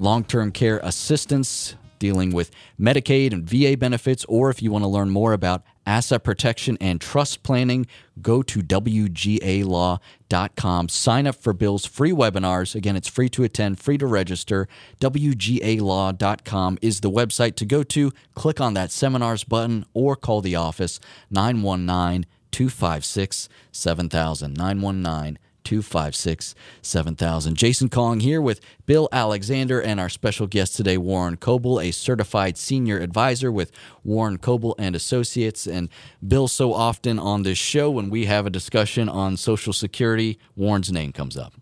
long 0.00 0.24
term 0.24 0.50
care 0.50 0.80
assistance, 0.82 1.76
dealing 2.00 2.32
with 2.32 2.50
Medicaid 2.80 3.32
and 3.32 3.48
VA 3.48 3.76
benefits, 3.76 4.24
or 4.24 4.50
if 4.50 4.60
you 4.60 4.72
want 4.72 4.82
to 4.82 4.88
learn 4.88 5.10
more 5.10 5.32
about 5.32 5.62
asset 5.86 6.24
protection 6.24 6.76
and 6.80 7.00
trust 7.00 7.42
planning, 7.42 7.86
go 8.20 8.42
to 8.42 8.60
WGALaw.com. 8.60 9.98
Sign 10.88 11.26
up 11.26 11.36
for 11.36 11.52
Bill's 11.52 11.86
free 11.86 12.12
webinars. 12.12 12.74
Again, 12.74 12.96
it's 12.96 13.08
free 13.08 13.28
to 13.30 13.44
attend, 13.44 13.78
free 13.78 13.98
to 13.98 14.06
register. 14.06 14.68
WGALaw.com 15.00 16.78
is 16.82 17.00
the 17.00 17.10
website 17.10 17.56
to 17.56 17.64
go 17.64 17.82
to. 17.82 18.12
Click 18.34 18.60
on 18.60 18.74
that 18.74 18.90
seminars 18.90 19.44
button 19.44 19.86
or 19.94 20.16
call 20.16 20.40
the 20.40 20.56
office 20.56 21.00
919 21.30 22.26
256 22.50 23.48
7000. 23.72 24.54
919 24.54 25.38
256 25.66 26.54
7000. 26.80 27.56
Jason 27.56 27.88
Kong 27.88 28.20
here 28.20 28.40
with 28.40 28.60
Bill 28.86 29.08
Alexander 29.10 29.80
and 29.80 29.98
our 29.98 30.08
special 30.08 30.46
guest 30.46 30.76
today, 30.76 30.96
Warren 30.96 31.36
Coble, 31.36 31.80
a 31.80 31.90
certified 31.90 32.56
senior 32.56 32.98
advisor 32.98 33.50
with 33.50 33.72
Warren 34.04 34.38
Coble 34.38 34.76
and 34.78 34.94
Associates. 34.94 35.66
And 35.66 35.88
Bill, 36.26 36.46
so 36.46 36.72
often 36.72 37.18
on 37.18 37.42
this 37.42 37.58
show, 37.58 37.90
when 37.90 38.10
we 38.10 38.26
have 38.26 38.46
a 38.46 38.50
discussion 38.50 39.08
on 39.08 39.36
Social 39.36 39.72
Security, 39.72 40.38
Warren's 40.54 40.92
name 40.92 41.10
comes 41.12 41.36
up. 41.36 41.54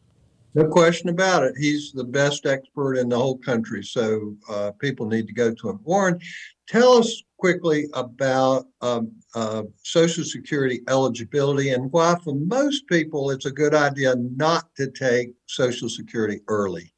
No 0.55 0.67
question 0.67 1.09
about 1.09 1.43
it. 1.43 1.55
He's 1.59 1.91
the 1.93 2.05
best 2.05 2.45
expert 2.45 2.97
in 2.97 3.09
the 3.09 3.19
whole 3.19 3.39
country. 3.39 3.83
So 3.83 4.37
uh, 4.51 4.73
people 4.73 5.07
need 5.07 5.27
to 5.29 5.33
go 5.33 5.53
to 5.53 5.71
him. 5.71 5.81
Warren, 5.83 6.21
tell 6.69 6.99
us 6.99 7.23
quickly 7.45 7.87
about 7.93 8.65
um, 8.81 9.13
uh, 9.35 9.65
Social 9.83 10.25
Security 10.25 10.81
eligibility 10.89 11.75
and 11.75 11.93
why, 11.93 12.17
for 12.25 12.35
most 12.35 12.87
people, 12.87 13.31
it's 13.31 13.45
a 13.45 13.51
good 13.51 13.75
idea 13.75 14.15
not 14.17 14.75
to 14.79 14.91
take 14.91 15.35
Social 15.45 15.91
Security 15.91 16.41
early. 16.49 16.95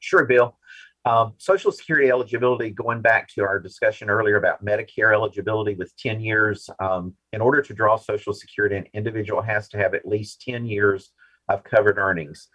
Sure, 0.00 0.26
Bill. 0.26 0.58
Um, 1.06 1.32
Social 1.38 1.72
Security 1.72 2.10
eligibility, 2.10 2.68
going 2.68 3.00
back 3.00 3.28
to 3.28 3.44
our 3.44 3.58
discussion 3.58 4.10
earlier 4.10 4.36
about 4.36 4.62
Medicare 4.62 5.14
eligibility 5.14 5.74
with 5.74 5.96
10 5.96 6.20
years, 6.20 6.68
um, 6.78 7.14
in 7.32 7.40
order 7.40 7.62
to 7.62 7.72
draw 7.72 7.96
Social 7.96 8.34
Security, 8.34 8.76
an 8.76 8.84
individual 8.92 9.40
has 9.40 9.70
to 9.70 9.78
have 9.78 9.94
at 9.94 10.06
least 10.06 10.42
10 10.42 10.66
years 10.66 11.12
of 11.48 11.64
covered 11.64 11.96
earnings. 11.96 12.48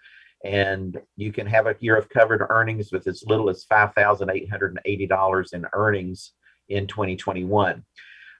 And 0.45 1.01
you 1.17 1.33
can 1.33 1.47
have 1.47 1.65
a 1.65 1.75
year 1.79 1.97
of 1.97 2.09
covered 2.09 2.45
earnings 2.51 2.91
with 2.91 3.07
as 3.07 3.23
little 3.25 3.49
as 3.49 3.65
$5,880 3.65 5.53
in 5.53 5.65
earnings 5.73 6.33
in 6.72 6.88
2021. 6.88 7.84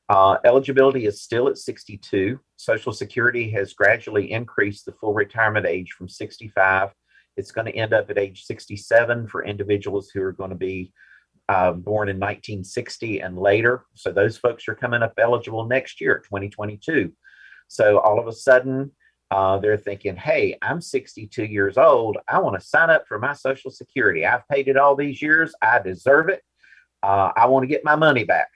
Uh, 0.10 0.38
eligibility 0.44 1.06
is 1.06 1.22
still 1.22 1.48
at 1.48 1.58
62. 1.58 2.40
Social 2.58 2.92
Security 2.92 3.50
has 3.52 3.74
gradually 3.74 4.32
increased 4.32 4.86
the 4.86 4.92
full 4.92 5.14
retirement 5.14 5.66
age 5.66 5.92
from 5.92 6.10
65. 6.10 6.90
It's 7.38 7.52
going 7.52 7.66
to 7.66 7.76
end 7.76 7.94
up 7.94 8.10
at 8.10 8.18
age 8.18 8.44
67 8.44 9.28
for 9.28 9.46
individuals 9.46 10.10
who 10.10 10.22
are 10.22 10.34
going 10.34 10.50
to 10.50 10.56
be 10.58 10.92
uh, 11.48 11.72
born 11.72 12.10
in 12.10 12.18
1960 12.18 13.22
and 13.22 13.38
later. 13.38 13.86
So 13.94 14.12
those 14.12 14.38
folks 14.38 14.68
are 14.68 14.76
coming 14.76 15.02
up 15.02 15.14
eligible 15.18 15.66
next 15.66 16.02
year, 16.02 16.20
2022. 16.20 17.14
So 17.68 18.00
all 18.00 18.20
of 18.20 18.28
a 18.28 18.34
sudden, 18.34 18.92
uh, 19.32 19.60
they're 19.60 19.78
thinking, 19.78 20.18
hey, 20.18 20.58
I'm 20.62 20.82
62 20.82 21.46
years 21.46 21.78
old. 21.78 22.18
I 22.28 22.40
want 22.40 22.60
to 22.60 22.68
sign 22.68 22.90
up 22.90 23.08
for 23.08 23.18
my 23.18 23.32
Social 23.32 23.72
Security. 23.72 24.26
I've 24.26 24.48
paid 24.50 24.68
it 24.68 24.76
all 24.76 24.96
these 24.96 25.22
years. 25.22 25.54
I 25.62 25.80
deserve 25.80 26.28
it. 26.28 26.44
Uh, 27.04 27.32
I 27.36 27.46
want 27.48 27.64
to 27.64 27.68
get 27.68 27.86
my 27.86 27.96
money 27.96 28.24
back. 28.24 28.50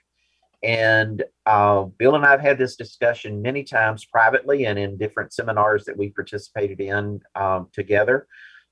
And 0.62 1.22
uh, 1.44 1.82
Bill 1.82 2.14
and 2.14 2.24
I 2.24 2.30
have 2.30 2.40
had 2.40 2.58
this 2.58 2.76
discussion 2.76 3.42
many 3.42 3.62
times 3.62 4.04
privately 4.04 4.64
and 4.66 4.78
in 4.78 4.96
different 4.96 5.32
seminars 5.32 5.84
that 5.84 5.96
we 5.96 6.10
participated 6.10 6.80
in 6.80 7.20
um, 7.34 7.68
together. 7.72 8.26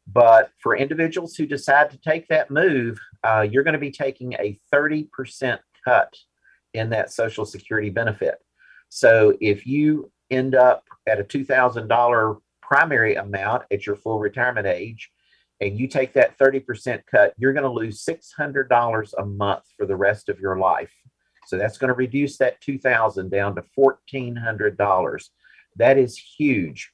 But 0.07 0.51
for 0.63 0.77
individuals 0.77 1.35
who 1.35 1.47
decide 1.47 1.91
to 1.91 1.99
take 1.99 2.29
that 2.29 2.51
move, 2.51 2.99
uh, 3.23 3.47
you're 3.49 3.63
going 3.63 3.75
to 3.75 3.79
be 3.79 3.91
taking 3.91 4.35
a 4.35 4.59
30% 4.73 5.59
cut 5.85 6.15
in 6.75 6.91
that 6.91 7.13
Social 7.13 7.45
Security 7.45 7.91
benefit. 7.91 8.37
So 8.89 9.37
if 9.41 9.67
you 9.67 10.11
end 10.31 10.55
up 10.55 10.85
at 11.07 11.21
a 11.21 11.25
$2,000 11.25 12.41
primary 12.61 13.15
amount 13.15 13.65
at 13.71 13.87
your 13.87 13.97
full 13.97 14.19
retirement 14.19 14.67
age, 14.67 15.11
and 15.61 15.79
you 15.79 15.87
take 15.87 16.13
that 16.15 16.39
30% 16.39 17.03
cut, 17.11 17.35
you're 17.39 17.53
going 17.53 17.65
to 17.65 17.71
lose 17.71 18.05
$600 18.05 19.13
a 19.19 19.25
month 19.25 19.65
for 19.77 19.87
the 19.87 19.97
rest 19.97 20.29
of 20.29 20.41
your 20.41 20.59
life. 20.59 20.93
So 21.47 21.59
that's 21.59 21.79
going 21.79 21.89
to 21.89 21.95
reduce 21.95 22.39
that 22.39 22.61
2000 22.61 23.31
down 23.31 23.55
to 23.57 23.65
$1,400. 23.79 25.29
That 25.77 25.99
is 25.99 26.17
huge. 26.17 26.91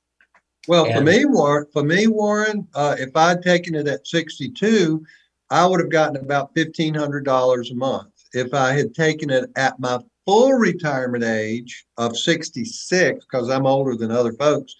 Well, 0.69 0.87
and, 0.87 0.95
for 0.95 1.03
me, 1.03 1.25
Warren, 1.25 1.67
for 1.73 1.83
me, 1.83 2.07
Warren, 2.07 2.69
uh, 2.75 2.97
if 2.99 3.17
I'd 3.17 3.43
taken 3.43 3.75
it 3.75 3.89
at 3.89 4.07
62, 4.07 5.05
I 5.51 5.67
would 5.67 5.81
have 5.81 5.91
gotten 5.91 6.17
about 6.17 6.55
$1,500 6.55 7.71
a 7.71 7.75
month. 7.75 8.13
If 8.33 8.55
I 8.55 8.73
had 8.73 8.95
taken 8.95 9.31
it 9.31 9.51
at 9.57 9.81
my 9.81 9.99
full 10.25 10.53
retirement 10.53 11.25
age 11.25 11.87
of 11.97 12.17
66, 12.17 13.25
because 13.25 13.51
I'm 13.51 13.67
older 13.67 13.97
than 13.97 14.11
other 14.11 14.33
folks, 14.35 14.75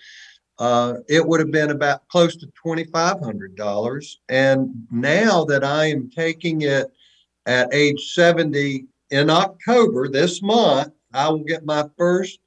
uh, 0.61 0.97
it 1.09 1.27
would 1.27 1.41
have 1.41 1.51
been 1.51 1.71
about 1.71 2.07
close 2.09 2.37
to 2.37 2.47
$2,500. 2.65 4.17
And 4.29 4.87
now 4.91 5.43
that 5.47 5.65
I 5.65 5.87
am 5.87 6.11
taking 6.11 6.63
it 6.63 6.93
at 7.47 7.73
age 7.73 8.13
70 8.13 8.85
in 9.11 9.31
October 9.31 10.07
this 10.09 10.43
month, 10.43 10.93
I 11.15 11.31
will 11.31 11.45
get 11.45 11.65
my 11.65 11.89
first 11.97 12.41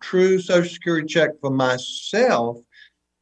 true 0.00 0.40
Social 0.40 0.72
Security 0.72 1.06
check 1.06 1.32
for 1.42 1.50
myself. 1.50 2.56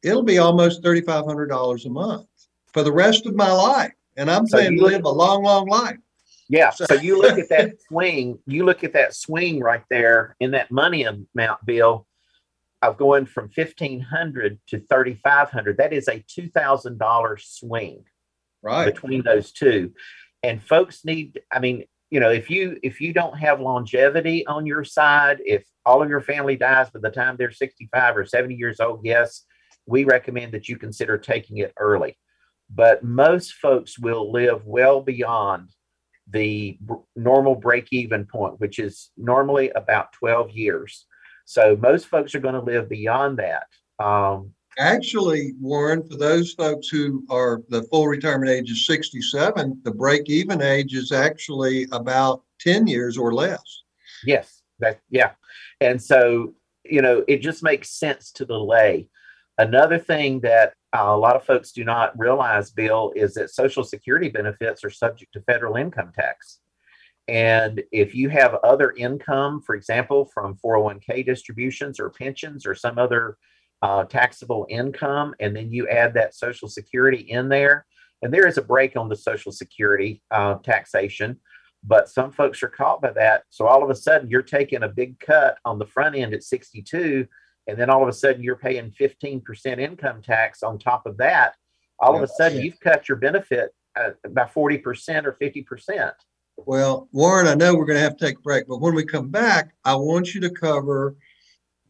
It'll 0.03 0.23
be 0.23 0.37
almost 0.37 0.81
$3,500 0.83 1.85
a 1.85 1.89
month 1.89 2.27
for 2.73 2.83
the 2.83 2.93
rest 2.93 3.25
of 3.25 3.35
my 3.35 3.51
life. 3.51 3.91
And 4.15 4.31
I'm 4.31 4.47
so 4.47 4.57
saying 4.57 4.81
live 4.81 5.03
a 5.03 5.09
long, 5.09 5.43
long 5.43 5.67
life. 5.67 5.97
Yeah. 6.47 6.69
So 6.69 6.93
you 7.01 7.21
look 7.21 7.37
at 7.37 7.49
that 7.49 7.73
swing, 7.89 8.39
you 8.45 8.63
look 8.63 8.85
at 8.85 8.93
that 8.93 9.15
swing 9.15 9.59
right 9.59 9.83
there 9.89 10.37
in 10.39 10.51
that 10.51 10.71
money 10.71 11.03
amount, 11.03 11.65
Bill, 11.65 12.07
of 12.81 12.97
going 12.97 13.25
from 13.25 13.49
1500 13.53 14.59
to 14.67 14.79
3500. 14.79 15.77
That 15.77 15.93
is 15.93 16.07
a 16.07 16.23
$2,000 16.39 17.41
swing 17.41 18.03
right. 18.61 18.85
between 18.93 19.23
those 19.23 19.51
two. 19.51 19.93
And 20.43 20.63
folks 20.63 21.03
need, 21.03 21.41
I 21.51 21.59
mean, 21.59 21.85
you 22.09 22.19
know, 22.19 22.31
if 22.31 22.49
you 22.49 22.79
if 22.81 23.01
you 23.01 23.13
don't 23.13 23.37
have 23.37 23.59
longevity 23.59 24.45
on 24.47 24.65
your 24.65 24.83
side, 24.83 25.41
if 25.45 25.63
all 25.85 26.01
of 26.01 26.09
your 26.09 26.21
family 26.21 26.55
dies 26.55 26.89
by 26.89 26.99
the 27.01 27.11
time 27.11 27.35
they're 27.37 27.51
65 27.51 28.17
or 28.17 28.25
70 28.25 28.55
years 28.55 28.79
old, 28.79 29.01
yes, 29.03 29.45
we 29.85 30.05
recommend 30.05 30.53
that 30.53 30.67
you 30.67 30.77
consider 30.77 31.17
taking 31.17 31.57
it 31.57 31.73
early. 31.77 32.17
But 32.69 33.03
most 33.03 33.53
folks 33.53 33.99
will 33.99 34.31
live 34.31 34.65
well 34.65 35.01
beyond 35.01 35.69
the 36.27 36.79
normal 37.15 37.55
break 37.55 37.87
even 37.91 38.25
point, 38.25 38.59
which 38.59 38.79
is 38.79 39.09
normally 39.17 39.71
about 39.71 40.13
12 40.13 40.51
years. 40.51 41.05
So 41.49 41.75
most 41.81 42.05
folks 42.05 42.35
are 42.35 42.39
going 42.39 42.53
to 42.53 42.61
live 42.61 42.87
beyond 42.87 43.39
that. 43.39 43.63
Um, 43.97 44.51
Actually, 44.77 45.53
Warren, 45.59 46.07
for 46.07 46.15
those 46.15 46.53
folks 46.53 46.89
who 46.89 47.25
are 47.27 47.63
the 47.69 47.81
full 47.85 48.07
retirement 48.07 48.51
age 48.51 48.69
is 48.69 48.85
67, 48.85 49.81
the 49.83 49.89
break 49.89 50.29
even 50.29 50.61
age 50.61 50.93
is 50.93 51.11
actually 51.11 51.87
about 51.91 52.43
10 52.59 52.85
years 52.85 53.17
or 53.17 53.33
less. 53.33 53.63
Yes, 54.23 54.61
that 54.77 54.99
yeah. 55.09 55.31
And 55.81 55.99
so, 55.99 56.53
you 56.85 57.01
know, 57.01 57.25
it 57.27 57.41
just 57.41 57.63
makes 57.63 57.89
sense 57.89 58.31
to 58.33 58.45
delay. 58.45 59.07
Another 59.57 59.97
thing 59.97 60.41
that 60.41 60.73
uh, 60.95 61.05
a 61.07 61.17
lot 61.17 61.35
of 61.35 61.43
folks 61.43 61.71
do 61.71 61.83
not 61.83 62.17
realize, 62.17 62.69
Bill, 62.69 63.11
is 63.15 63.33
that 63.33 63.49
Social 63.49 63.83
Security 63.83 64.29
benefits 64.29 64.83
are 64.83 64.91
subject 64.91 65.33
to 65.33 65.41
federal 65.41 65.77
income 65.77 66.11
tax. 66.15 66.59
And 67.29 67.83
if 67.91 68.15
you 68.15 68.27
have 68.29 68.55
other 68.63 68.93
income, 68.97 69.61
for 69.61 69.75
example, 69.75 70.25
from 70.33 70.57
401k 70.65 71.23
distributions 71.23 71.99
or 71.99 72.09
pensions 72.09 72.65
or 72.65 72.73
some 72.73 72.97
other 72.97 73.37
uh, 73.83 74.05
taxable 74.05 74.65
income, 74.67 75.35
and 75.39 75.55
then 75.55 75.71
you 75.71 75.87
add 75.89 76.15
that 76.15 76.33
Social 76.33 76.67
Security 76.67 77.29
in 77.29 77.47
there, 77.47 77.85
and 78.23 78.33
there 78.33 78.47
is 78.47 78.57
a 78.57 78.63
break 78.63 78.97
on 78.97 79.09
the 79.09 79.15
Social 79.15 79.51
Security 79.51 80.23
uh, 80.31 80.55
taxation, 80.55 81.39
but 81.83 82.09
some 82.09 82.31
folks 82.31 82.63
are 82.63 82.67
caught 82.67 82.99
by 82.99 83.11
that. 83.11 83.43
So 83.51 83.67
all 83.67 83.83
of 83.83 83.91
a 83.91 83.95
sudden, 83.95 84.27
you're 84.27 84.41
taking 84.41 84.81
a 84.81 84.89
big 84.89 85.19
cut 85.19 85.59
on 85.65 85.77
the 85.77 85.85
front 85.85 86.15
end 86.15 86.33
at 86.33 86.41
62, 86.41 87.27
and 87.67 87.77
then 87.77 87.91
all 87.91 88.01
of 88.01 88.09
a 88.09 88.13
sudden, 88.13 88.41
you're 88.41 88.55
paying 88.55 88.91
15% 88.99 89.79
income 89.79 90.23
tax 90.23 90.63
on 90.63 90.79
top 90.79 91.05
of 91.05 91.17
that. 91.17 91.53
All 91.99 92.15
of 92.15 92.23
a 92.23 92.27
sudden, 92.27 92.59
you've 92.59 92.79
cut 92.79 93.07
your 93.07 93.17
benefit 93.17 93.69
uh, 93.95 94.11
by 94.31 94.45
40% 94.45 95.25
or 95.25 95.37
50%. 95.39 96.11
Well, 96.65 97.07
Warren, 97.11 97.47
I 97.47 97.55
know 97.55 97.75
we're 97.75 97.85
going 97.85 97.97
to 97.97 98.03
have 98.03 98.17
to 98.17 98.25
take 98.25 98.37
a 98.37 98.41
break, 98.41 98.67
but 98.67 98.81
when 98.81 98.95
we 98.95 99.03
come 99.03 99.29
back, 99.29 99.73
I 99.85 99.95
want 99.95 100.33
you 100.33 100.41
to 100.41 100.49
cover 100.49 101.15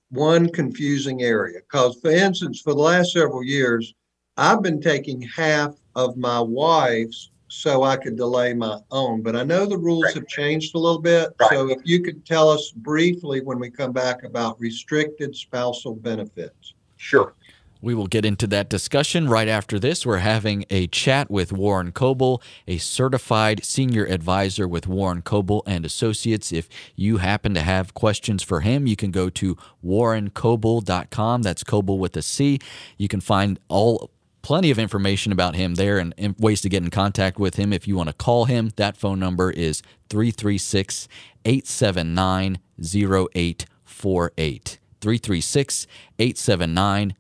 one 0.09 0.49
confusing 0.49 1.21
area. 1.21 1.59
Because, 1.59 1.99
for 1.99 2.11
instance, 2.11 2.61
for 2.61 2.73
the 2.73 2.79
last 2.79 3.13
several 3.13 3.43
years, 3.43 3.93
I've 4.37 4.61
been 4.61 4.81
taking 4.81 5.21
half 5.21 5.75
of 5.95 6.17
my 6.17 6.39
wife's 6.39 7.31
so 7.49 7.83
I 7.83 7.97
could 7.97 8.15
delay 8.15 8.53
my 8.53 8.79
own. 8.91 9.21
But 9.21 9.35
I 9.35 9.43
know 9.43 9.65
the 9.65 9.77
rules 9.77 10.05
right. 10.05 10.15
have 10.15 10.27
changed 10.27 10.75
a 10.75 10.79
little 10.79 11.01
bit. 11.01 11.29
Right. 11.39 11.49
So 11.49 11.69
if 11.69 11.79
you 11.83 12.01
could 12.01 12.25
tell 12.25 12.49
us 12.49 12.71
briefly 12.71 13.41
when 13.41 13.59
we 13.59 13.69
come 13.69 13.91
back 13.91 14.23
about 14.23 14.59
restricted 14.59 15.35
spousal 15.35 15.95
benefits. 15.95 16.75
Sure. 16.97 17.33
We 17.81 17.95
will 17.95 18.07
get 18.07 18.25
into 18.25 18.45
that 18.47 18.69
discussion 18.69 19.29
right 19.29 19.47
after 19.47 19.79
this. 19.79 20.05
We're 20.05 20.17
having 20.17 20.65
a 20.69 20.87
chat 20.87 21.31
with 21.31 21.53
Warren 21.53 21.91
Coble, 21.93 22.41
a 22.67 22.77
certified 22.77 23.63
senior 23.63 24.05
advisor 24.05 24.67
with 24.67 24.85
Warren 24.87 25.21
Coble 25.21 25.63
and 25.65 25.85
Associates. 25.85 26.51
If 26.51 26.67
you 26.95 27.17
happen 27.17 27.53
to 27.53 27.61
have 27.61 27.93
questions 27.93 28.43
for 28.43 28.59
him, 28.61 28.85
you 28.85 28.97
can 28.97 29.11
go 29.11 29.29
to 29.29 29.55
warrencoble.com. 29.85 31.41
That's 31.41 31.63
Coble 31.63 31.99
with 31.99 32.17
a 32.17 32.21
C. 32.21 32.59
You 32.97 33.07
can 33.07 33.21
find 33.21 33.59
all 33.69 34.11
plenty 34.41 34.71
of 34.71 34.79
information 34.79 35.31
about 35.31 35.55
him 35.55 35.75
there 35.75 35.99
and, 35.99 36.13
and 36.17 36.35
ways 36.37 36.59
to 36.61 36.69
get 36.69 36.83
in 36.83 36.89
contact 36.89 37.39
with 37.39 37.55
him. 37.55 37.71
If 37.71 37.87
you 37.87 37.95
want 37.95 38.09
to 38.09 38.13
call 38.13 38.45
him, 38.45 38.71
that 38.75 38.97
phone 38.97 39.19
number 39.19 39.51
is 39.51 39.81
336 40.09 41.07
879 41.45 42.59
0848. 42.81 44.78
336 45.01 45.87
879 46.19 47.15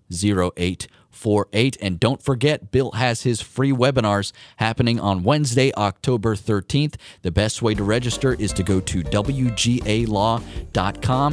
0848. 1.19 1.77
And 1.81 1.99
don't 1.99 2.21
forget, 2.21 2.71
Bill 2.71 2.91
has 2.91 3.23
his 3.23 3.41
free 3.41 3.71
webinars 3.71 4.31
happening 4.57 4.99
on 4.99 5.23
Wednesday, 5.23 5.73
October 5.75 6.35
13th. 6.35 6.95
The 7.21 7.31
best 7.31 7.61
way 7.61 7.73
to 7.75 7.83
register 7.83 8.33
is 8.33 8.53
to 8.53 8.63
go 8.63 8.79
to 8.79 9.03
WGALaw.com. 9.03 10.47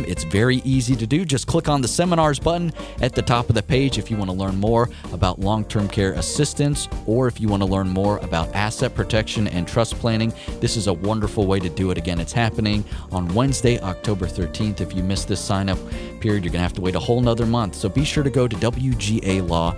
It's 0.05 0.25
very 0.25 0.57
easy 0.57 0.97
to 0.97 1.07
do. 1.07 1.25
Just 1.25 1.47
click 1.47 1.69
on 1.69 1.81
the 1.81 1.89
seminars 1.89 2.41
button 2.41 2.73
at 3.01 3.15
the 3.15 3.23
top 3.23 3.49
of 3.49 3.55
the 3.55 3.63
page 3.63 3.99
if 3.99 4.11
you 4.11 4.17
want 4.17 4.31
to 4.31 4.37
learn 4.37 4.57
more 4.57 4.89
about 5.13 5.39
long 5.39 5.65
term 5.65 5.89
care 5.89 6.13
assistance 6.15 6.89
or 7.07 7.29
if 7.29 7.41
you 7.41 7.49
want 7.49 7.63
to 7.63 7.69
learn 7.69 7.89
more 7.89 8.19
about 8.19 8.53
asset 8.55 8.95
protection 8.95 9.49
and 9.49 9.69
trust 9.69 9.95
planning. 9.99 10.33
This 10.61 10.77
is 10.77 10.87
a 10.89 10.93
wonderful 10.93 11.47
way 11.47 11.61
to 11.61 11.69
do 11.69 11.91
it. 11.91 11.99
Again, 11.99 12.21
it's 12.21 12.33
happening 12.33 12.85
on 13.13 13.33
Wednesday, 13.35 13.79
October 13.81 14.27
13th. 14.27 14.81
If 14.81 14.95
you 14.95 15.03
miss 15.03 15.25
this 15.25 15.41
sign 15.41 15.69
up 15.69 15.79
period, 16.21 16.45
you're 16.45 16.53
going 16.53 16.61
to 16.61 16.65
have 16.65 16.73
to 16.75 16.81
wait 16.81 16.95
a 16.95 17.01
whole 17.01 17.21
nother 17.21 17.47
month. 17.47 17.75
So 17.75 17.89
be 17.89 18.05
sure 18.05 18.25
to 18.25 18.31
go 18.31 18.49
to 18.49 18.57
WGALaw.com, 18.57 19.76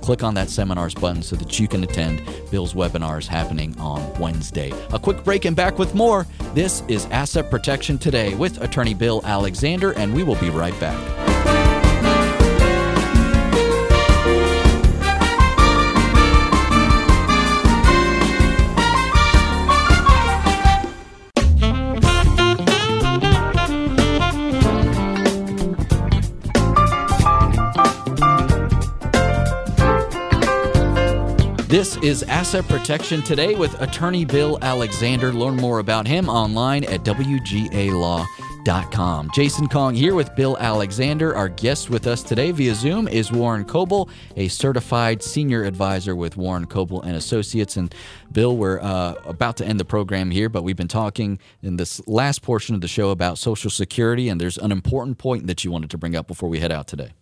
click 0.00 0.22
on 0.22 0.34
that 0.34 0.50
seminars 0.50 0.94
button 0.94 1.22
so 1.22 1.36
that 1.36 1.58
you 1.58 1.68
can 1.68 1.82
attend 1.84 2.22
Bill's 2.50 2.74
webinars 2.74 3.26
happening 3.26 3.78
on 3.78 4.18
Wednesday. 4.18 4.72
A 4.92 4.98
quick 4.98 5.24
break 5.24 5.44
and 5.44 5.56
back 5.56 5.78
with 5.78 5.94
more. 5.94 6.26
This 6.54 6.82
is 6.88 7.06
Asset 7.06 7.50
Protection 7.50 7.98
Today 7.98 8.34
with 8.34 8.60
attorney 8.60 8.94
Bill 8.94 9.20
Alexander, 9.24 9.92
and 9.92 10.14
we 10.14 10.22
will 10.22 10.36
be 10.36 10.50
right 10.50 10.78
back. 10.80 11.37
This 31.68 31.96
is 31.98 32.22
Asset 32.22 32.66
Protection 32.66 33.20
Today 33.20 33.54
with 33.54 33.78
attorney 33.82 34.24
Bill 34.24 34.58
Alexander. 34.62 35.34
Learn 35.34 35.56
more 35.56 35.80
about 35.80 36.06
him 36.06 36.30
online 36.30 36.84
at 36.84 37.04
WGALaw.com. 37.04 38.30
Jason 39.34 39.68
Kong 39.68 39.94
here 39.94 40.14
with 40.14 40.34
Bill 40.34 40.56
Alexander. 40.58 41.36
Our 41.36 41.50
guest 41.50 41.90
with 41.90 42.06
us 42.06 42.22
today 42.22 42.52
via 42.52 42.74
Zoom 42.74 43.06
is 43.06 43.30
Warren 43.30 43.66
Coble, 43.66 44.08
a 44.34 44.48
certified 44.48 45.22
senior 45.22 45.64
advisor 45.64 46.16
with 46.16 46.38
Warren 46.38 46.64
Coble 46.64 47.02
and 47.02 47.14
Associates. 47.14 47.76
And 47.76 47.94
Bill, 48.32 48.56
we're 48.56 48.80
uh, 48.80 49.16
about 49.26 49.58
to 49.58 49.66
end 49.66 49.78
the 49.78 49.84
program 49.84 50.30
here, 50.30 50.48
but 50.48 50.62
we've 50.62 50.74
been 50.74 50.88
talking 50.88 51.38
in 51.62 51.76
this 51.76 52.00
last 52.08 52.40
portion 52.40 52.76
of 52.76 52.80
the 52.80 52.88
show 52.88 53.10
about 53.10 53.36
Social 53.36 53.70
Security, 53.70 54.30
and 54.30 54.40
there's 54.40 54.56
an 54.56 54.72
important 54.72 55.18
point 55.18 55.46
that 55.48 55.64
you 55.64 55.70
wanted 55.70 55.90
to 55.90 55.98
bring 55.98 56.16
up 56.16 56.26
before 56.26 56.48
we 56.48 56.60
head 56.60 56.72
out 56.72 56.88
today. 56.88 57.12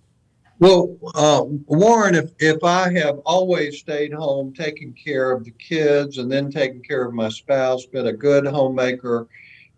Well, 0.59 0.97
uh, 1.15 1.43
Warren, 1.67 2.15
if, 2.15 2.31
if 2.39 2.65
I 2.65 2.91
have 2.95 3.19
always 3.27 3.79
stayed 3.79 4.15
home, 4.15 4.55
taking 4.55 4.95
care 4.95 5.31
of 5.31 5.45
the 5.45 5.51
kids, 5.51 6.17
and 6.17 6.33
then 6.33 6.51
taking 6.51 6.83
care 6.83 7.05
of 7.05 7.13
my 7.13 7.29
spouse, 7.29 7.85
been 7.85 8.07
a 8.07 8.13
good 8.13 8.47
homemaker, 8.47 9.29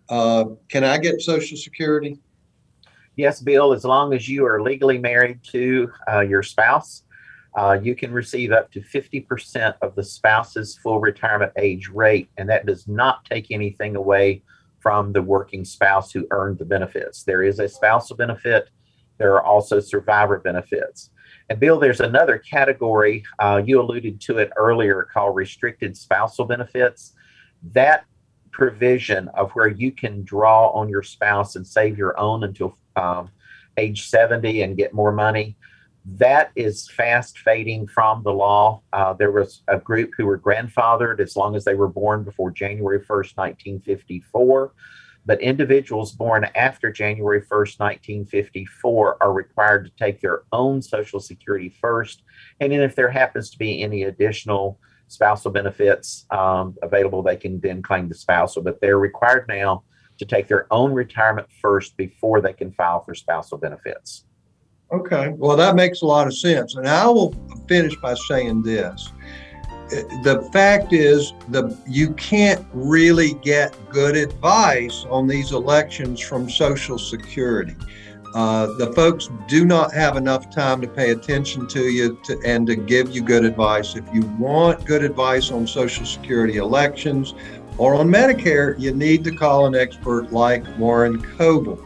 uh, 0.08 0.44
can 0.68 0.84
I 0.84 0.98
get 0.98 1.20
Social 1.20 1.56
Security? 1.56 2.18
Yes, 3.16 3.42
Bill, 3.42 3.72
as 3.72 3.84
long 3.84 4.14
as 4.14 4.28
you 4.28 4.46
are 4.46 4.62
legally 4.62 4.98
married 4.98 5.40
to 5.50 5.90
uh, 6.08 6.20
your 6.20 6.44
spouse, 6.44 7.02
uh, 7.56 7.76
you 7.82 7.96
can 7.96 8.12
receive 8.12 8.52
up 8.52 8.70
to 8.70 8.80
50% 8.80 9.74
of 9.82 9.96
the 9.96 10.04
spouse's 10.04 10.78
full 10.78 11.00
retirement 11.00 11.50
age 11.56 11.88
rate, 11.88 12.30
and 12.36 12.48
that 12.48 12.66
does 12.66 12.86
not 12.86 13.24
take 13.24 13.50
anything 13.50 13.96
away 13.96 14.42
from 14.78 15.12
the 15.12 15.22
working 15.22 15.64
spouse 15.64 16.12
who 16.12 16.24
earned 16.30 16.58
the 16.58 16.64
benefits. 16.64 17.24
There 17.24 17.42
is 17.42 17.58
a 17.58 17.68
spousal 17.68 18.14
benefit 18.14 18.68
there 19.18 19.34
are 19.34 19.42
also 19.42 19.80
survivor 19.80 20.38
benefits. 20.38 21.10
And 21.50 21.58
Bill, 21.58 21.78
there's 21.78 22.00
another 22.00 22.38
category, 22.38 23.24
uh, 23.38 23.62
you 23.64 23.80
alluded 23.80 24.20
to 24.22 24.38
it 24.38 24.50
earlier, 24.56 25.08
called 25.12 25.36
restricted 25.36 25.96
spousal 25.96 26.44
benefits. 26.44 27.14
That 27.72 28.04
provision 28.50 29.28
of 29.28 29.50
where 29.52 29.68
you 29.68 29.92
can 29.92 30.24
draw 30.24 30.68
on 30.70 30.88
your 30.88 31.02
spouse 31.02 31.56
and 31.56 31.66
save 31.66 31.96
your 31.96 32.18
own 32.18 32.44
until 32.44 32.76
um, 32.96 33.30
age 33.76 34.08
70 34.08 34.62
and 34.62 34.76
get 34.76 34.92
more 34.92 35.12
money, 35.12 35.56
that 36.16 36.50
is 36.56 36.88
fast 36.90 37.38
fading 37.38 37.86
from 37.86 38.22
the 38.22 38.32
law. 38.32 38.82
Uh, 38.92 39.12
there 39.12 39.30
was 39.30 39.62
a 39.68 39.78
group 39.78 40.10
who 40.16 40.26
were 40.26 40.38
grandfathered 40.38 41.20
as 41.20 41.36
long 41.36 41.54
as 41.54 41.64
they 41.64 41.74
were 41.74 41.88
born 41.88 42.24
before 42.24 42.50
January 42.50 42.98
1st, 43.00 43.36
1954 43.36 44.72
but 45.28 45.42
individuals 45.42 46.12
born 46.12 46.46
after 46.56 46.90
January 46.90 47.42
1st, 47.42 47.78
1954 47.78 49.18
are 49.20 49.32
required 49.34 49.84
to 49.84 49.92
take 50.02 50.22
their 50.22 50.44
own 50.52 50.80
Social 50.80 51.20
Security 51.20 51.68
first. 51.68 52.22
And 52.60 52.72
then 52.72 52.80
if 52.80 52.96
there 52.96 53.10
happens 53.10 53.50
to 53.50 53.58
be 53.58 53.82
any 53.82 54.04
additional 54.04 54.80
spousal 55.08 55.50
benefits 55.50 56.24
um, 56.30 56.74
available, 56.82 57.22
they 57.22 57.36
can 57.36 57.60
then 57.60 57.82
claim 57.82 58.08
the 58.08 58.14
spousal. 58.14 58.62
But 58.62 58.80
they're 58.80 58.98
required 58.98 59.44
now 59.48 59.84
to 60.16 60.24
take 60.24 60.48
their 60.48 60.66
own 60.72 60.94
retirement 60.94 61.48
first 61.60 61.98
before 61.98 62.40
they 62.40 62.54
can 62.54 62.72
file 62.72 63.04
for 63.04 63.14
spousal 63.14 63.58
benefits. 63.58 64.24
Okay, 64.90 65.34
well, 65.36 65.58
that 65.58 65.76
makes 65.76 66.00
a 66.00 66.06
lot 66.06 66.26
of 66.26 66.34
sense. 66.34 66.76
And 66.76 66.88
I 66.88 67.06
will 67.06 67.34
finish 67.68 67.94
by 67.96 68.14
saying 68.14 68.62
this 68.62 69.12
the 70.22 70.48
fact 70.52 70.92
is 70.92 71.32
the 71.48 71.76
you 71.86 72.12
can't 72.14 72.64
really 72.72 73.34
get 73.34 73.74
good 73.90 74.16
advice 74.16 75.06
on 75.10 75.26
these 75.26 75.52
elections 75.52 76.20
from 76.20 76.48
social 76.50 76.98
security. 76.98 77.76
Uh, 78.34 78.66
the 78.76 78.92
folks 78.92 79.30
do 79.46 79.64
not 79.64 79.92
have 79.92 80.16
enough 80.16 80.50
time 80.50 80.82
to 80.82 80.86
pay 80.86 81.10
attention 81.10 81.66
to 81.66 81.88
you 81.88 82.20
to, 82.24 82.38
and 82.44 82.66
to 82.66 82.76
give 82.76 83.10
you 83.10 83.22
good 83.22 83.44
advice. 83.44 83.96
If 83.96 84.04
you 84.12 84.20
want 84.38 84.84
good 84.84 85.02
advice 85.02 85.50
on 85.50 85.66
social 85.66 86.04
security 86.04 86.58
elections 86.58 87.34
or 87.78 87.94
on 87.94 88.08
medicare 88.08 88.78
you 88.78 88.92
need 88.92 89.24
to 89.24 89.34
call 89.34 89.66
an 89.66 89.74
expert 89.74 90.32
like 90.32 90.64
warren 90.78 91.22
coble 91.36 91.82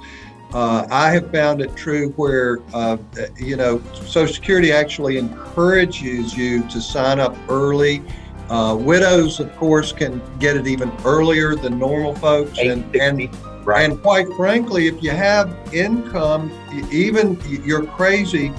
uh, 0.54 0.86
I 0.90 1.10
have 1.10 1.30
found 1.30 1.62
it 1.62 1.74
true 1.74 2.10
where, 2.10 2.60
uh, 2.74 2.98
you 3.38 3.56
know, 3.56 3.82
Social 4.06 4.32
Security 4.32 4.70
actually 4.72 5.16
encourages 5.16 6.36
you 6.36 6.62
to 6.68 6.80
sign 6.80 7.18
up 7.18 7.36
early. 7.48 8.02
Uh, 8.50 8.76
widows, 8.76 9.40
of 9.40 9.54
course, 9.56 9.92
can 9.92 10.20
get 10.38 10.56
it 10.56 10.66
even 10.66 10.92
earlier 11.06 11.54
than 11.54 11.78
normal 11.78 12.14
folks. 12.16 12.58
And, 12.58 12.84
and, 12.96 13.34
right. 13.64 13.90
and 13.90 14.02
quite 14.02 14.28
frankly, 14.34 14.88
if 14.88 15.02
you 15.02 15.10
have 15.10 15.56
income, 15.72 16.52
even 16.92 17.40
you're 17.46 17.86
crazy 17.86 18.52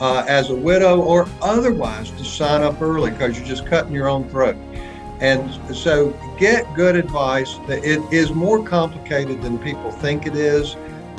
uh, 0.00 0.24
as 0.28 0.50
a 0.50 0.54
widow 0.54 1.00
or 1.00 1.26
otherwise 1.40 2.10
to 2.10 2.24
sign 2.24 2.62
up 2.62 2.82
early 2.82 3.10
because 3.10 3.38
you're 3.38 3.48
just 3.48 3.66
cutting 3.66 3.92
your 3.92 4.08
own 4.08 4.28
throat. 4.28 4.56
And 5.20 5.50
so 5.74 6.10
get 6.38 6.72
good 6.74 6.94
advice. 6.94 7.56
It 7.68 8.00
is 8.12 8.32
more 8.32 8.62
complicated 8.62 9.42
than 9.42 9.58
people 9.58 9.90
think 9.90 10.26
it 10.26 10.36
is. 10.36 10.76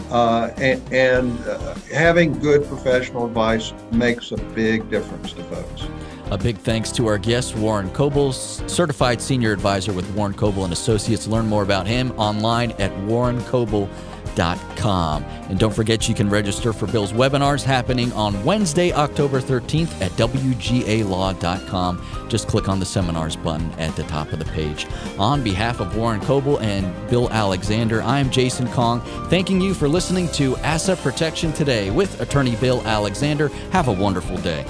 Uh, 0.09 0.51
and, 0.57 0.81
and 0.93 1.39
uh, 1.47 1.75
having 1.93 2.37
good 2.39 2.65
professional 2.65 3.25
advice 3.25 3.73
makes 3.91 4.31
a 4.31 4.37
big 4.37 4.89
difference 4.89 5.33
to 5.33 5.43
folks. 5.43 5.87
A 6.31 6.37
big 6.37 6.57
thanks 6.57 6.91
to 6.91 7.07
our 7.07 7.17
guest, 7.17 7.55
Warren 7.55 7.89
Coble, 7.91 8.33
certified 8.33 9.19
senior 9.19 9.51
advisor 9.51 9.93
with 9.93 10.09
Warren 10.11 10.33
Coble 10.33 10.63
and 10.63 10.71
Associates. 10.73 11.27
Learn 11.27 11.47
more 11.47 11.63
about 11.63 11.87
him 11.87 12.11
online 12.19 12.71
at 12.73 12.91
warrencoble.com. 13.07 14.08
And 14.39 15.59
don't 15.59 15.73
forget 15.73 16.07
you 16.07 16.15
can 16.15 16.29
register 16.29 16.73
for 16.73 16.87
Bill's 16.87 17.11
webinars 17.11 17.63
happening 17.63 18.11
on 18.13 18.43
Wednesday, 18.43 18.91
October 18.93 19.41
13th 19.41 20.01
at 20.01 20.11
WGALaw.com. 20.11 22.01
Just 22.29 22.47
click 22.47 22.69
on 22.69 22.79
the 22.79 22.85
seminars 22.85 23.35
button 23.35 23.71
at 23.73 23.95
the 23.95 24.03
top 24.03 24.31
of 24.31 24.39
the 24.39 24.45
page. 24.45 24.87
On 25.17 25.43
behalf 25.43 25.79
of 25.79 25.95
Warren 25.95 26.21
Coble 26.21 26.59
and 26.59 27.09
Bill 27.09 27.29
Alexander, 27.31 28.01
I'm 28.03 28.29
Jason 28.29 28.67
Kong, 28.69 29.01
thanking 29.29 29.59
you 29.59 29.73
for 29.73 29.87
listening 29.87 30.27
to 30.33 30.55
Asset 30.57 30.99
Protection 30.99 31.51
Today 31.53 31.89
with 31.89 32.21
attorney 32.21 32.55
Bill 32.57 32.81
Alexander. 32.85 33.49
Have 33.71 33.87
a 33.87 33.93
wonderful 33.93 34.37
day. 34.37 34.65